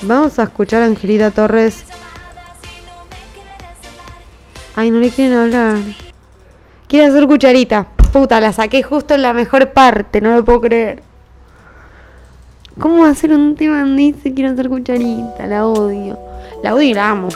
Vamos 0.03 0.41
a 0.41 0.43
escuchar 0.43 0.83
a 0.83 0.87
Angelita 0.87 1.31
Torres. 1.31 1.85
Ay, 4.77 4.91
no 4.91 4.99
le 4.99 5.11
quieren 5.11 5.39
hablar. 5.39 5.79
Quiere 6.89 7.07
hacer 7.07 7.27
cucharita. 7.27 7.87
Puta, 8.13 8.41
la 8.41 8.53
saqué 8.53 8.83
justo 8.83 9.15
en 9.15 9.23
la 9.23 9.33
mejor 9.33 9.73
parte, 9.73 10.21
no 10.21 10.35
lo 10.35 10.45
puedo 10.45 10.61
creer. 10.63 11.03
¿Cómo 12.79 13.03
va 13.03 13.11
a 13.11 13.15
ser 13.15 13.33
un 13.33 13.55
tema 13.55 13.81
donde 13.81 14.03
dice 14.03 14.35
quiero 14.35 14.53
hacer 14.53 14.69
cucharita? 14.69 15.47
La 15.47 15.67
odio. 15.67 16.19
La 16.63 16.75
odio 16.75 16.89
y 16.89 16.95
la 16.95 17.11
amo. 17.11 17.29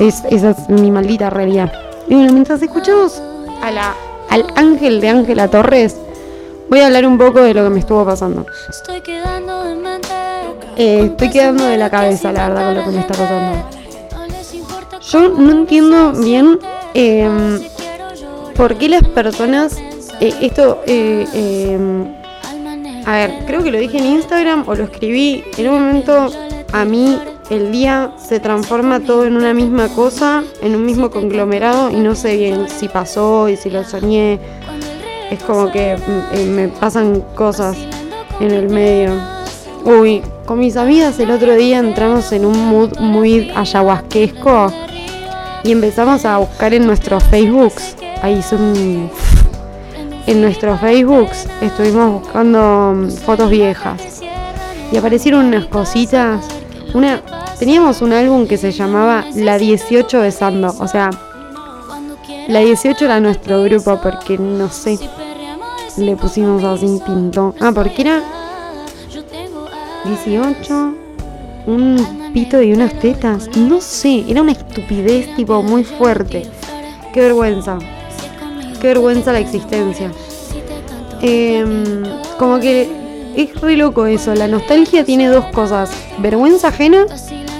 Es, 0.00 0.22
esa 0.30 0.50
es 0.50 0.68
mi 0.70 0.90
maldita 0.90 1.28
realidad. 1.28 1.70
Y 2.08 2.14
bueno, 2.14 2.32
mientras 2.32 2.62
escuchamos 2.62 3.22
a 3.62 3.70
la, 3.70 3.94
al 4.30 4.46
ángel 4.56 5.00
de 5.00 5.08
Ángela 5.08 5.48
Torres, 5.48 5.96
voy 6.70 6.80
a 6.80 6.86
hablar 6.86 7.06
un 7.06 7.18
poco 7.18 7.40
de 7.42 7.52
lo 7.52 7.64
que 7.64 7.70
me 7.70 7.80
estuvo 7.80 8.04
pasando. 8.04 8.46
Estoy 8.70 9.02
quedando 9.02 9.64
de 9.64 9.74
mente. 9.74 10.08
Eh, 10.76 11.04
estoy 11.10 11.30
quedando 11.30 11.64
de 11.64 11.76
la 11.76 11.90
cabeza, 11.90 12.32
la 12.32 12.48
verdad, 12.48 12.66
con 12.66 12.74
lo 12.74 12.84
que 12.84 12.90
me 12.90 13.00
está 13.00 13.14
pasando. 13.14 13.83
Yo 15.10 15.28
no 15.28 15.50
entiendo 15.52 16.12
bien 16.12 16.58
llorar 16.94 17.60
por 18.56 18.76
qué 18.76 18.88
las 18.88 19.06
personas. 19.08 19.76
eh, 20.20 20.34
esto. 20.40 20.82
eh, 20.86 21.78
manejar. 22.62 23.08
A 23.08 23.16
ver, 23.18 23.44
creo 23.46 23.62
que 23.62 23.70
lo 23.70 23.78
dije 23.78 23.98
en 23.98 24.06
Instagram 24.06 24.64
o 24.66 24.74
lo 24.74 24.84
escribí. 24.84 25.44
En 25.58 25.68
un 25.68 25.86
momento 25.86 26.28
a 26.72 26.84
mí 26.84 27.18
el 27.50 27.70
día 27.72 28.12
se 28.16 28.40
transforma 28.40 29.00
todo 29.00 29.26
en 29.26 29.36
una 29.36 29.52
misma 29.52 29.88
cosa, 29.88 30.42
en 30.62 30.74
un 30.74 30.86
mismo 30.86 31.10
conglomerado 31.10 31.90
y 31.90 31.96
no 31.96 32.14
sé 32.14 32.36
bien 32.36 32.68
si 32.68 32.88
pasó 32.88 33.48
y 33.48 33.56
si 33.56 33.70
lo 33.70 33.84
soñé. 33.84 34.38
Es 35.30 35.42
como 35.42 35.70
que 35.70 35.96
mm, 35.96 36.36
eh, 36.36 36.46
me 36.46 36.68
pasan 36.68 37.22
cosas 37.34 37.76
en 38.40 38.50
el 38.52 38.68
medio. 38.70 39.12
Uy, 39.84 40.22
con 40.46 40.60
mis 40.60 40.76
amigas 40.76 41.18
el 41.20 41.30
otro 41.30 41.54
día 41.56 41.78
entramos 41.78 42.32
en 42.32 42.46
un 42.46 42.58
mood 42.68 42.98
muy 43.00 43.50
ayahuasquesco 43.54 44.72
y 45.64 45.72
empezamos 45.72 46.24
a 46.24 46.38
buscar 46.38 46.74
en 46.74 46.86
nuestros 46.86 47.24
Facebooks. 47.24 47.96
Ahí 48.22 48.42
son 48.42 49.10
en 50.26 50.40
nuestros 50.40 50.80
Facebooks 50.80 51.46
estuvimos 51.60 52.22
buscando 52.22 52.94
mm, 52.94 53.10
fotos 53.10 53.50
viejas 53.50 54.22
y 54.90 54.96
aparecieron 54.96 55.46
unas 55.46 55.66
cositas. 55.66 56.46
Una, 56.94 57.20
teníamos 57.58 58.00
un 58.00 58.12
álbum 58.12 58.46
que 58.46 58.56
se 58.56 58.72
llamaba 58.72 59.24
La 59.34 59.58
18 59.58 60.20
besando, 60.20 60.74
o 60.78 60.88
sea, 60.88 61.10
la 62.48 62.60
18 62.60 63.04
era 63.04 63.20
nuestro 63.20 63.62
grupo 63.62 63.98
porque 64.02 64.38
no 64.38 64.68
sé, 64.70 64.98
le 65.96 66.16
pusimos 66.16 66.62
así 66.62 67.00
pinto. 67.04 67.54
Ah, 67.60 67.72
porque 67.74 68.02
era 68.02 68.22
18, 70.04 70.94
un 71.66 72.30
pito 72.32 72.60
y 72.62 72.72
unas 72.72 72.98
tetas, 72.98 73.48
no 73.56 73.80
sé, 73.80 74.24
era 74.28 74.42
una 74.42 74.52
estupidez 74.52 75.34
tipo 75.36 75.62
muy 75.62 75.84
fuerte. 75.84 76.42
Qué 77.12 77.20
vergüenza. 77.20 77.78
Qué 78.80 78.88
vergüenza 78.88 79.32
la 79.32 79.38
existencia. 79.38 80.10
Em, 81.22 82.02
como 82.38 82.58
que 82.60 83.32
es 83.36 83.60
re 83.60 83.76
loco 83.76 84.06
eso. 84.06 84.34
La 84.34 84.48
nostalgia 84.48 85.04
tiene 85.04 85.28
dos 85.28 85.46
cosas: 85.46 85.90
vergüenza 86.18 86.68
ajena 86.68 87.06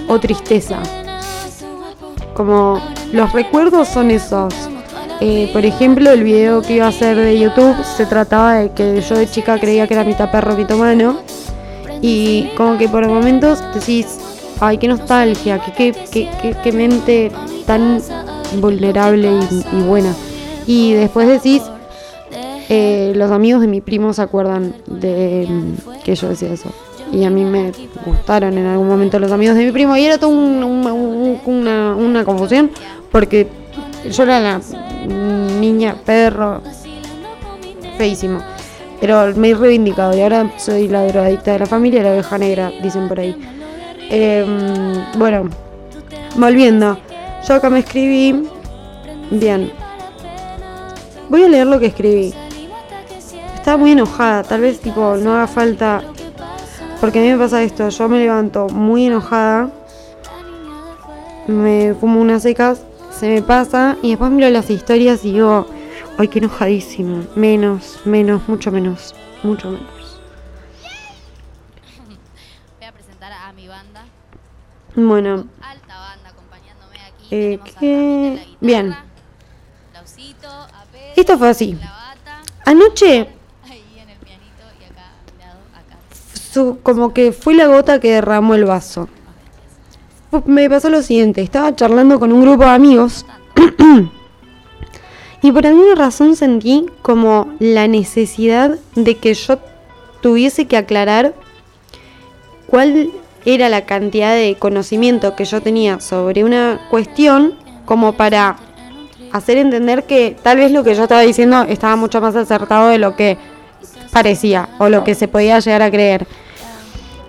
o 0.08 0.18
tristeza. 0.18 0.80
Como 2.34 2.80
los 3.12 3.32
recuerdos 3.32 3.88
son 3.88 4.10
esos. 4.10 4.52
Eh, 5.20 5.48
por 5.52 5.64
ejemplo, 5.64 6.10
el 6.10 6.24
video 6.24 6.60
que 6.60 6.74
iba 6.74 6.86
a 6.86 6.88
hacer 6.88 7.16
de 7.16 7.38
YouTube 7.38 7.76
se 7.96 8.04
trataba 8.04 8.54
de 8.54 8.72
que 8.72 9.00
yo 9.00 9.16
de 9.16 9.30
chica 9.30 9.58
creía 9.58 9.86
que 9.86 9.94
era 9.94 10.04
mitad 10.04 10.30
perro, 10.30 10.56
mitad 10.56 10.76
humano. 10.76 11.20
Y 12.06 12.50
como 12.54 12.76
que 12.76 12.86
por 12.86 13.08
momentos 13.08 13.60
decís, 13.72 14.18
ay, 14.60 14.76
qué 14.76 14.88
nostalgia, 14.88 15.58
qué, 15.58 15.72
qué, 16.12 16.28
qué, 16.42 16.54
qué- 16.62 16.72
mente 16.72 17.32
tan 17.64 17.98
vulnerable 18.60 19.30
y, 19.72 19.82
buena. 19.84 20.12
Y 20.66 20.92
después 20.92 21.26
decís, 21.28 21.62
eh, 22.68 23.12
los 23.16 23.30
amigos 23.30 23.62
de 23.62 23.68
mi 23.68 23.80
primo 23.80 24.12
se 24.12 24.20
acuerdan 24.20 24.74
de 24.86 25.46
mm, 25.48 26.02
que 26.04 26.14
yo 26.14 26.28
decía 26.28 26.52
eso. 26.52 26.68
Y 27.10 27.24
a 27.24 27.30
mí 27.30 27.42
me 27.42 27.72
gustaron 28.04 28.58
en 28.58 28.66
algún 28.66 28.86
momento 28.88 29.18
los 29.18 29.32
amigos 29.32 29.56
de 29.56 29.64
mi 29.64 29.72
primo. 29.72 29.96
Y 29.96 30.04
era 30.04 30.18
toda 30.18 30.30
un- 30.34 31.40
una, 31.46 31.94
una 31.96 32.24
confusión 32.26 32.70
porque 33.10 33.48
yo 34.10 34.24
era 34.24 34.40
la 34.40 34.60
niña 35.58 35.96
perro 36.04 36.60
feísimo. 37.96 38.40
Pero 39.00 39.34
me 39.36 39.50
he 39.50 39.54
reivindicado 39.54 40.16
y 40.16 40.20
ahora 40.20 40.50
soy 40.56 40.88
la 40.88 41.06
drogadicta 41.06 41.52
de 41.52 41.58
la 41.60 41.66
familia, 41.66 42.02
la 42.02 42.12
oveja 42.12 42.38
negra, 42.38 42.72
dicen 42.82 43.08
por 43.08 43.20
ahí. 43.20 43.36
Em, 44.10 45.04
bueno, 45.16 45.48
volviendo. 46.36 46.98
Yo 47.46 47.54
acá 47.54 47.70
me 47.70 47.80
escribí. 47.80 48.48
Bien. 49.30 49.72
Voy 51.28 51.42
a 51.42 51.48
leer 51.48 51.66
lo 51.66 51.80
que 51.80 51.86
escribí. 51.86 52.32
Estaba 53.56 53.76
muy 53.78 53.92
enojada, 53.92 54.42
tal 54.42 54.60
vez 54.60 54.80
tipo 54.80 55.16
no 55.16 55.34
haga 55.34 55.46
falta. 55.46 56.02
Porque 57.00 57.18
a 57.18 57.22
mí 57.22 57.28
me 57.28 57.38
pasa 57.38 57.62
esto, 57.62 57.88
yo 57.88 58.08
me 58.08 58.18
levanto 58.18 58.68
muy 58.68 59.06
enojada. 59.06 59.70
Me 61.46 61.94
fumo 61.94 62.20
unas 62.20 62.42
secas, 62.42 62.82
se 63.10 63.28
me 63.28 63.42
pasa 63.42 63.96
y 64.02 64.10
después 64.10 64.30
miro 64.30 64.48
las 64.50 64.70
historias 64.70 65.24
y 65.24 65.32
digo, 65.32 65.66
ay, 66.18 66.28
qué 66.28 66.38
enojadísimo. 66.38 67.26
Menos, 67.34 68.00
menos, 68.04 68.46
mucho 68.48 68.70
menos, 68.70 69.14
mucho 69.42 69.68
menos. 69.70 70.20
Voy 72.78 72.88
a 72.88 72.92
presentar 72.92 73.32
a 73.32 73.52
mi 73.52 73.68
banda, 73.68 74.04
Bueno, 74.94 75.46
alta 75.62 75.98
banda, 75.98 76.28
acompañándome 76.30 76.96
aquí. 77.00 77.26
Eh, 77.30 77.60
guitarra, 77.64 78.56
Bien. 78.60 78.96
Lausito, 79.92 80.48
a 80.48 80.84
Pedro, 80.92 81.12
esto 81.16 81.38
fue 81.38 81.48
así. 81.50 81.72
la 81.74 81.90
bata, 81.90 82.42
Anoche 82.64 83.28
ahí 83.64 83.98
en 83.98 84.08
el 84.10 84.18
pianito 84.18 84.64
y 84.80 84.84
acá 84.84 85.10
lado, 85.38 85.60
acá. 85.74 85.98
su- 86.52 86.78
como 86.82 87.12
que 87.12 87.32
fue 87.32 87.54
la 87.54 87.66
gota 87.66 88.00
que 88.00 88.12
derramó 88.12 88.54
el 88.54 88.64
vaso. 88.64 89.08
Me 90.46 90.68
pasó 90.68 90.90
lo 90.90 91.00
siguiente, 91.00 91.42
estaba 91.42 91.76
charlando 91.76 92.18
con 92.18 92.32
un 92.32 92.40
grupo 92.42 92.64
de 92.64 92.70
amigos 92.70 93.24
Y 95.44 95.52
por 95.52 95.66
alguna 95.66 95.94
razón 95.94 96.36
sentí 96.36 96.86
como 97.02 97.52
la 97.58 97.86
necesidad 97.86 98.78
de 98.94 99.18
que 99.18 99.34
yo 99.34 99.58
tuviese 100.22 100.64
que 100.64 100.78
aclarar 100.78 101.34
cuál 102.66 103.10
era 103.44 103.68
la 103.68 103.84
cantidad 103.84 104.34
de 104.34 104.56
conocimiento 104.58 105.36
que 105.36 105.44
yo 105.44 105.60
tenía 105.60 106.00
sobre 106.00 106.44
una 106.44 106.80
cuestión 106.88 107.52
como 107.84 108.14
para 108.14 108.56
hacer 109.32 109.58
entender 109.58 110.04
que 110.04 110.34
tal 110.42 110.56
vez 110.56 110.72
lo 110.72 110.82
que 110.82 110.94
yo 110.94 111.02
estaba 111.02 111.20
diciendo 111.20 111.66
estaba 111.68 111.94
mucho 111.96 112.22
más 112.22 112.34
acertado 112.34 112.88
de 112.88 112.96
lo 112.96 113.14
que 113.14 113.36
parecía 114.12 114.70
o 114.78 114.88
lo 114.88 115.04
que 115.04 115.14
se 115.14 115.28
podía 115.28 115.58
llegar 115.58 115.82
a 115.82 115.90
creer. 115.90 116.26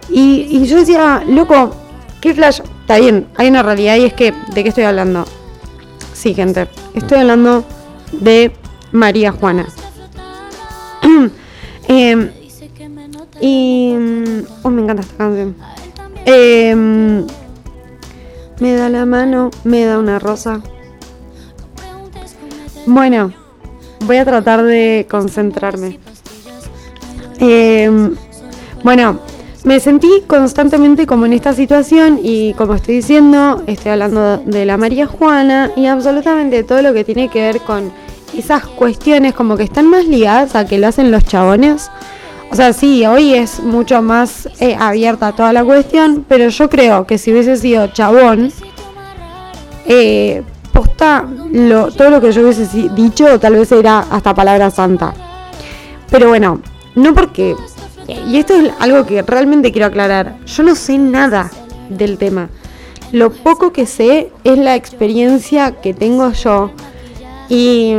Y, 0.10 0.66
yo 0.66 0.78
decía, 0.78 1.22
loco, 1.28 1.76
qué 2.22 2.34
flash. 2.34 2.62
Está 2.80 2.98
bien, 2.98 3.28
hay 3.36 3.50
una 3.50 3.62
realidad 3.62 3.98
y 3.98 4.06
es 4.06 4.14
que, 4.14 4.32
¿de 4.54 4.64
qué 4.64 4.70
estoy 4.70 4.86
hablando? 4.86 5.26
Sí, 6.14 6.34
gente, 6.34 6.70
estoy 6.94 7.18
hablando 7.18 7.66
de 8.20 8.52
María 8.92 9.32
Juana. 9.32 9.68
Em, 11.88 12.32
y. 13.42 13.96
Oh, 14.64 14.70
me 14.70 14.82
encanta 14.82 15.02
esta 15.02 15.18
canción. 15.18 15.56
Em, 16.26 17.26
me 18.60 18.74
da 18.74 18.90
la 18.90 19.06
mano, 19.06 19.52
me 19.64 19.86
da 19.86 20.00
una 20.00 20.18
rosa. 20.20 20.62
Bueno, 22.86 23.34
voy 24.06 24.18
a 24.18 24.26
tratar 24.26 24.64
de 24.64 25.08
concentrarme. 25.10 26.00
Em, 27.40 28.16
bueno, 28.84 29.20
me 29.64 29.80
sentí 29.80 30.24
constantemente 30.28 31.08
como 31.08 31.26
en 31.26 31.34
esta 31.34 31.54
situación 31.54 32.20
y 32.22 32.54
como 32.54 32.76
estoy 32.76 32.96
diciendo, 32.98 33.64
estoy 33.66 33.94
hablando 33.94 34.38
de 34.38 34.66
la 34.66 34.78
María 34.78 35.08
Juana 35.08 35.72
y 35.76 35.88
absolutamente 35.88 36.64
todo 36.64 36.82
lo 36.82 36.94
que 36.94 37.04
tiene 37.04 37.30
que 37.30 37.42
ver 37.42 37.62
con 37.62 37.92
esas 38.38 38.66
cuestiones 38.66 39.34
como 39.34 39.58
que 39.58 39.64
están 39.64 39.90
más 39.90 40.06
ligadas 40.06 40.56
a 40.56 40.66
que 40.66 40.78
lo 40.78 40.88
hacen 40.88 41.12
los 41.12 41.24
chabones. 41.26 41.92
O 42.52 42.56
sea, 42.56 42.74
sí, 42.74 43.06
hoy 43.06 43.34
es 43.34 43.60
mucho 43.60 44.02
más 44.02 44.48
eh, 44.60 44.76
abierta 44.80 45.34
toda 45.34 45.52
la 45.52 45.64
cuestión, 45.64 46.26
pero 46.28 46.48
yo 46.50 46.70
creo 46.70 47.06
que 47.06 47.18
si 47.18 47.32
hubiese 47.32 47.58
sido 47.58 47.88
chabón, 47.88 48.52
eh, 49.88 50.44
posta, 50.72 51.26
lo, 51.52 51.92
todo 51.92 52.10
lo 52.10 52.22
que 52.22 52.32
yo 52.32 52.42
hubiese 52.44 52.90
dicho 52.90 53.40
tal 53.40 53.54
vez 53.54 53.72
era 53.72 54.00
hasta 54.00 54.34
palabra 54.34 54.70
santa. 54.72 55.14
Pero 56.10 56.30
bueno, 56.30 56.62
no 56.96 57.14
porque... 57.14 57.56
Y 58.08 58.38
esto 58.38 58.54
es 58.54 58.72
algo 58.80 59.06
que 59.06 59.24
realmente 59.24 59.72
quiero 59.72 59.88
aclarar. 59.88 60.38
Yo 60.46 60.64
no 60.64 60.76
sé 60.76 60.98
nada 60.98 61.50
del 61.90 62.18
tema. 62.18 62.50
Lo 63.12 63.32
poco 63.32 63.72
que 63.72 63.86
sé 63.86 64.32
es 64.44 64.58
la 64.58 64.76
experiencia 64.76 65.72
que 65.72 65.94
tengo 65.94 66.32
yo. 66.32 66.72
Y 67.50 67.96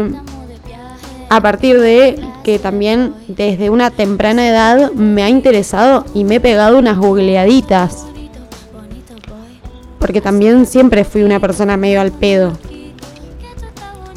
a 1.28 1.40
partir 1.40 1.80
de 1.80 2.20
que 2.44 2.58
también 2.58 3.14
desde 3.28 3.70
una 3.70 3.90
temprana 3.90 4.48
edad 4.48 4.92
me 4.92 5.22
ha 5.22 5.28
interesado 5.28 6.04
y 6.14 6.24
me 6.24 6.36
he 6.36 6.40
pegado 6.40 6.78
unas 6.78 6.98
googleaditas. 6.98 8.06
Porque 9.98 10.20
también 10.20 10.66
siempre 10.66 11.04
fui 11.04 11.22
una 11.22 11.40
persona 11.40 11.76
medio 11.76 12.00
al 12.00 12.12
pedo. 12.12 12.52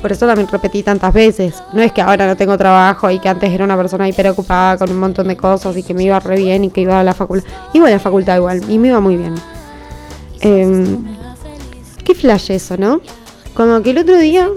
Por 0.01 0.11
eso 0.11 0.27
también 0.27 0.47
repetí 0.47 0.83
tantas 0.83 1.13
veces. 1.13 1.61
No 1.73 1.81
es 1.81 1.91
que 1.91 2.01
ahora 2.01 2.27
no 2.27 2.37
tengo 2.37 2.57
trabajo 2.57 3.09
y 3.09 3.19
que 3.19 3.27
antes 3.27 3.51
era 3.51 3.65
una 3.65 3.75
persona 3.75 4.07
hiper 4.07 4.27
ocupada 4.27 4.77
con 4.77 4.89
un 4.91 4.99
montón 4.99 5.27
de 5.27 5.35
cosas 5.35 5.75
y 5.75 5.83
que 5.83 5.93
me 5.93 6.03
iba 6.03 6.19
re 6.19 6.37
bien 6.37 6.63
y 6.63 6.69
que 6.69 6.81
iba 6.81 6.99
a 6.99 7.03
la 7.03 7.13
facultad. 7.13 7.49
Iba 7.73 7.87
a 7.87 7.91
la 7.91 7.99
facultad 7.99 8.37
igual 8.37 8.61
y 8.69 8.77
me 8.77 8.89
iba 8.89 8.99
muy 8.99 9.17
bien. 9.17 9.35
Em, 10.41 11.03
qué 12.05 12.15
flash 12.15 12.51
eso, 12.51 12.77
¿no? 12.77 13.01
Como 13.53 13.81
que 13.81 13.89
el 13.89 13.97
otro 13.97 14.17
día 14.17 14.47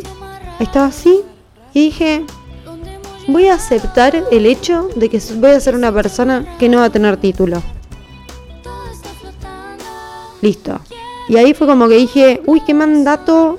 estaba 0.64 0.86
así 0.86 1.20
y 1.74 1.86
dije, 1.86 2.24
voy 3.28 3.46
a 3.48 3.54
aceptar 3.54 4.14
el 4.30 4.46
hecho 4.46 4.88
de 4.96 5.08
que 5.08 5.20
voy 5.36 5.50
a 5.50 5.60
ser 5.60 5.74
una 5.74 5.92
persona 5.92 6.56
que 6.58 6.68
no 6.68 6.78
va 6.78 6.84
a 6.84 6.90
tener 6.90 7.16
título. 7.16 7.62
Listo. 10.40 10.80
Y 11.28 11.36
ahí 11.36 11.54
fue 11.54 11.66
como 11.66 11.88
que 11.88 11.96
dije, 11.96 12.42
uy, 12.46 12.60
qué 12.66 12.74
mandato 12.74 13.58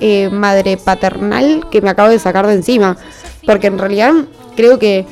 eh, 0.00 0.28
madre 0.30 0.76
paternal 0.76 1.66
que 1.70 1.80
me 1.80 1.90
acabo 1.90 2.10
de 2.10 2.18
sacar 2.18 2.46
de 2.46 2.54
encima. 2.54 2.96
Porque 3.44 3.68
en 3.68 3.78
realidad 3.78 4.12
creo 4.54 4.78
que 4.78 5.06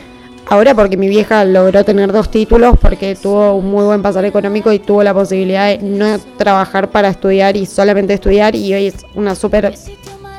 ahora 0.46 0.74
porque 0.74 0.96
mi 0.96 1.08
vieja 1.08 1.44
logró 1.44 1.84
tener 1.84 2.12
dos 2.12 2.30
títulos, 2.30 2.76
porque 2.80 3.16
tuvo 3.16 3.54
un 3.54 3.70
muy 3.70 3.84
buen 3.84 4.02
pasar 4.02 4.24
económico 4.24 4.72
y 4.72 4.78
tuvo 4.78 5.02
la 5.02 5.14
posibilidad 5.14 5.68
de 5.68 5.78
no 5.78 6.18
trabajar 6.36 6.90
para 6.90 7.08
estudiar 7.08 7.56
y 7.56 7.64
solamente 7.66 8.12
estudiar 8.12 8.54
y 8.54 8.74
hoy 8.74 8.86
es 8.88 8.96
una 9.14 9.34
súper 9.34 9.74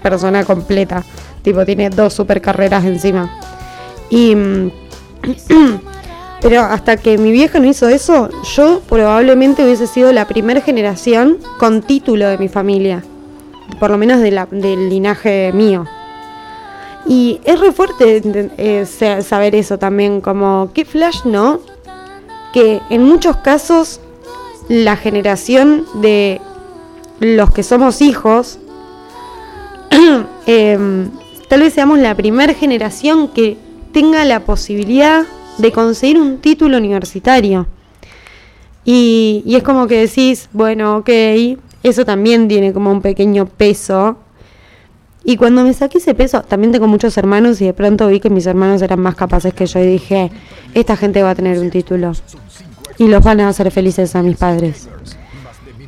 persona 0.09 0.43
completa. 0.45 1.03
Tipo, 1.41 1.65
tiene 1.65 1.89
dos 1.89 2.13
super 2.13 2.39
carreras 2.41 2.85
encima. 2.85 3.29
Y... 4.09 4.35
mm, 4.35 4.71
Pero 6.41 6.61
hasta 6.61 6.97
que 6.97 7.17
mi 7.17 7.31
vieja 7.31 7.59
no 7.59 7.65
hizo 7.65 7.89
eso, 7.89 8.29
yo 8.55 8.81
probablemente 8.87 9.63
hubiese 9.63 9.87
sido 9.87 10.11
la 10.11 10.27
primera 10.27 10.61
generación 10.61 11.37
con 11.57 11.81
título 11.81 12.27
de 12.27 12.37
mi 12.37 12.49
familia. 12.49 13.03
Por 13.79 13.89
lo 13.89 13.97
menos 13.97 14.19
de 14.19 14.29
la- 14.29 14.47
del 14.51 14.89
linaje 14.89 15.51
mío. 15.53 15.85
Y 17.07 17.39
es 17.45 17.59
re 17.59 17.71
fuerte 17.71 18.21
eh, 18.57 18.85
sa- 18.85 19.23
saber 19.23 19.55
eso 19.55 19.79
también, 19.79 20.21
como 20.21 20.69
qué 20.73 20.85
flash, 20.85 21.25
¿no? 21.25 21.61
Que 22.53 22.79
en 22.91 23.01
muchos 23.03 23.37
casos 23.37 23.99
la 24.69 24.97
generación 24.97 25.85
de 25.95 26.41
los 27.19 27.49
que 27.51 27.63
somos 27.63 28.01
hijos, 28.01 28.59
em, 30.45 31.09
tal 31.47 31.61
vez 31.61 31.73
seamos 31.73 31.99
la 31.99 32.15
primera 32.15 32.53
generación 32.53 33.29
que 33.29 33.57
tenga 33.91 34.25
la 34.25 34.41
posibilidad 34.41 35.23
de 35.57 35.71
conseguir 35.71 36.19
un 36.19 36.39
título 36.39 36.77
universitario. 36.77 37.67
Y, 38.83 39.41
y 39.45 39.55
es 39.55 39.63
como 39.63 39.87
que 39.87 39.99
decís, 40.01 40.49
bueno, 40.53 40.97
ok, 40.97 41.09
eso 41.83 42.05
también 42.05 42.47
tiene 42.47 42.73
como 42.73 42.91
un 42.91 43.01
pequeño 43.01 43.45
peso. 43.45 44.17
Y 45.23 45.37
cuando 45.37 45.63
me 45.63 45.73
saqué 45.73 45.97
ese 45.97 46.13
peso, 46.13 46.43
también 46.43 46.71
tengo 46.71 46.87
muchos 46.87 47.17
hermanos 47.17 47.59
y 47.61 47.65
de 47.65 47.73
pronto 47.73 48.07
vi 48.07 48.19
que 48.19 48.29
mis 48.29 48.45
hermanos 48.45 48.81
eran 48.81 48.99
más 48.99 49.15
capaces 49.15 49.53
que 49.53 49.65
yo 49.65 49.79
y 49.79 49.87
dije, 49.87 50.31
esta 50.75 50.95
gente 50.97 51.23
va 51.23 51.31
a 51.31 51.35
tener 51.35 51.57
un 51.57 51.71
título. 51.71 52.11
Y 52.97 53.07
los 53.07 53.23
van 53.23 53.39
a 53.41 53.49
hacer 53.49 53.71
felices 53.71 54.15
a 54.15 54.21
mis 54.21 54.37
padres. 54.37 54.87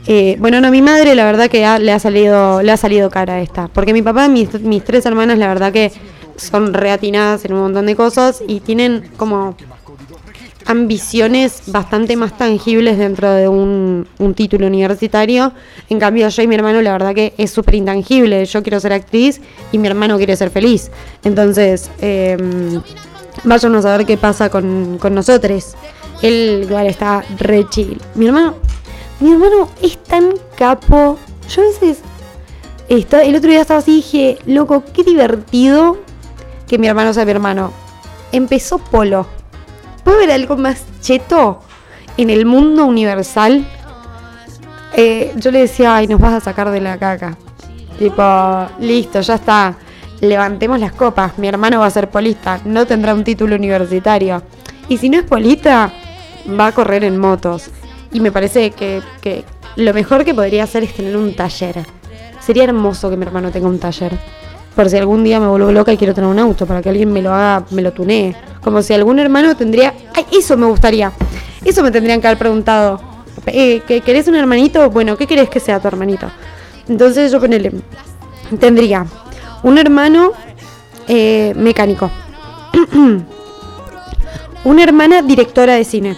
Eh, 0.10 0.38
bueno, 0.39 0.62
no, 0.62 0.72
mi 0.72 0.82
madre 0.82 1.16
la 1.16 1.26
verdad 1.26 1.49
que 1.49 1.60
le 1.80 1.91
ha 1.91 1.99
salido 1.99 2.62
le 2.62 2.72
ha 2.72 2.78
salido 2.78 3.10
cara 3.10 3.41
esta. 3.41 3.68
Porque 3.68 3.93
mi 3.93 4.01
papá 4.01 4.26
y 4.28 4.30
mis, 4.30 4.84
tres 4.84 5.05
hermanas 5.05 5.38
la 5.38 5.47
verdad 5.47 5.74
que 5.74 5.91
son 6.38 6.74
reatinadas 6.74 7.43
en 7.43 7.53
un 7.53 7.60
montón 7.60 7.86
de 7.86 7.95
cosas 7.95 8.41
y 8.47 8.62
tienen 8.62 9.10
como 9.18 9.58
ambiciones 10.66 11.64
bastante 11.68 12.16
más 12.16 12.38
tangibles 12.38 12.97
dentro 12.97 13.32
de 13.32 13.49
un, 13.49 14.08
título 14.36 14.68
universitario. 14.68 15.51
En 15.89 15.99
cambio, 15.99 16.30
yo 16.30 16.41
y 16.41 16.47
mi 16.47 16.55
hermano, 16.55 16.82
la 16.82 16.93
verdad 16.93 17.14
que 17.14 17.34
es 17.38 17.51
súper 17.51 17.76
intangible. 17.76 18.45
Yo 18.45 18.64
quiero 18.64 18.80
ser 18.80 18.93
actriz 18.93 19.41
y 19.74 19.78
mi 19.78 19.88
hermano 19.88 20.18
quiere 20.18 20.38
ser 20.38 20.51
feliz. 20.51 20.89
Entonces, 21.24 21.89
eh, 22.01 22.38
váyanos 23.43 23.86
a 23.86 23.97
ver 23.97 24.05
qué 24.05 24.16
pasa 24.16 24.49
con, 24.49 24.97
con 24.99 25.14
nosotros. 25.14 25.76
Él 26.22 26.62
igual 26.64 26.88
está 26.88 27.24
re 27.38 27.66
chill. 27.70 28.01
Mi 28.16 28.28
hermano, 28.28 28.55
mi 29.20 29.32
hermano 29.32 29.70
es 29.82 29.97
tan 30.03 30.34
capo. 30.55 31.18
Yo 31.49 31.61
a 31.61 31.65
veces, 31.65 32.01
el 32.89 33.36
otro 33.36 33.49
día 33.49 33.61
estaba 33.61 33.80
así 33.80 33.91
y 33.91 33.95
dije, 33.95 34.39
loco, 34.45 34.84
qué 34.93 35.03
divertido 35.03 35.97
que 36.68 36.78
mi 36.78 36.88
hermano 36.88 37.13
sea 37.13 37.26
mi 37.26 37.32
hermano. 37.32 37.72
Empezó 38.32 38.78
polo. 38.78 39.26
¿Puede 40.03 40.18
haber 40.18 40.32
algo 40.32 40.57
más 40.57 40.84
cheto 41.01 41.61
en 42.18 42.30
el 42.30 42.45
mundo 42.45 42.86
universal? 42.86 43.65
Eh, 44.93 45.34
yo 45.36 45.51
le 45.51 45.59
decía, 45.59 45.95
ay, 45.95 46.07
nos 46.07 46.20
vas 46.20 46.34
a 46.34 46.39
sacar 46.39 46.72
de 46.72 46.82
la 46.82 46.97
caca. 46.97 47.38
Tipo, 47.99 48.68
listo, 48.80 49.22
ya 49.22 49.36
está. 49.36 49.76
Levantemos 50.22 50.80
las 50.80 50.93
copas. 50.93 51.38
Mi 51.38 51.47
hermano 51.47 51.80
va 51.80 51.88
a 51.88 51.91
ser 51.91 52.09
polista. 52.09 52.59
No 52.65 52.86
tendrá 52.86 53.13
un 53.13 53.24
título 53.24 53.55
universitario. 53.55 54.41
Y 54.89 54.97
si 54.97 55.09
no 55.09 55.18
es 55.18 55.24
polista, 55.24 55.91
va 56.59 56.68
a 56.68 56.72
correr 56.72 57.03
en 57.03 57.18
motos. 57.18 57.70
Y 58.12 58.20
me 58.20 58.32
parece 58.32 58.72
que, 58.72 59.01
que 59.22 59.43
lo 59.76 59.93
mejor 59.93 60.24
que 60.26 60.34
podría 60.34 60.64
hacer 60.64 60.84
es 60.84 60.93
tener 60.93 61.16
un 61.18 61.36
taller. 61.36 61.86
Sería 62.39 62.64
hermoso 62.64 63.10
que 63.10 63.18
mi 63.18 63.26
hermano 63.26 63.51
tenga 63.51 63.68
un 63.68 63.80
taller. 63.80 64.18
Por 64.76 64.89
si 64.89 64.97
algún 64.97 65.24
día 65.24 65.39
me 65.39 65.47
vuelvo 65.47 65.72
loca 65.72 65.91
y 65.91 65.97
quiero 65.97 66.14
tener 66.14 66.30
un 66.30 66.39
auto, 66.39 66.66
para 66.66 66.82
que 66.82 66.89
alguien 66.89 67.12
me 67.12 67.22
lo 67.22 67.34
haga, 67.34 67.66
me 67.72 67.82
lo 67.82 67.91
tunee. 67.91 68.36
Como 68.62 68.82
si 68.82 68.93
algún 68.93 69.20
hermano 69.20 69.55
tendría. 69.55 69.93
¡Ay, 70.16 70.26
eso 70.38 70.55
me 70.55 70.66
gustaría! 70.68 71.12
Eso 71.66 71.82
me 71.84 71.91
tendrían 71.91 72.22
que 72.22 72.28
haber 72.28 72.38
preguntado. 72.38 73.01
Eh, 73.47 73.82
¿que- 73.88 74.01
¿Querés 74.01 74.28
un 74.28 74.36
hermanito? 74.36 74.89
Bueno, 74.89 75.18
¿qué 75.18 75.26
querés 75.28 75.49
que 75.49 75.60
sea 75.60 75.80
tu 75.80 75.88
hermanito? 75.88 76.28
Entonces 76.88 77.32
yo 77.32 77.39
ponele. 77.39 77.72
Tendría 78.60 79.05
un 79.64 79.78
hermano 79.78 80.32
eh, 81.08 81.53
mecánico. 81.58 82.10
una 84.64 84.84
hermana 84.84 85.22
directora 85.22 85.74
de 85.76 85.84
cine. 85.84 86.16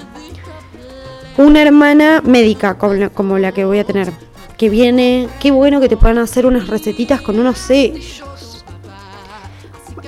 Una 1.40 1.62
hermana 1.62 2.22
médica, 2.22 2.78
como 2.78 3.38
la, 3.38 3.54
que 3.54 3.64
voy 3.64 3.80
a 3.80 3.86
tener. 3.86 4.12
Que 4.58 4.68
viene. 4.68 5.30
Qué 5.40 5.52
bueno 5.52 5.80
que 5.80 5.88
te 5.88 5.96
puedan 5.96 6.18
hacer 6.18 6.46
unas 6.46 6.68
recetitas 6.68 7.22
con 7.22 7.40
unos 7.40 7.58
sellos. 7.58 8.66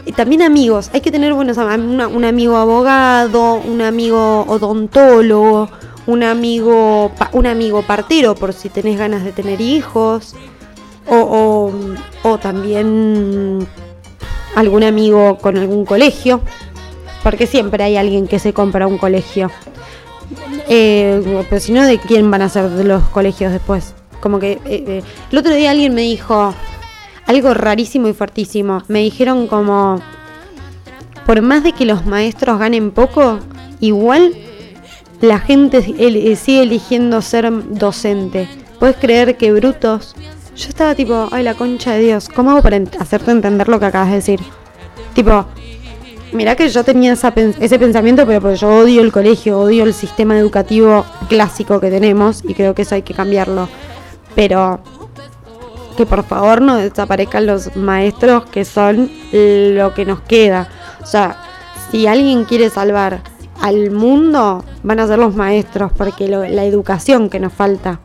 Y 0.06 0.12
también 0.12 0.42
amigos, 0.42 0.92
hay 0.94 1.00
que 1.00 1.10
tener 1.10 1.34
buenos 1.34 1.56
un 1.56 2.26
amigo 2.26 2.58
abogado, 2.58 3.62
un 3.62 3.82
amigo 3.82 4.42
odontólogo, 4.42 5.70
un 6.06 6.24
amigo, 6.24 7.14
un 7.32 7.48
amigo 7.48 7.82
partero 7.84 8.36
por 8.36 8.52
si 8.52 8.68
tenés 8.68 9.00
ganas 9.00 9.24
de 9.24 9.32
tener 9.32 9.62
hijos, 9.62 10.36
o, 11.08 11.16
o, 11.16 12.30
o 12.30 12.38
también 12.40 13.66
algún 14.56 14.84
amigo 14.84 15.38
con 15.38 15.56
algún 15.56 15.86
colegio, 15.86 16.42
porque 17.24 17.48
siempre 17.48 17.86
hay 17.86 17.96
alguien 17.96 18.28
que 18.28 18.38
se 18.38 18.52
compra 18.52 18.86
un 18.86 18.98
colegio. 18.98 19.50
Eh, 20.68 21.44
pero 21.50 21.62
si 21.62 21.72
no, 21.72 21.86
¿de 21.86 22.00
quién 22.00 22.30
van 22.32 22.42
a 22.42 22.50
ser 22.50 22.70
los 22.86 23.04
colegios 23.10 23.52
después? 23.52 23.94
Como 24.20 24.40
que 24.40 24.54
eh, 24.54 24.60
eh, 24.66 25.04
el 25.32 25.38
otro 25.38 25.54
día 25.54 25.72
alguien 25.72 25.94
me 25.94 26.02
dijo 26.02 26.54
algo 27.26 27.54
rarísimo 27.54 28.08
y 28.08 28.14
fuertísimo. 28.14 28.84
Me 28.88 29.00
dijeron 29.00 29.48
como, 29.48 30.02
por 31.26 31.42
más 31.42 31.64
de 31.64 31.74
que 31.74 31.86
los 31.86 32.06
maestros 32.06 32.60
ganen 32.60 32.92
poco, 32.92 33.40
igual 33.80 34.36
la 35.22 35.40
gente 35.40 35.78
eh, 35.98 36.36
sigue 36.36 36.64
eligiendo 36.64 37.22
ser 37.22 37.52
docente. 37.70 38.50
¿Puedes 38.80 38.98
creer 38.98 39.38
que 39.38 39.52
brutos? 39.52 40.16
Yo 40.56 40.70
estaba 40.70 40.96
tipo, 40.96 41.30
ay 41.32 41.44
la 41.44 41.54
concha 41.54 41.94
de 41.94 42.02
Dios, 42.02 42.28
¿cómo 42.28 42.52
hago 42.52 42.62
para 42.62 42.82
hacerte 43.00 43.32
entender 43.32 43.68
lo 43.70 43.80
que 43.80 43.86
acabas 43.86 44.10
de 44.10 44.16
decir? 44.16 44.40
Tipo, 45.14 45.46
Mirá 46.34 46.56
que 46.56 46.70
yo 46.70 46.84
tenía 46.84 47.14
esa 47.14 47.34
ese 47.60 47.78
pensamiento, 47.78 48.26
pero 48.26 48.40
porque 48.42 48.56
yo 48.58 48.70
odio 48.70 49.02
el 49.02 49.12
colegio, 49.12 49.60
odio 49.60 49.84
el 49.84 49.94
sistema 49.94 50.38
educativo 50.38 51.06
clásico 51.28 51.80
que 51.82 51.90
tenemos 51.90 52.42
y 52.48 52.54
creo 52.54 52.74
que 52.74 52.84
eso 52.84 52.96
hay 52.96 53.02
que 53.02 53.14
cambiarlo. 53.14 53.68
Pero 54.34 54.80
que 55.98 56.06
por 56.06 56.24
favor 56.24 56.62
no 56.62 56.78
desaparezcan 56.78 57.46
los 57.46 57.76
maestros 57.76 58.46
que 58.46 58.64
son 58.64 59.12
lo 59.34 59.94
que 59.94 60.06
nos 60.06 60.22
queda. 60.22 60.70
O 61.04 61.06
sea, 61.06 61.36
si 61.92 62.08
alguien 62.08 62.46
quiere 62.46 62.70
salvar 62.70 63.22
al 63.62 63.92
mundo, 63.92 64.64
van 64.84 65.02
a 65.02 65.08
ser 65.08 65.20
los 65.20 65.36
maestros, 65.36 65.92
porque 65.96 66.30
lo- 66.30 66.46
la 66.48 66.64
educación 66.64 67.30
que 67.30 67.40
nos 67.42 67.52
falta. 67.52 68.00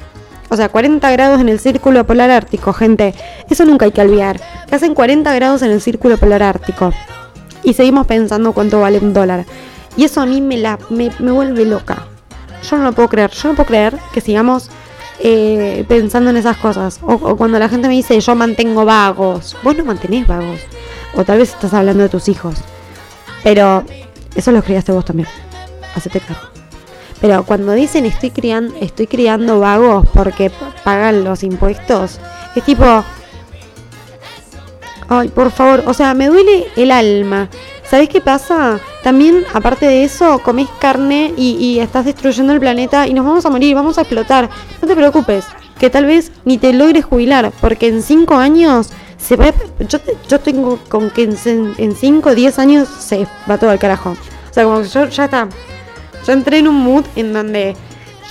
O 0.49 0.57
sea, 0.57 0.69
40 0.69 1.11
grados 1.13 1.41
en 1.41 1.49
el 1.49 1.61
círculo 1.61 2.05
polar 2.07 2.31
ártico, 2.31 2.73
gente. 2.73 3.15
Eso 3.49 3.65
nunca 3.65 3.85
hay 3.85 3.93
que 3.93 4.01
olvidar. 4.01 4.41
Que 4.69 4.75
hacen 4.75 4.95
40 4.95 5.33
grados 5.35 5.63
en 5.63 5.71
el 5.71 5.81
círculo 5.81 6.17
polar 6.19 6.43
ártico 6.43 6.93
y 7.67 7.75
seguimos 7.75 8.07
pensando 8.07 8.53
cuánto 8.53 8.81
vale 8.81 8.99
un 8.99 9.13
dólar. 9.13 9.45
Y 9.97 10.05
eso 10.05 10.21
a 10.21 10.27
mí 10.27 10.41
me, 10.41 10.57
la, 10.57 10.79
me, 10.89 11.11
me 11.19 11.33
vuelve 11.33 11.65
loca. 11.65 12.07
Yo 12.63 12.79
no 12.79 12.85
lo 12.85 12.93
puedo 12.93 13.09
creer. 13.09 13.33
Yo 13.33 13.49
no 13.49 13.57
puedo 13.57 13.67
creer 13.67 13.99
que 14.15 14.21
sigamos 14.21 14.71
eh, 15.19 15.85
pensando 15.89 16.31
en 16.31 16.37
esas 16.37 16.57
cosas. 16.59 17.01
O, 17.03 17.37
cuando 17.37 17.59
la 17.59 17.69
gente 17.69 17.89
me 17.89 17.95
dice 17.95 18.21
yo 18.21 18.37
mantengo 18.37 18.85
vagos. 18.85 19.57
Vos 19.65 19.77
no 19.77 19.85
mantenés 19.85 20.29
vagos. 20.29 20.61
O 21.17 21.25
tal 21.25 21.39
vez 21.39 21.49
estás 21.49 21.75
hablando 21.75 22.05
de 22.05 22.09
tus 22.09 22.29
hijos. 22.29 22.55
Pero 23.43 23.83
eso 24.37 24.53
lo 24.53 24.63
criaste 24.63 24.93
vos 24.93 25.05
también. 25.05 25.29
Hacete 25.97 26.21
cargo. 26.21 26.49
Pero 27.21 27.45
cuando 27.45 27.73
dicen 27.73 28.07
estoy 28.07 28.31
criando, 28.31 28.77
estoy 28.81 29.09
criando 29.09 29.59
vagos 29.59 30.07
porque 30.15 30.53
pagan 30.85 31.25
los 31.25 31.43
impuestos, 31.43 32.21
es 32.55 32.63
tipo, 32.63 33.03
Ay, 35.09 35.29
por 35.29 35.53
favor, 35.53 35.85
o 35.87 35.95
sea, 35.95 36.15
me 36.15 36.27
duele 36.27 36.67
el 36.77 36.91
alma. 36.91 37.49
¿Sabés 37.89 38.09
qué 38.09 38.21
pasa? 38.21 38.81
También, 39.05 39.45
aparte 39.55 39.87
de 39.87 40.03
eso, 40.03 40.41
comés 40.41 40.69
carne 40.81 41.33
y, 41.37 41.53
y 41.53 41.79
estás 41.79 42.05
destruyendo 42.05 42.53
el 42.53 42.59
planeta 42.59 43.07
y 43.07 43.15
nos 43.15 43.25
vamos 43.25 43.47
a 43.47 43.51
morir, 43.51 43.75
vamos 43.75 43.99
a 43.99 44.01
explotar. 44.01 44.51
No 44.83 44.89
te 44.89 44.97
preocupes, 44.97 45.47
que 45.79 45.91
tal 45.91 46.07
vez 46.07 46.33
ni 46.45 46.59
te 46.59 46.73
logres 46.73 47.05
jubilar, 47.05 47.53
porque 47.61 47.89
en 47.89 48.03
5 48.03 48.35
años 48.35 48.91
se 49.19 49.37
va. 49.37 49.53
Yo, 49.79 49.99
yo 50.29 50.41
tengo 50.41 50.79
con 50.89 51.11
que 51.11 51.25
en 51.25 51.95
5 51.95 52.29
o 52.29 52.35
10 52.35 52.59
años 52.59 52.89
se 52.89 53.27
va 53.49 53.59
todo 53.59 53.71
al 53.71 53.79
carajo. 53.79 54.11
O 54.51 54.55
sea, 54.55 54.65
como 54.65 54.83
que 54.83 54.89
yo 54.89 55.07
ya 55.07 55.25
está. 55.27 55.49
Yo 56.27 56.33
entré 56.33 56.59
en 56.59 56.69
un 56.69 56.77
mood 56.77 57.05
en 57.15 57.33
donde 57.33 57.77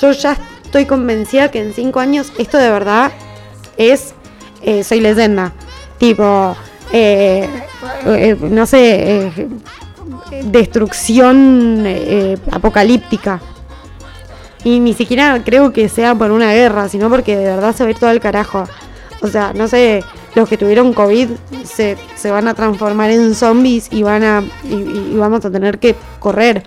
yo 0.01 0.11
ya 0.11 0.38
estoy 0.63 0.86
convencida 0.86 1.49
que 1.51 1.61
en 1.61 1.73
5 1.73 1.99
años 1.99 2.34
esto 2.38 2.57
de 2.57 2.69
verdad 2.69 3.11
es 3.78 4.13
eh, 4.61 4.84
soy 4.84 4.99
leyenda. 4.99 5.53
Tipo, 5.98 6.56
eh, 6.91 7.48
eh, 8.06 8.38
no 8.41 8.66
sé, 8.66 9.28
eh, 9.28 9.48
destrucción 10.43 11.84
eh, 11.86 12.38
apocalíptica. 12.52 13.41
Y 14.64 14.80
ni 14.80 14.93
siquiera 14.93 15.41
creo 15.43 15.72
que 15.72 15.89
sea 15.89 16.16
por 16.16 16.32
una 16.32 16.54
guerra, 16.54 16.89
sino 16.89 17.10
porque 17.10 17.38
de 17.38 17.46
verdad 17.46 17.76
se 17.76 17.84
va 17.84 17.88
a 17.88 17.91
ir 17.91 18.00
todo 18.00 18.10
al 18.10 18.20
carajo. 18.20 18.66
O 19.22 19.28
sea, 19.28 19.54
no 19.54 19.68
sé, 19.68 20.04
los 20.34 20.50
que 20.50 20.58
tuvieron 20.58 20.93
COVID 20.93 21.30
se, 21.64 21.98
se 22.16 22.32
van 22.32 22.48
a 22.48 22.54
transformar 22.54 23.12
en 23.12 23.36
zombies 23.36 23.88
y 23.91 24.04
van 24.04 24.24
a 24.24 24.43
y, 24.64 24.74
y 25.14 25.16
vamos 25.18 25.46
a 25.46 25.52
tener 25.52 25.80
que 25.80 25.96
correr. 26.20 26.64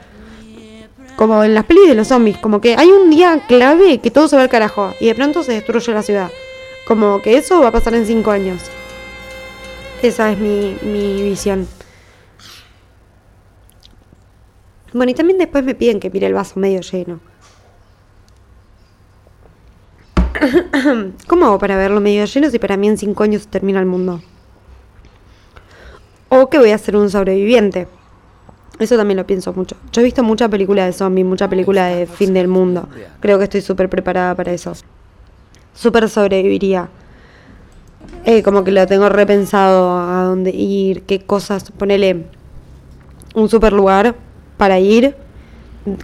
Como 1.17 1.43
en 1.43 1.53
las 1.53 1.65
pelis 1.65 1.89
de 1.89 1.97
los 1.97 2.07
zombies, 2.07 2.39
como 2.39 2.61
que 2.61 2.77
hay 2.77 2.89
un 2.89 3.11
día 3.11 3.43
clave 3.49 3.99
que 3.99 4.13
todo 4.13 4.29
se 4.29 4.37
va 4.37 4.43
al 4.43 4.49
carajo 4.49 4.95
y 5.01 5.07
de 5.07 5.17
pronto 5.17 5.43
se 5.43 5.53
destruye 5.53 5.93
la 5.93 6.03
ciudad. 6.03 6.31
Como 6.87 7.21
que 7.21 7.37
eso 7.37 7.61
va 7.61 7.69
a 7.69 7.73
pasar 7.73 7.95
en 7.95 8.07
cinco 8.07 8.31
años. 8.31 8.63
Esa 10.03 10.31
es 10.33 10.39
mi, 10.39 10.77
mi 10.83 11.23
visión. 11.23 11.67
Bueno, 14.93 15.11
y 15.11 15.15
también 15.15 15.39
después 15.39 15.65
me 15.65 15.75
piden 15.75 16.01
que 16.01 16.11
mire 16.11 16.27
el 16.27 16.35
vaso 16.35 16.59
medio 16.61 16.81
lleno. 16.81 17.21
¿Cómo 21.27 21.47
hago 21.47 21.59
para 21.59 21.77
verlo 21.77 22.01
medio 22.01 22.25
lleno 22.25 22.51
si 22.51 22.59
para 22.59 22.77
mí 22.77 22.89
en 22.89 22.97
cinco 22.97 23.23
años 23.25 23.49
termina 23.49 23.81
el 23.81 23.87
mundo? 23.87 24.23
O 26.29 26.49
que 26.49 26.59
voy 26.59 26.71
a 26.71 26.79
ser 26.79 26.97
un 26.97 27.11
sobreviviente. 27.11 27.89
Eso 28.79 28.97
también 28.97 29.17
lo 29.17 29.27
pienso 29.27 29.53
mucho. 29.53 29.77
Yo 29.93 30.01
he 30.01 30.05
visto 30.05 30.23
mucha 30.23 30.49
película 30.49 30.87
de 30.87 30.93
zombies, 30.93 31.27
mucha 31.27 31.49
película 31.49 31.87
de 31.87 32.07
fin 32.07 32.33
del 32.33 32.47
mundo. 32.47 32.89
Creo 33.21 33.39
que 33.39 33.45
estoy 33.45 33.61
súper 33.61 33.89
preparada 33.89 34.35
para 34.35 34.53
eso. 34.53 34.73
Súper 35.75 36.09
sobreviviría. 36.09 36.89
Eh, 38.25 38.43
como 38.43 38.65
que 38.65 38.73
lo 38.73 38.87
tengo 38.87 39.09
repensado 39.09 39.99
a 39.99 40.25
dónde 40.25 40.51
ir, 40.51 41.03
qué 41.03 41.21
cosas, 41.21 41.71
ponele 41.71 42.25
un 43.35 43.49
super 43.49 43.73
lugar 43.73 44.15
para 44.57 44.79
ir 44.81 45.15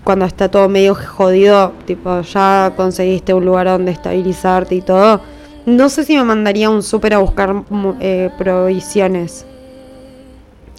cuando 0.05 0.25
está 0.25 0.51
todo 0.51 0.69
medio 0.69 0.95
jodido, 0.95 1.73
tipo 1.85 2.23
ya 2.23 2.73
conseguiste 2.77 3.35
un 3.35 3.45
lugar 3.45 3.67
donde 3.67 3.93
estabilizarte 3.93 4.75
y 4.77 4.81
todo. 4.81 5.21
No 5.67 5.89
sé 5.89 6.05
si 6.05 6.17
me 6.17 6.25
mandaría 6.25 6.71
un 6.71 6.83
súper 6.83 7.15
a 7.15 7.19
buscar 7.19 7.53
mu- 7.71 7.95
eh, 8.01 8.31
provisiones. 8.39 9.45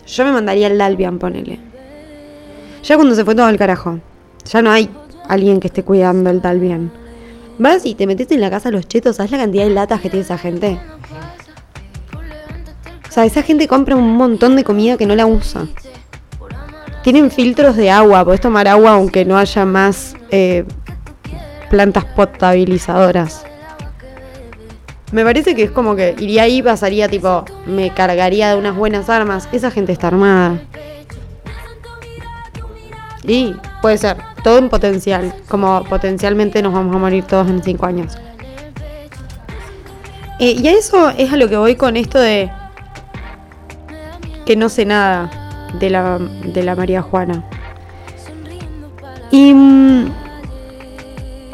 Yo 0.07 0.23
me 0.25 0.31
mandaría 0.31 0.67
el 0.67 0.77
Dalbian, 0.77 1.19
ponele. 1.19 1.59
Ya 2.83 2.95
cuando 2.95 3.13
se 3.15 3.25
fue 3.25 3.35
todo 3.35 3.45
al 3.47 3.57
carajo. 3.57 3.99
Ya 4.51 4.61
no 4.61 4.71
hay 4.71 4.89
alguien 5.27 5.59
que 5.59 5.67
esté 5.67 5.83
cuidando 5.83 6.29
el 6.29 6.41
Dalbian. 6.41 6.91
Vas 7.57 7.85
y 7.85 7.95
te 7.95 8.05
metes 8.07 8.31
en 8.31 8.41
la 8.41 8.49
casa 8.49 8.69
de 8.69 8.75
los 8.77 8.87
chetos, 8.87 9.15
¿sabes 9.15 9.31
la 9.31 9.37
cantidad 9.39 9.63
de 9.63 9.69
latas 9.71 10.01
que 10.01 10.09
tiene 10.09 10.23
esa 10.23 10.37
gente? 10.37 10.79
O 13.07 13.11
sea, 13.11 13.25
esa 13.25 13.43
gente 13.43 13.67
compra 13.67 13.95
un 13.95 14.15
montón 14.17 14.55
de 14.55 14.63
comida 14.63 14.97
que 14.97 15.05
no 15.05 15.15
la 15.15 15.25
usa. 15.25 15.67
Tienen 17.03 17.31
filtros 17.31 17.75
de 17.75 17.91
agua, 17.91 18.25
podés 18.25 18.41
tomar 18.41 18.67
agua 18.67 18.91
aunque 18.93 19.25
no 19.25 19.37
haya 19.37 19.65
más 19.65 20.15
eh, 20.31 20.65
plantas 21.69 22.03
potabilizadoras. 22.05 23.45
Me 25.11 25.23
parece 25.23 25.55
que 25.55 25.63
es 25.63 25.71
como 25.71 25.95
que 25.95 26.15
iría 26.17 26.43
ahí, 26.43 26.61
pasaría 26.61 27.07
tipo, 27.07 27.45
me 27.65 27.93
cargaría 27.93 28.49
de 28.49 28.57
unas 28.57 28.75
buenas 28.75 29.09
armas. 29.09 29.47
Esa 29.51 29.71
gente 29.71 29.91
está 29.91 30.07
armada. 30.07 30.59
Y 33.23 33.55
puede 33.81 33.97
ser, 33.97 34.17
todo 34.43 34.57
en 34.57 34.69
potencial, 34.69 35.33
como 35.47 35.83
potencialmente 35.85 36.61
nos 36.61 36.73
vamos 36.73 36.95
a 36.95 36.99
morir 36.99 37.23
todos 37.23 37.47
en 37.47 37.63
cinco 37.63 37.85
años. 37.85 38.17
Eh, 40.39 40.55
y 40.61 40.67
a 40.67 40.73
eso 40.73 41.09
es 41.11 41.31
a 41.31 41.37
lo 41.37 41.47
que 41.47 41.55
voy 41.55 41.75
con 41.75 41.95
esto 41.95 42.19
de 42.19 42.51
que 44.45 44.55
no 44.55 44.69
sé 44.69 44.85
nada 44.85 45.31
de 45.79 45.89
la, 45.89 46.19
de 46.19 46.63
la 46.63 46.75
María 46.75 47.01
Juana. 47.01 47.43
Y 49.31 49.53
mm, 49.53 50.11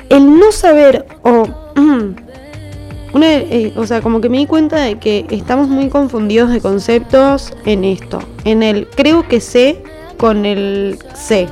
el 0.09 0.39
no 0.39 0.51
saber, 0.51 1.05
o, 1.23 1.47
una, 3.13 3.27
eh, 3.27 3.73
o 3.75 3.85
sea, 3.85 4.01
como 4.01 4.19
que 4.19 4.29
me 4.29 4.37
di 4.37 4.45
cuenta 4.45 4.77
de 4.77 4.99
que 4.99 5.25
estamos 5.29 5.67
muy 5.67 5.89
confundidos 5.89 6.49
de 6.51 6.59
conceptos 6.59 7.53
en 7.65 7.85
esto. 7.85 8.19
En 8.45 8.63
el 8.63 8.87
creo 8.87 9.27
que 9.27 9.39
sé 9.39 9.83
con 10.17 10.45
el 10.45 10.99
sé. 11.15 11.47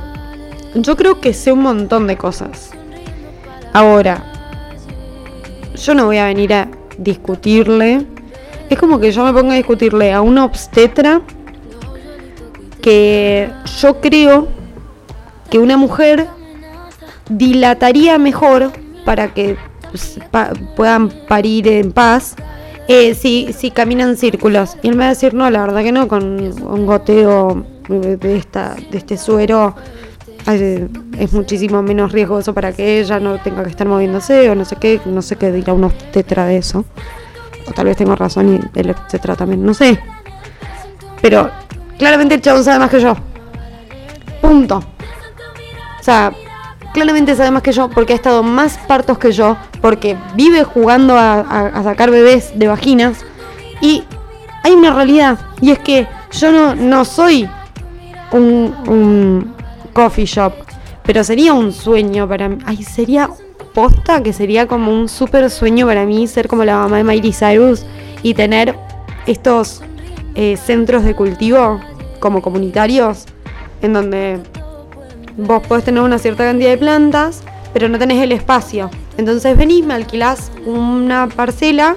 Yo 0.74 0.96
creo 0.96 1.20
que 1.20 1.32
sé 1.32 1.52
un 1.52 1.62
montón 1.62 2.06
de 2.06 2.16
cosas. 2.16 2.70
Ahora, 3.72 4.24
yo 5.74 5.94
no 5.94 6.06
voy 6.06 6.18
a 6.18 6.26
venir 6.26 6.52
a 6.54 6.68
discutirle. 7.00 8.06
Es 8.68 8.78
como 8.78 9.00
que 9.00 9.10
yo 9.10 9.24
me 9.24 9.32
ponga 9.32 9.54
a 9.54 9.56
discutirle 9.56 10.12
a 10.12 10.20
una 10.20 10.44
obstetra 10.44 11.22
que 12.80 13.50
yo 13.80 14.00
creo 14.00 14.48
que 15.50 15.58
una 15.58 15.76
mujer 15.76 16.28
dilataría 17.28 18.18
mejor 18.18 18.70
para 19.04 19.34
que 19.34 19.56
puedan 20.76 21.10
parir 21.26 21.66
en 21.66 21.90
paz 21.90 22.36
eh, 22.86 23.14
si, 23.14 23.52
si 23.52 23.70
camina 23.70 24.04
en 24.04 24.16
círculos. 24.16 24.76
Y 24.82 24.88
él 24.88 24.94
me 24.94 25.00
va 25.00 25.06
a 25.06 25.10
decir, 25.10 25.34
no, 25.34 25.50
la 25.50 25.60
verdad 25.62 25.82
que 25.82 25.92
no, 25.92 26.06
con 26.06 26.24
un 26.24 26.86
goteo 26.86 27.64
de, 27.88 28.36
esta, 28.36 28.76
de 28.90 28.98
este 28.98 29.16
suero 29.16 29.74
eh, 29.76 29.99
es 30.46 31.32
muchísimo 31.32 31.82
menos 31.82 32.12
riesgoso 32.12 32.54
para 32.54 32.72
que 32.72 33.00
ella 33.00 33.20
no 33.20 33.38
tenga 33.38 33.62
que 33.62 33.70
estar 33.70 33.86
moviéndose 33.86 34.50
o 34.50 34.54
no 34.54 34.64
sé 34.64 34.76
qué, 34.76 35.00
no 35.04 35.22
sé 35.22 35.36
qué 35.36 35.52
dirá 35.52 35.72
un 35.72 35.84
obstetra 35.84 36.46
de 36.46 36.56
eso. 36.56 36.84
O 37.68 37.72
tal 37.72 37.86
vez 37.86 37.96
tengo 37.96 38.16
razón 38.16 38.56
y 38.74 38.78
el 38.78 38.90
obstetra 38.90 39.36
también, 39.36 39.64
no 39.64 39.74
sé. 39.74 40.00
Pero 41.20 41.50
claramente 41.98 42.34
el 42.34 42.40
chabón 42.40 42.64
sabe 42.64 42.78
más 42.78 42.90
que 42.90 43.00
yo. 43.00 43.14
Punto. 44.40 44.78
O 44.78 46.02
sea, 46.02 46.32
claramente 46.94 47.36
sabe 47.36 47.50
más 47.50 47.62
que 47.62 47.72
yo 47.72 47.88
porque 47.90 48.14
ha 48.14 48.16
estado 48.16 48.42
más 48.42 48.78
partos 48.78 49.18
que 49.18 49.32
yo, 49.32 49.56
porque 49.80 50.16
vive 50.34 50.64
jugando 50.64 51.16
a, 51.16 51.82
sacar 51.84 52.10
bebés 52.10 52.58
de 52.58 52.66
vaginas. 52.66 53.24
Y 53.82 54.04
hay 54.62 54.72
una 54.72 54.92
realidad, 54.92 55.38
y 55.60 55.70
es 55.70 55.78
que 55.78 56.08
yo 56.32 56.50
no, 56.52 56.74
no 56.74 57.04
soy 57.04 57.48
un 58.32 59.54
coffee 59.92 60.24
shop, 60.24 60.52
pero 61.04 61.24
sería 61.24 61.52
un 61.52 61.72
sueño 61.72 62.28
para 62.28 62.48
mí. 62.48 62.58
Ay, 62.64 62.82
sería 62.82 63.28
posta 63.74 64.22
que 64.22 64.32
sería 64.32 64.66
como 64.66 64.92
un 64.92 65.08
súper 65.08 65.48
sueño 65.50 65.86
para 65.86 66.04
mí 66.04 66.26
ser 66.26 66.48
como 66.48 66.64
la 66.64 66.76
mamá 66.76 66.98
de 66.98 67.04
Miley 67.04 67.32
Cyrus 67.32 67.84
y 68.22 68.34
tener 68.34 68.74
estos 69.26 69.82
eh, 70.34 70.56
centros 70.56 71.04
de 71.04 71.14
cultivo 71.14 71.80
como 72.18 72.42
comunitarios 72.42 73.26
en 73.82 73.92
donde 73.92 74.40
vos 75.36 75.66
podés 75.66 75.84
tener 75.84 76.02
una 76.02 76.18
cierta 76.18 76.44
cantidad 76.44 76.70
de 76.70 76.78
plantas, 76.78 77.42
pero 77.72 77.88
no 77.88 77.98
tenés 77.98 78.22
el 78.22 78.32
espacio. 78.32 78.90
Entonces 79.16 79.56
venís, 79.56 79.84
me 79.84 79.94
alquilás 79.94 80.50
una 80.66 81.28
parcela 81.28 81.96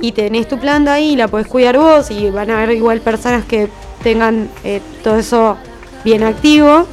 y 0.00 0.12
tenés 0.12 0.48
tu 0.48 0.58
planta 0.58 0.94
ahí, 0.94 1.16
la 1.16 1.28
podés 1.28 1.46
cuidar 1.46 1.78
vos 1.78 2.10
y 2.10 2.30
van 2.30 2.50
a 2.50 2.62
haber 2.62 2.76
igual 2.76 3.00
personas 3.00 3.44
que 3.44 3.68
tengan 4.02 4.48
eh, 4.64 4.80
todo 5.04 5.16
eso 5.16 5.56
bien 6.04 6.24
activo. 6.24 6.86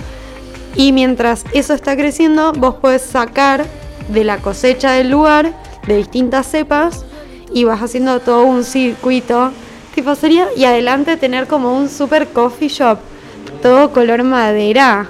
Y 0.76 0.92
mientras 0.92 1.46
eso 1.54 1.74
está 1.74 1.96
creciendo, 1.96 2.54
vos 2.54 2.76
podés 2.76 3.02
sacar 3.02 3.66
de 4.08 4.24
la 4.24 4.38
cosecha 4.38 4.92
del 4.92 5.10
lugar 5.10 5.54
de 5.88 5.98
distintas 5.98 6.48
cepas 6.48 7.06
y 7.54 7.64
vas 7.64 7.82
haciendo 7.82 8.20
todo 8.20 8.44
un 8.44 8.64
circuito. 8.64 9.52
Tipo 9.96 10.16
sería, 10.16 10.48
y 10.56 10.66
adelante 10.66 11.18
tener 11.18 11.48
como 11.48 11.76
un 11.76 11.90
super 11.90 12.28
coffee 12.28 12.70
shop, 12.70 13.00
todo 13.62 13.92
color 13.92 14.24
madera. 14.24 15.08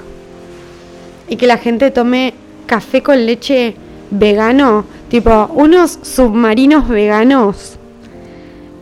Y 1.28 1.36
que 1.36 1.46
la 1.46 1.58
gente 1.58 1.92
tome 1.92 2.34
café 2.66 3.04
con 3.04 3.26
leche 3.26 3.76
vegano, 4.10 4.86
tipo 5.10 5.52
unos 5.54 6.00
submarinos 6.02 6.88
veganos, 6.88 7.78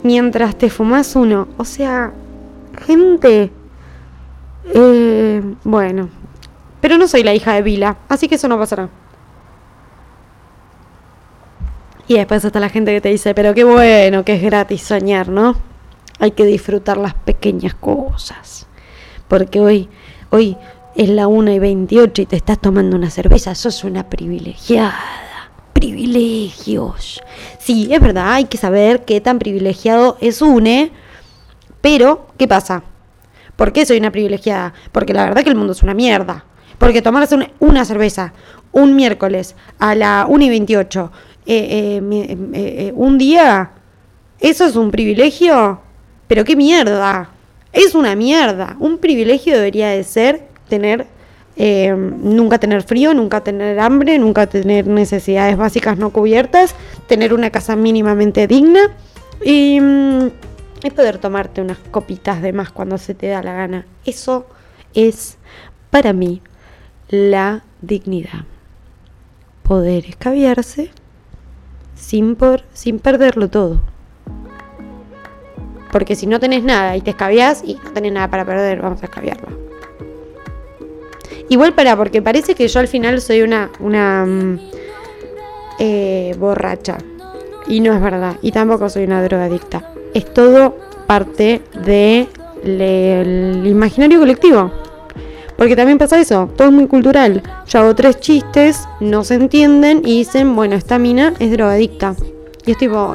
mientras 0.02 0.56
te 0.56 0.70
fumas 0.70 1.14
uno. 1.16 1.48
O 1.58 1.64
sea, 1.64 2.12
gente. 2.86 3.50
eh, 4.74 5.42
bueno, 5.64 6.08
pero 6.80 6.98
no 6.98 7.08
soy 7.08 7.22
la 7.22 7.34
hija 7.34 7.54
de 7.54 7.62
Vila, 7.62 7.98
así 8.08 8.28
que 8.28 8.36
eso 8.36 8.48
no 8.48 8.58
pasará. 8.58 8.88
Y 12.08 12.14
después 12.14 12.42
está 12.42 12.58
la 12.58 12.70
gente 12.70 12.92
que 12.92 13.02
te 13.02 13.10
dice, 13.10 13.34
pero 13.34 13.52
qué 13.54 13.64
bueno 13.64 14.24
que 14.24 14.34
es 14.34 14.42
gratis 14.42 14.82
soñar, 14.82 15.28
¿no? 15.28 15.56
Hay 16.18 16.30
que 16.30 16.46
disfrutar 16.46 16.96
las 16.96 17.12
pequeñas 17.14 17.74
cosas. 17.74 18.66
Porque 19.28 19.60
hoy, 19.60 19.88
hoy 20.30 20.56
es 20.96 21.10
la 21.10 21.26
1 21.26 21.52
y 21.52 21.58
28 21.58 22.22
y 22.22 22.26
te 22.26 22.36
estás 22.36 22.58
tomando 22.58 22.96
una 22.96 23.10
cerveza, 23.10 23.54
sos 23.54 23.84
una 23.84 24.08
privilegiada. 24.08 24.98
Privilegios. 25.74 27.22
Sí, 27.58 27.92
es 27.92 28.00
verdad, 28.00 28.32
hay 28.32 28.46
que 28.46 28.56
saber 28.56 29.04
qué 29.04 29.20
tan 29.20 29.38
privilegiado 29.38 30.16
es 30.20 30.40
une. 30.40 30.90
Pero, 31.82 32.26
¿qué 32.38 32.48
pasa? 32.48 32.82
¿Por 33.54 33.72
qué 33.72 33.84
soy 33.84 33.98
una 33.98 34.10
privilegiada? 34.10 34.72
Porque 34.92 35.12
la 35.12 35.26
verdad 35.26 35.42
que 35.42 35.50
el 35.50 35.56
mundo 35.56 35.72
es 35.72 35.82
una 35.82 35.94
mierda. 35.94 36.44
Porque 36.78 37.02
tomarse 37.02 37.34
un- 37.34 37.48
una 37.58 37.84
cerveza 37.84 38.32
un 38.72 38.94
miércoles 38.94 39.56
a 39.78 39.94
la 39.94 40.26
1 40.28 40.44
y 40.44 40.48
28, 40.50 41.10
eh, 41.46 42.00
eh, 42.02 42.36
eh, 42.52 42.92
un 42.94 43.18
día, 43.18 43.70
¿eso 44.40 44.64
es 44.66 44.76
un 44.76 44.90
privilegio? 44.90 45.80
Pero 46.28 46.44
qué 46.44 46.54
mierda. 46.54 47.30
Es 47.72 47.94
una 47.94 48.14
mierda. 48.14 48.76
Un 48.78 48.98
privilegio 48.98 49.54
debería 49.54 49.88
de 49.88 50.04
ser 50.04 50.42
tener, 50.68 51.06
eh, 51.56 51.92
nunca 51.96 52.58
tener 52.58 52.82
frío, 52.82 53.14
nunca 53.14 53.42
tener 53.42 53.80
hambre, 53.80 54.18
nunca 54.18 54.46
tener 54.46 54.86
necesidades 54.86 55.56
básicas 55.56 55.98
no 55.98 56.10
cubiertas, 56.10 56.74
tener 57.08 57.32
una 57.32 57.50
casa 57.50 57.74
mínimamente 57.76 58.46
digna 58.46 58.80
y, 59.44 59.80
mm, 59.80 60.26
y 60.84 60.90
poder 60.90 61.18
tomarte 61.18 61.60
unas 61.62 61.78
copitas 61.90 62.42
de 62.42 62.52
más 62.52 62.70
cuando 62.70 62.98
se 62.98 63.14
te 63.14 63.28
da 63.28 63.42
la 63.42 63.54
gana. 63.54 63.86
Eso 64.04 64.46
es 64.94 65.38
para 65.90 66.12
mí 66.12 66.42
la 67.08 67.62
dignidad. 67.80 68.44
Poder 69.62 70.06
escabiarse 70.06 70.90
sin, 71.94 72.36
por, 72.36 72.62
sin 72.72 72.98
perderlo 72.98 73.48
todo. 73.48 73.80
Porque 75.92 76.16
si 76.16 76.26
no 76.26 76.38
tenés 76.38 76.62
nada 76.62 76.96
y 76.96 77.00
te 77.00 77.10
escabias 77.10 77.62
y 77.64 77.74
no 77.74 77.92
tenés 77.92 78.12
nada 78.12 78.28
para 78.28 78.44
perder, 78.44 78.82
vamos 78.82 79.02
a 79.02 79.06
escabiarlo. 79.06 79.48
Igual 81.48 81.72
para, 81.72 81.96
porque 81.96 82.20
parece 82.20 82.54
que 82.54 82.68
yo 82.68 82.80
al 82.80 82.88
final 82.88 83.20
soy 83.22 83.40
una, 83.40 83.70
una 83.80 84.26
mm, 84.26 84.58
eh, 85.78 86.36
borracha. 86.38 86.98
Y 87.66 87.80
no 87.80 87.94
es 87.94 88.00
verdad. 88.00 88.36
Y 88.42 88.52
tampoco 88.52 88.88
soy 88.88 89.04
una 89.04 89.22
drogadicta. 89.22 89.92
Es 90.14 90.32
todo 90.32 90.76
parte 91.06 91.62
del 91.74 93.66
imaginario 93.66 94.18
colectivo. 94.18 94.87
Porque 95.58 95.74
también 95.76 95.98
pasa 95.98 96.18
eso, 96.20 96.48
todo 96.56 96.68
es 96.68 96.72
muy 96.74 96.86
cultural. 96.86 97.42
Yo 97.66 97.80
hago 97.80 97.94
tres 97.94 98.20
chistes, 98.20 98.84
no 99.00 99.24
se 99.24 99.34
entienden 99.34 100.02
y 100.04 100.18
dicen, 100.18 100.54
bueno, 100.54 100.76
esta 100.76 100.98
mina 100.98 101.34
es 101.40 101.50
drogadicta. 101.50 102.14
Y 102.64 102.70
es 102.70 102.78
tipo, 102.78 103.14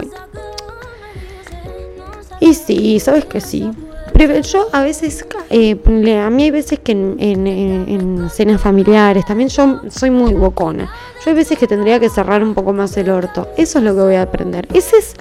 y 2.41 2.53
sí, 2.53 2.99
sabes 2.99 3.25
que 3.25 3.39
sí. 3.39 3.71
Pero 4.13 4.39
yo 4.41 4.67
a 4.73 4.83
veces, 4.83 5.25
eh, 5.49 5.77
a 6.21 6.29
mí 6.29 6.43
hay 6.43 6.51
veces 6.51 6.79
que 6.79 6.91
en- 6.91 7.15
en- 7.19 7.47
en 7.47 8.29
cenas 8.29 8.61
familiares, 8.61 9.25
también 9.25 9.49
yo 9.49 9.81
soy 9.89 10.11
muy 10.11 10.33
bocona. 10.33 10.91
Yo 11.23 11.31
hay 11.31 11.35
veces 11.35 11.57
que 11.57 11.67
tendría 11.67 11.99
que 11.99 12.09
cerrar 12.09 12.43
un 12.43 12.53
poco 12.53 12.73
más 12.73 12.95
el 12.97 13.09
orto. 13.09 13.47
Eso 13.57 13.79
es 13.79 13.85
lo 13.85 13.95
que 13.95 14.01
voy 14.01 14.15
a 14.15 14.23
aprender. 14.23 14.67
Ese 14.73 14.97
es 14.97 15.15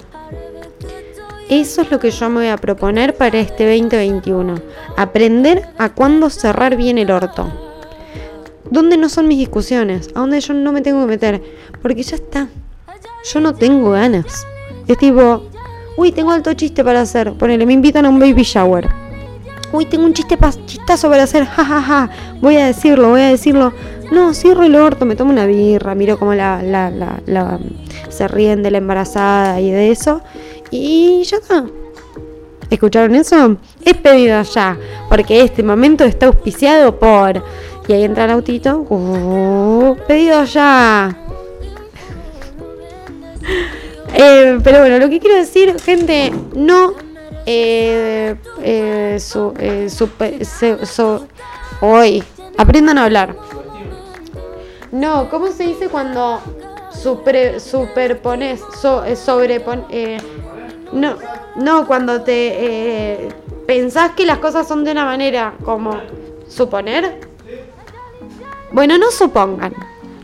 eso 1.49 1.81
es 1.81 1.91
lo 1.91 1.99
que 1.99 2.11
yo 2.11 2.29
me 2.29 2.35
voy 2.41 2.47
a 2.47 2.57
proponer 2.57 3.15
para 3.15 3.39
este 3.39 3.65
2021. 3.65 4.55
Aprender 4.97 5.67
a 5.77 5.89
cuándo 5.89 6.29
cerrar 6.29 6.75
bien 6.75 6.97
el 6.97 7.11
orto. 7.11 7.51
¿Dónde 8.69 8.97
no 8.97 9.09
son 9.09 9.27
mis 9.27 9.37
discusiones? 9.37 10.09
¿A 10.15 10.19
dónde 10.21 10.39
yo 10.39 10.53
no 10.53 10.71
me 10.71 10.81
tengo 10.81 11.01
que 11.01 11.07
meter? 11.07 11.43
Porque 11.81 12.01
ya 12.03 12.15
está. 12.15 12.47
Yo 13.31 13.39
no 13.39 13.53
tengo 13.53 13.91
ganas. 13.91 14.45
Es 14.87 14.97
tipo, 14.97 15.43
uy, 15.97 16.11
tengo 16.11 16.31
alto 16.31 16.53
chiste 16.53 16.83
para 16.83 17.01
hacer. 17.01 17.33
Ponele, 17.33 17.65
me 17.65 17.73
invitan 17.73 18.05
a 18.05 18.09
un 18.09 18.19
baby 18.19 18.43
shower. 18.43 18.89
Uy, 19.71 19.85
tengo 19.85 20.05
un 20.05 20.13
chiste 20.13 20.37
chistazo 20.65 21.09
para 21.09 21.23
hacer. 21.23 21.45
Ja, 21.55 21.63
ja, 21.65 21.81
ja. 21.81 22.09
Voy 22.41 22.57
a 22.57 22.65
decirlo, 22.67 23.09
voy 23.09 23.21
a 23.21 23.29
decirlo. 23.29 23.73
No, 24.11 24.33
cierro 24.33 24.63
el 24.63 24.75
orto, 24.75 25.05
me 25.05 25.15
tomo 25.15 25.31
una 25.31 25.45
birra, 25.45 25.95
miro 25.95 26.19
cómo 26.19 26.33
la, 26.33 26.61
la, 26.61 26.89
la, 26.91 27.19
la- 27.25 27.59
se 28.09 28.27
ríen 28.27 28.61
de 28.61 28.69
la 28.71 28.77
embarazada 28.77 29.59
y 29.59 29.71
de 29.71 29.89
eso. 29.91 30.21
Y 30.75 31.23
ya 31.25 31.37
está. 31.37 31.65
¿Escucharon 32.71 33.13
eso? 33.13 33.57
Es 33.85 33.93
pedido 33.93 34.41
ya, 34.41 34.75
porque 35.07 35.41
este 35.41 35.61
momento 35.61 36.03
está 36.03 36.25
auspiciado 36.25 36.97
por... 36.97 37.43
Y 37.87 37.93
ahí 37.93 38.03
entra 38.03 38.25
el 38.25 38.31
autito. 38.31 38.77
Uh, 38.89 39.95
pedido 40.07 40.43
ya. 40.45 41.15
Eh, 44.15 44.59
pero 44.63 44.77
bueno, 44.79 44.99
lo 44.99 45.09
que 45.09 45.19
quiero 45.19 45.35
decir, 45.35 45.75
gente, 45.81 46.31
no... 46.55 46.93
Eh, 47.47 48.35
eh, 48.61 49.17
eh, 49.59 49.87
super- 49.89 50.45
hoy, 51.81 52.23
aprendan 52.57 52.99
a 52.99 53.05
hablar. 53.05 53.35
No, 54.91 55.29
¿cómo 55.31 55.51
se 55.51 55.63
dice 55.65 55.89
cuando 55.89 56.39
supre- 56.93 57.59
superpones, 57.59 58.61
so, 58.79 59.03
sobrepon- 59.03 59.87
no, 60.93 61.15
no, 61.55 61.87
cuando 61.87 62.21
te 62.21 62.33
eh, 62.33 63.29
pensás 63.65 64.11
que 64.11 64.25
las 64.25 64.39
cosas 64.39 64.67
son 64.67 64.83
de 64.83 64.91
una 64.91 65.05
manera 65.05 65.53
como 65.63 65.97
suponer? 66.47 67.19
Bueno, 68.71 68.97
no 68.97 69.11
supongan. 69.11 69.73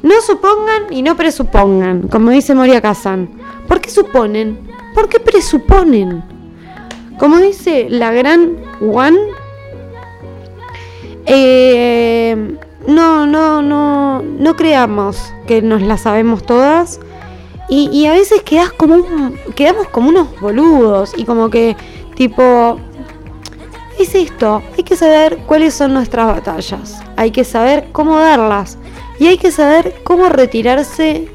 No 0.01 0.22
supongan 0.22 0.91
y 0.91 1.01
no 1.01 1.17
presupongan, 1.17 2.07
como 2.07 2.32
dice 2.32 2.55
Moria 2.55 2.82
Kazan. 2.82 3.30
¿Por 3.67 3.82
qué 3.82 3.89
suponen? 3.89 4.57
¿Por 4.95 5.09
qué 5.09 5.20
presuponen? 5.20 6.24
Como 7.17 7.38
dice 7.38 7.88
la 7.89 8.11
gran 8.11 8.55
Juan, 8.80 9.17
no, 12.88 13.28
no, 13.28 13.61
no, 13.61 14.22
no 14.22 14.55
creamos 14.55 15.34
que 15.47 15.61
nos 15.61 15.82
la 15.82 15.97
sabemos 15.97 16.43
todas 16.43 16.99
Y, 17.72 18.07
a 18.07 18.13
veces 18.13 18.41
quedas 18.41 18.72
como 18.72 18.95
un- 18.95 19.38
quedamos 19.55 19.88
como 19.89 20.09
unos 20.09 20.28
boludos 20.41 21.13
y 21.15 21.24
como 21.24 21.49
que 21.51 21.76
tipo 22.15 22.78
es 23.99 24.15
esto, 24.15 24.63
hay 24.78 24.84
que 24.84 24.95
saber 24.95 25.38
cuáles 25.45 25.74
son 25.76 25.93
nuestras 25.93 26.26
batallas, 26.28 27.01
hay 27.15 27.32
que 27.32 27.43
saber 27.43 27.89
cómo 27.91 28.17
darlas 28.17 28.78
y 29.20 29.28
hay 29.28 29.38
que 29.38 29.51
saber 29.51 29.93
cómo 30.03 30.30
retirarse 30.30 31.28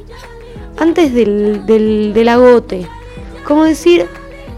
antes 0.78 1.14
del, 1.14 1.66
del, 1.66 2.12
del 2.14 2.28
agote. 2.28 2.88
Como 3.46 3.64
decir, 3.64 4.06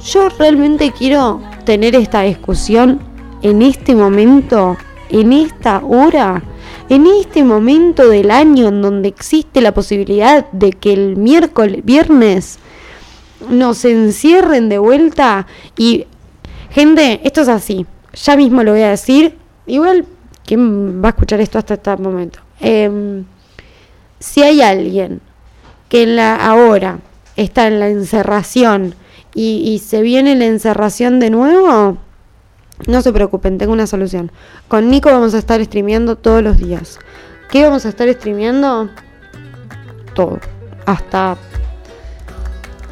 yo 0.04 0.28
realmente 0.38 0.92
quiero 0.96 1.42
tener 1.64 1.94
esta 1.96 2.22
discusión 2.22 3.00
en 3.42 3.60
este 3.60 3.94
momento, 3.94 4.76
en 5.10 5.32
esta 5.32 5.82
hora, 5.84 6.42
en 6.88 7.06
este 7.06 7.42
momento 7.42 8.08
del 8.08 8.30
año 8.30 8.68
en 8.68 8.80
donde 8.80 9.08
existe 9.08 9.60
la 9.60 9.74
posibilidad 9.74 10.50
de 10.52 10.72
que 10.72 10.92
el 10.92 11.16
miércoles, 11.16 11.84
viernes, 11.84 12.58
nos 13.50 13.84
encierren 13.84 14.68
de 14.68 14.78
vuelta 14.78 15.46
y 15.76 16.06
gente, 16.70 17.20
esto 17.24 17.42
es 17.42 17.48
así, 17.48 17.86
ya 18.14 18.36
mismo 18.36 18.62
lo 18.62 18.72
voy 18.72 18.82
a 18.82 18.90
decir, 18.90 19.36
igual, 19.66 20.06
¿quién 20.44 21.02
va 21.02 21.08
a 21.08 21.10
escuchar 21.10 21.40
esto 21.40 21.58
hasta 21.58 21.74
este 21.74 21.96
momento? 21.96 22.38
Em, 22.60 23.24
si 24.18 24.42
hay 24.42 24.62
alguien 24.62 25.20
que 25.88 26.04
en 26.04 26.16
la, 26.16 26.36
ahora 26.36 27.00
está 27.36 27.66
en 27.66 27.80
la 27.80 27.88
encerración 27.88 28.94
y, 29.34 29.58
y 29.58 29.80
se 29.80 30.02
viene 30.02 30.34
la 30.34 30.46
encerración 30.46 31.20
de 31.20 31.30
nuevo, 31.30 31.98
no 32.86 33.02
se 33.02 33.12
preocupen, 33.12 33.58
tengo 33.58 33.72
una 33.72 33.86
solución. 33.86 34.30
Con 34.68 34.90
Nico 34.90 35.10
vamos 35.10 35.34
a 35.34 35.38
estar 35.38 35.62
streameando 35.64 36.16
todos 36.16 36.42
los 36.42 36.58
días. 36.58 36.98
¿Qué 37.50 37.62
vamos 37.64 37.86
a 37.86 37.88
estar 37.88 38.12
streameando? 38.12 38.90
Todo. 40.14 40.38
Hasta. 40.84 41.36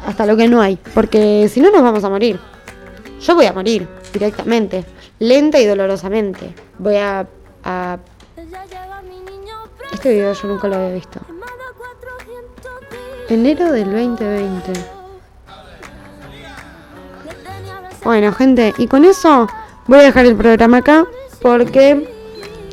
Hasta 0.05 0.25
lo 0.25 0.37
que 0.37 0.47
no 0.47 0.61
hay. 0.61 0.77
Porque 0.93 1.49
si 1.51 1.61
no 1.61 1.71
nos 1.71 1.81
vamos 1.81 2.03
a 2.03 2.09
morir. 2.09 2.39
Yo 3.21 3.35
voy 3.35 3.45
a 3.45 3.53
morir 3.53 3.87
directamente. 4.13 4.85
Lenta 5.19 5.59
y 5.59 5.65
dolorosamente. 5.65 6.53
Voy 6.79 6.95
a. 6.97 7.27
a- 7.63 7.97
Este 9.93 10.09
video 10.13 10.33
yo 10.33 10.47
nunca 10.47 10.67
lo 10.67 10.75
había 10.75 10.93
visto. 10.93 11.19
Enero 13.29 13.71
del 13.71 13.85
2020. 13.91 14.73
Bueno, 18.03 18.31
gente, 18.33 18.73
y 18.77 18.87
con 18.87 19.03
eso 19.03 19.47
voy 19.87 19.99
a 19.99 20.03
dejar 20.03 20.25
el 20.25 20.35
programa 20.35 20.77
acá 20.77 21.05
porque 21.41 22.09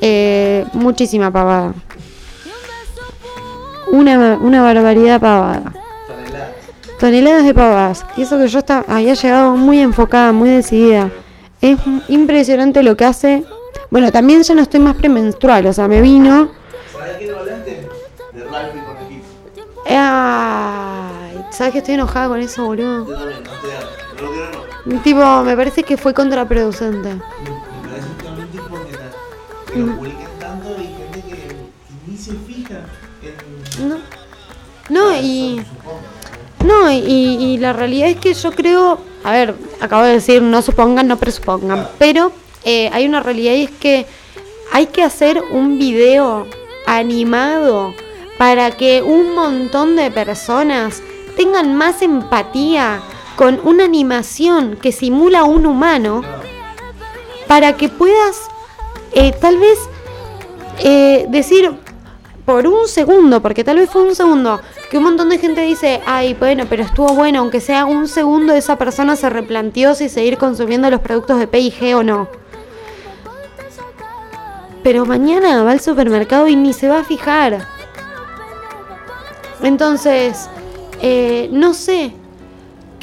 eh, 0.01 0.65
muchísima 0.73 1.31
pavada. 1.31 1.75
Una, 3.91 4.39
una 4.41 4.63
barbaridad 4.63 5.21
pavada. 5.21 5.73
Toneladas 6.99 7.45
de 7.45 7.53
pavadas. 7.53 8.07
Y 8.17 8.23
eso 8.23 8.39
que 8.39 8.49
yo 8.49 8.61
está, 8.61 8.85
había 8.89 9.15
llegado 9.15 9.57
muy 9.57 9.81
enfocada, 9.81 10.33
muy 10.33 10.51
decidida. 10.51 11.11
Es 11.61 11.79
impresionante 12.09 12.83
lo 12.83 12.97
que 12.97 13.05
hace. 13.05 13.45
Bueno, 13.91 14.11
también 14.11 14.43
ya 14.43 14.55
no 14.55 14.63
estoy 14.63 14.81
más 14.81 14.97
premenstrual, 14.97 15.67
o 15.67 15.73
sea, 15.73 15.89
me 15.89 16.01
vino. 16.01 16.51
¿Sabes 21.53 21.67
qué 21.67 21.73
que 21.73 21.79
estoy 21.79 21.95
enojada 21.95 22.29
con 22.29 22.41
eso, 22.41 22.65
boludo? 22.65 23.07
Yo 23.07 23.15
también, 23.15 23.43
no 23.45 23.51
te 23.51 23.69
da. 23.69 23.81
No 24.17 24.23
lo 24.23 24.33
quiero 24.33 24.51
no. 24.53 24.72
Tipo, 25.05 25.43
me 25.43 25.57
parece 25.57 25.83
que 25.83 25.97
fue 25.97 26.13
contraproducente. 26.13 27.15
Me 27.15 27.21
parece 27.89 28.09
totalmente 28.19 28.57
hipócrita. 28.57 29.11
Que 29.73 29.79
lo 29.79 29.97
publiquen 29.97 30.29
tanto 30.41 30.71
y 30.79 30.87
gente 30.87 31.23
que, 31.23 31.57
ni 32.07 32.17
se 32.17 32.33
fija 32.33 32.81
en. 33.23 33.89
No. 33.89 33.97
No, 34.89 35.17
y. 35.17 35.63
No, 36.65 36.91
y, 36.91 36.99
y 36.99 37.59
la 37.59 37.73
realidad 37.73 38.09
es 38.09 38.17
que 38.17 38.35
yo 38.35 38.51
creo. 38.53 38.99
A 39.25 39.33
ver, 39.33 39.55
acabo 39.81 40.03
de 40.03 40.15
decir, 40.15 40.43
no 40.43 40.63
supongan, 40.63 41.07
no 41.07 41.17
presupongan. 41.17 41.89
Pero 41.99 42.33
eh, 42.65 42.91
hay 42.93 43.07
una 43.07 43.21
realidad 43.21 43.53
y 43.55 43.65
es 43.65 43.71
que 43.71 44.07
hay 44.73 44.87
que 44.87 45.03
hacer 45.03 45.43
un 45.51 45.79
video 45.79 46.47
animado 46.87 47.95
para 48.39 48.71
que 48.73 49.03
un 49.03 49.35
montón 49.35 49.97
de 49.97 50.11
personas 50.11 51.03
tengan 51.37 51.75
más 51.77 52.03
empatía 52.03 53.01
con 53.37 53.61
una 53.65 53.85
animación 53.85 54.77
que 54.81 54.93
simula 54.93 55.45
un 55.45 55.67
humano 55.67 56.23
para 57.47 57.77
que 57.77 57.89
puedas 57.89 58.49
eh, 59.13 59.33
tal 59.33 59.59
vez 59.59 59.79
eh, 60.79 61.27
decir 61.29 61.71
por 62.45 62.67
un 62.67 62.89
segundo, 62.89 63.41
porque 63.41 63.63
tal 63.63 63.77
vez 63.77 63.89
fue 63.89 64.03
un 64.03 64.15
segundo, 64.15 64.61
que 64.91 64.99
un 64.99 65.05
montón 65.05 65.29
de 65.29 65.39
gente 65.39 65.61
dice, 65.61 66.01
ay, 66.07 66.35
bueno, 66.35 66.65
pero 66.69 66.83
estuvo 66.83 67.15
bueno, 67.15 67.39
aunque 67.39 67.61
sea 67.61 67.85
un 67.85 68.09
segundo, 68.09 68.53
esa 68.53 68.77
persona 68.77 69.17
se 69.17 69.31
replanteó 69.31 69.95
si 69.95 70.09
seguir 70.09 70.39
consumiendo 70.39 70.91
los 70.91 71.01
productos 71.01 71.39
de 71.39 71.47
P&G 71.47 71.95
o 71.95 72.03
no. 72.03 72.29
Pero 74.83 75.07
mañana 75.07 75.63
va 75.63 75.71
al 75.71 75.81
supermercado 75.81 76.49
y 76.49 76.57
ni 76.57 76.73
se 76.73 76.89
va 76.89 77.01
a 77.01 77.05
fijar. 77.05 77.69
Entonces, 79.63 80.49
eh, 81.01 81.49
no 81.53 81.73
sé 81.73 82.13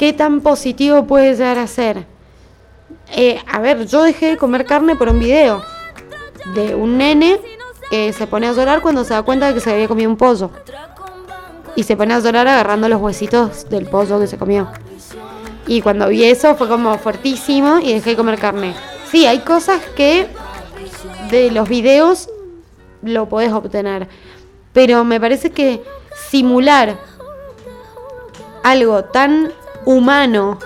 qué 0.00 0.14
tan 0.14 0.40
positivo 0.40 1.04
puede 1.04 1.34
llegar 1.34 1.58
a 1.58 1.66
ser. 1.66 2.06
Eh, 3.14 3.38
a 3.46 3.60
ver, 3.60 3.86
yo 3.86 4.02
dejé 4.02 4.30
de 4.30 4.36
comer 4.38 4.64
carne 4.64 4.96
por 4.96 5.10
un 5.10 5.20
video 5.20 5.62
de 6.54 6.74
un 6.74 6.96
nene 6.96 7.38
que 7.90 8.10
se 8.14 8.26
pone 8.26 8.46
a 8.46 8.54
llorar 8.54 8.80
cuando 8.80 9.04
se 9.04 9.12
da 9.12 9.22
cuenta 9.22 9.48
de 9.48 9.52
que 9.52 9.60
se 9.60 9.70
había 9.70 9.86
comido 9.88 10.08
un 10.08 10.16
pollo. 10.16 10.52
Y 11.76 11.82
se 11.82 11.98
pone 11.98 12.14
a 12.14 12.18
llorar 12.18 12.48
agarrando 12.48 12.88
los 12.88 12.98
huesitos 12.98 13.68
del 13.68 13.88
pollo 13.88 14.18
que 14.18 14.26
se 14.26 14.38
comió. 14.38 14.70
Y 15.66 15.82
cuando 15.82 16.08
vi 16.08 16.24
eso 16.24 16.54
fue 16.54 16.66
como 16.66 16.96
fuertísimo 16.96 17.78
y 17.78 17.92
dejé 17.92 18.10
de 18.10 18.16
comer 18.16 18.38
carne. 18.38 18.74
Sí, 19.10 19.26
hay 19.26 19.40
cosas 19.40 19.82
que 19.96 20.28
de 21.30 21.50
los 21.50 21.68
videos 21.68 22.30
lo 23.02 23.28
podés 23.28 23.52
obtener. 23.52 24.08
Pero 24.72 25.04
me 25.04 25.20
parece 25.20 25.50
que 25.50 25.82
simular 26.30 26.96
algo 28.62 29.04
tan 29.04 29.52
humano 29.84 30.58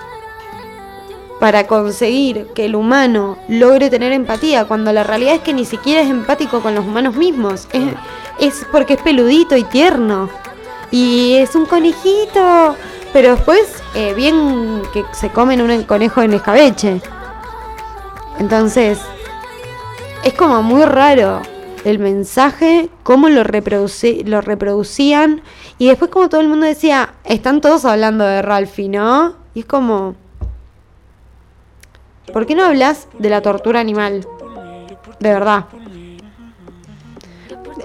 para 1.41 1.67
conseguir 1.67 2.47
que 2.55 2.65
el 2.65 2.75
humano 2.75 3.37
logre 3.49 3.91
tener 3.91 4.13
empatía, 4.13 4.65
cuando 4.65 4.93
la 4.93 5.03
realidad 5.05 5.35
es 5.35 5.41
que 5.43 5.53
ni 5.53 5.65
siquiera 5.65 6.01
es 6.01 6.09
empático 6.09 6.61
con 6.61 6.75
los 6.75 6.85
humanos 6.87 7.17
mismos. 7.17 7.69
Es, 8.39 8.67
porque 8.73 8.95
es 8.95 9.03
peludito 9.03 9.57
y 9.57 9.65
tierno. 9.65 10.29
Y 10.91 11.35
es 11.35 11.55
un 11.55 11.67
conejito. 11.67 12.77
Pero 13.13 13.37
después, 13.37 13.83
eh, 13.95 14.15
bien 14.15 14.83
que 14.93 15.05
se 15.13 15.29
comen 15.29 15.61
un 15.61 15.83
conejo 15.85 16.23
en 16.23 16.33
escabeche. 16.33 17.03
Entonces, 18.39 18.99
es 20.25 20.33
como 20.33 20.63
muy 20.63 20.85
raro 20.85 21.43
el 21.85 21.99
mensaje, 21.99 22.89
cómo 23.03 23.29
lo, 23.29 23.45
lo 23.45 24.41
reproducían. 24.41 25.43
Y 25.79 25.89
después 25.89 26.11
como 26.11 26.29
todo 26.29 26.41
el 26.41 26.49
mundo 26.49 26.67
decía, 26.67 27.15
están 27.25 27.61
todos 27.61 27.85
hablando 27.85 28.25
de 28.25 28.43
Ralphie, 28.43 28.89
¿no? 28.89 29.35
Y 29.55 29.61
es 29.61 29.67
como... 29.67 30.15
¿Por 32.33 32.47
qué 32.47 32.55
no 32.55 32.65
hablas 32.65 33.09
de 33.19 33.29
la 33.29 33.43
tortura 33.43 33.81
animal? 33.81 34.27
De 35.21 35.29
verdad. 35.29 35.67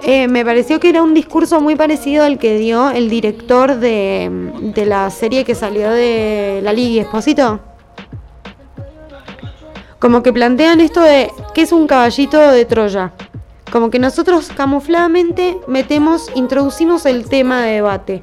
Eh, 0.04 0.28
me 0.28 0.46
pareció 0.46 0.80
que 0.80 0.90
era 0.90 1.04
un 1.04 1.14
discurso 1.14 1.60
muy 1.60 1.76
parecido 1.76 2.24
al 2.24 2.40
que 2.40 2.58
dio 2.58 2.90
el 2.90 3.10
director 3.10 3.76
de, 3.76 4.30
de 4.74 4.86
la 4.86 5.10
serie 5.10 5.44
que 5.44 5.56
salió 5.56 5.92
de 5.92 6.62
La 6.64 6.72
Liga 6.74 7.02
Esposito. 7.02 7.60
Como 10.00 10.24
que 10.24 10.32
plantean 10.32 10.80
esto 10.80 11.02
de 11.02 11.30
que 11.54 11.64
es 11.64 11.74
un 11.74 11.86
caballito 11.86 12.40
de 12.40 12.64
Troya. 12.64 13.12
Como 13.72 13.90
que 13.90 14.00
nosotros 14.00 14.50
camufladamente 14.56 15.58
metemos, 15.68 16.30
introducimos 16.36 17.06
el 17.06 17.30
tema 17.30 17.62
de 17.62 17.74
debate. 17.74 18.22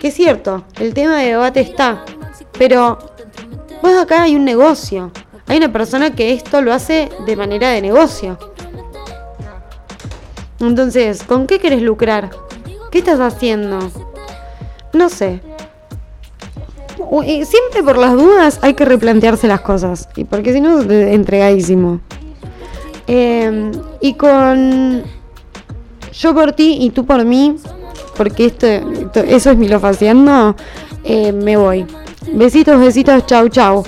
Que 0.00 0.08
es 0.08 0.14
cierto, 0.14 0.64
el 0.80 0.94
tema 0.94 1.18
de 1.18 1.28
debate 1.28 1.60
está. 1.60 2.04
Pero 2.58 2.98
pues 3.80 3.96
acá 3.96 4.22
hay 4.22 4.36
un 4.36 4.44
negocio. 4.44 5.12
Hay 5.46 5.58
una 5.58 5.72
persona 5.72 6.14
que 6.14 6.32
esto 6.32 6.62
lo 6.62 6.72
hace 6.72 7.10
de 7.26 7.36
manera 7.36 7.70
de 7.70 7.82
negocio. 7.82 8.38
Entonces, 10.60 11.22
¿con 11.22 11.46
qué 11.46 11.58
querés 11.58 11.82
lucrar? 11.82 12.30
¿Qué 12.90 12.98
estás 12.98 13.20
haciendo? 13.20 13.78
No 14.92 15.08
sé. 15.08 15.40
Siempre 17.44 17.82
por 17.84 17.98
las 17.98 18.14
dudas 18.14 18.58
hay 18.62 18.74
que 18.74 18.84
replantearse 18.84 19.46
las 19.46 19.60
cosas. 19.60 20.08
Y 20.16 20.24
porque 20.24 20.52
si 20.52 20.60
no, 20.60 20.80
entregadísimo. 20.80 22.00
Eh, 23.06 23.70
y 24.00 24.14
con 24.14 25.02
yo 26.12 26.34
por 26.34 26.52
ti 26.52 26.78
y 26.80 26.90
tú 26.90 27.04
por 27.04 27.24
mí, 27.24 27.56
porque 28.16 28.46
esto, 28.46 28.66
eso 29.22 29.50
es 29.50 29.56
mi 29.56 29.68
lo 29.68 29.84
haciendo, 29.84 30.54
eh, 31.02 31.32
me 31.32 31.56
voy. 31.56 31.86
Besitos, 32.32 32.80
besitos, 32.80 33.26
chau, 33.26 33.48
chau. 33.48 33.84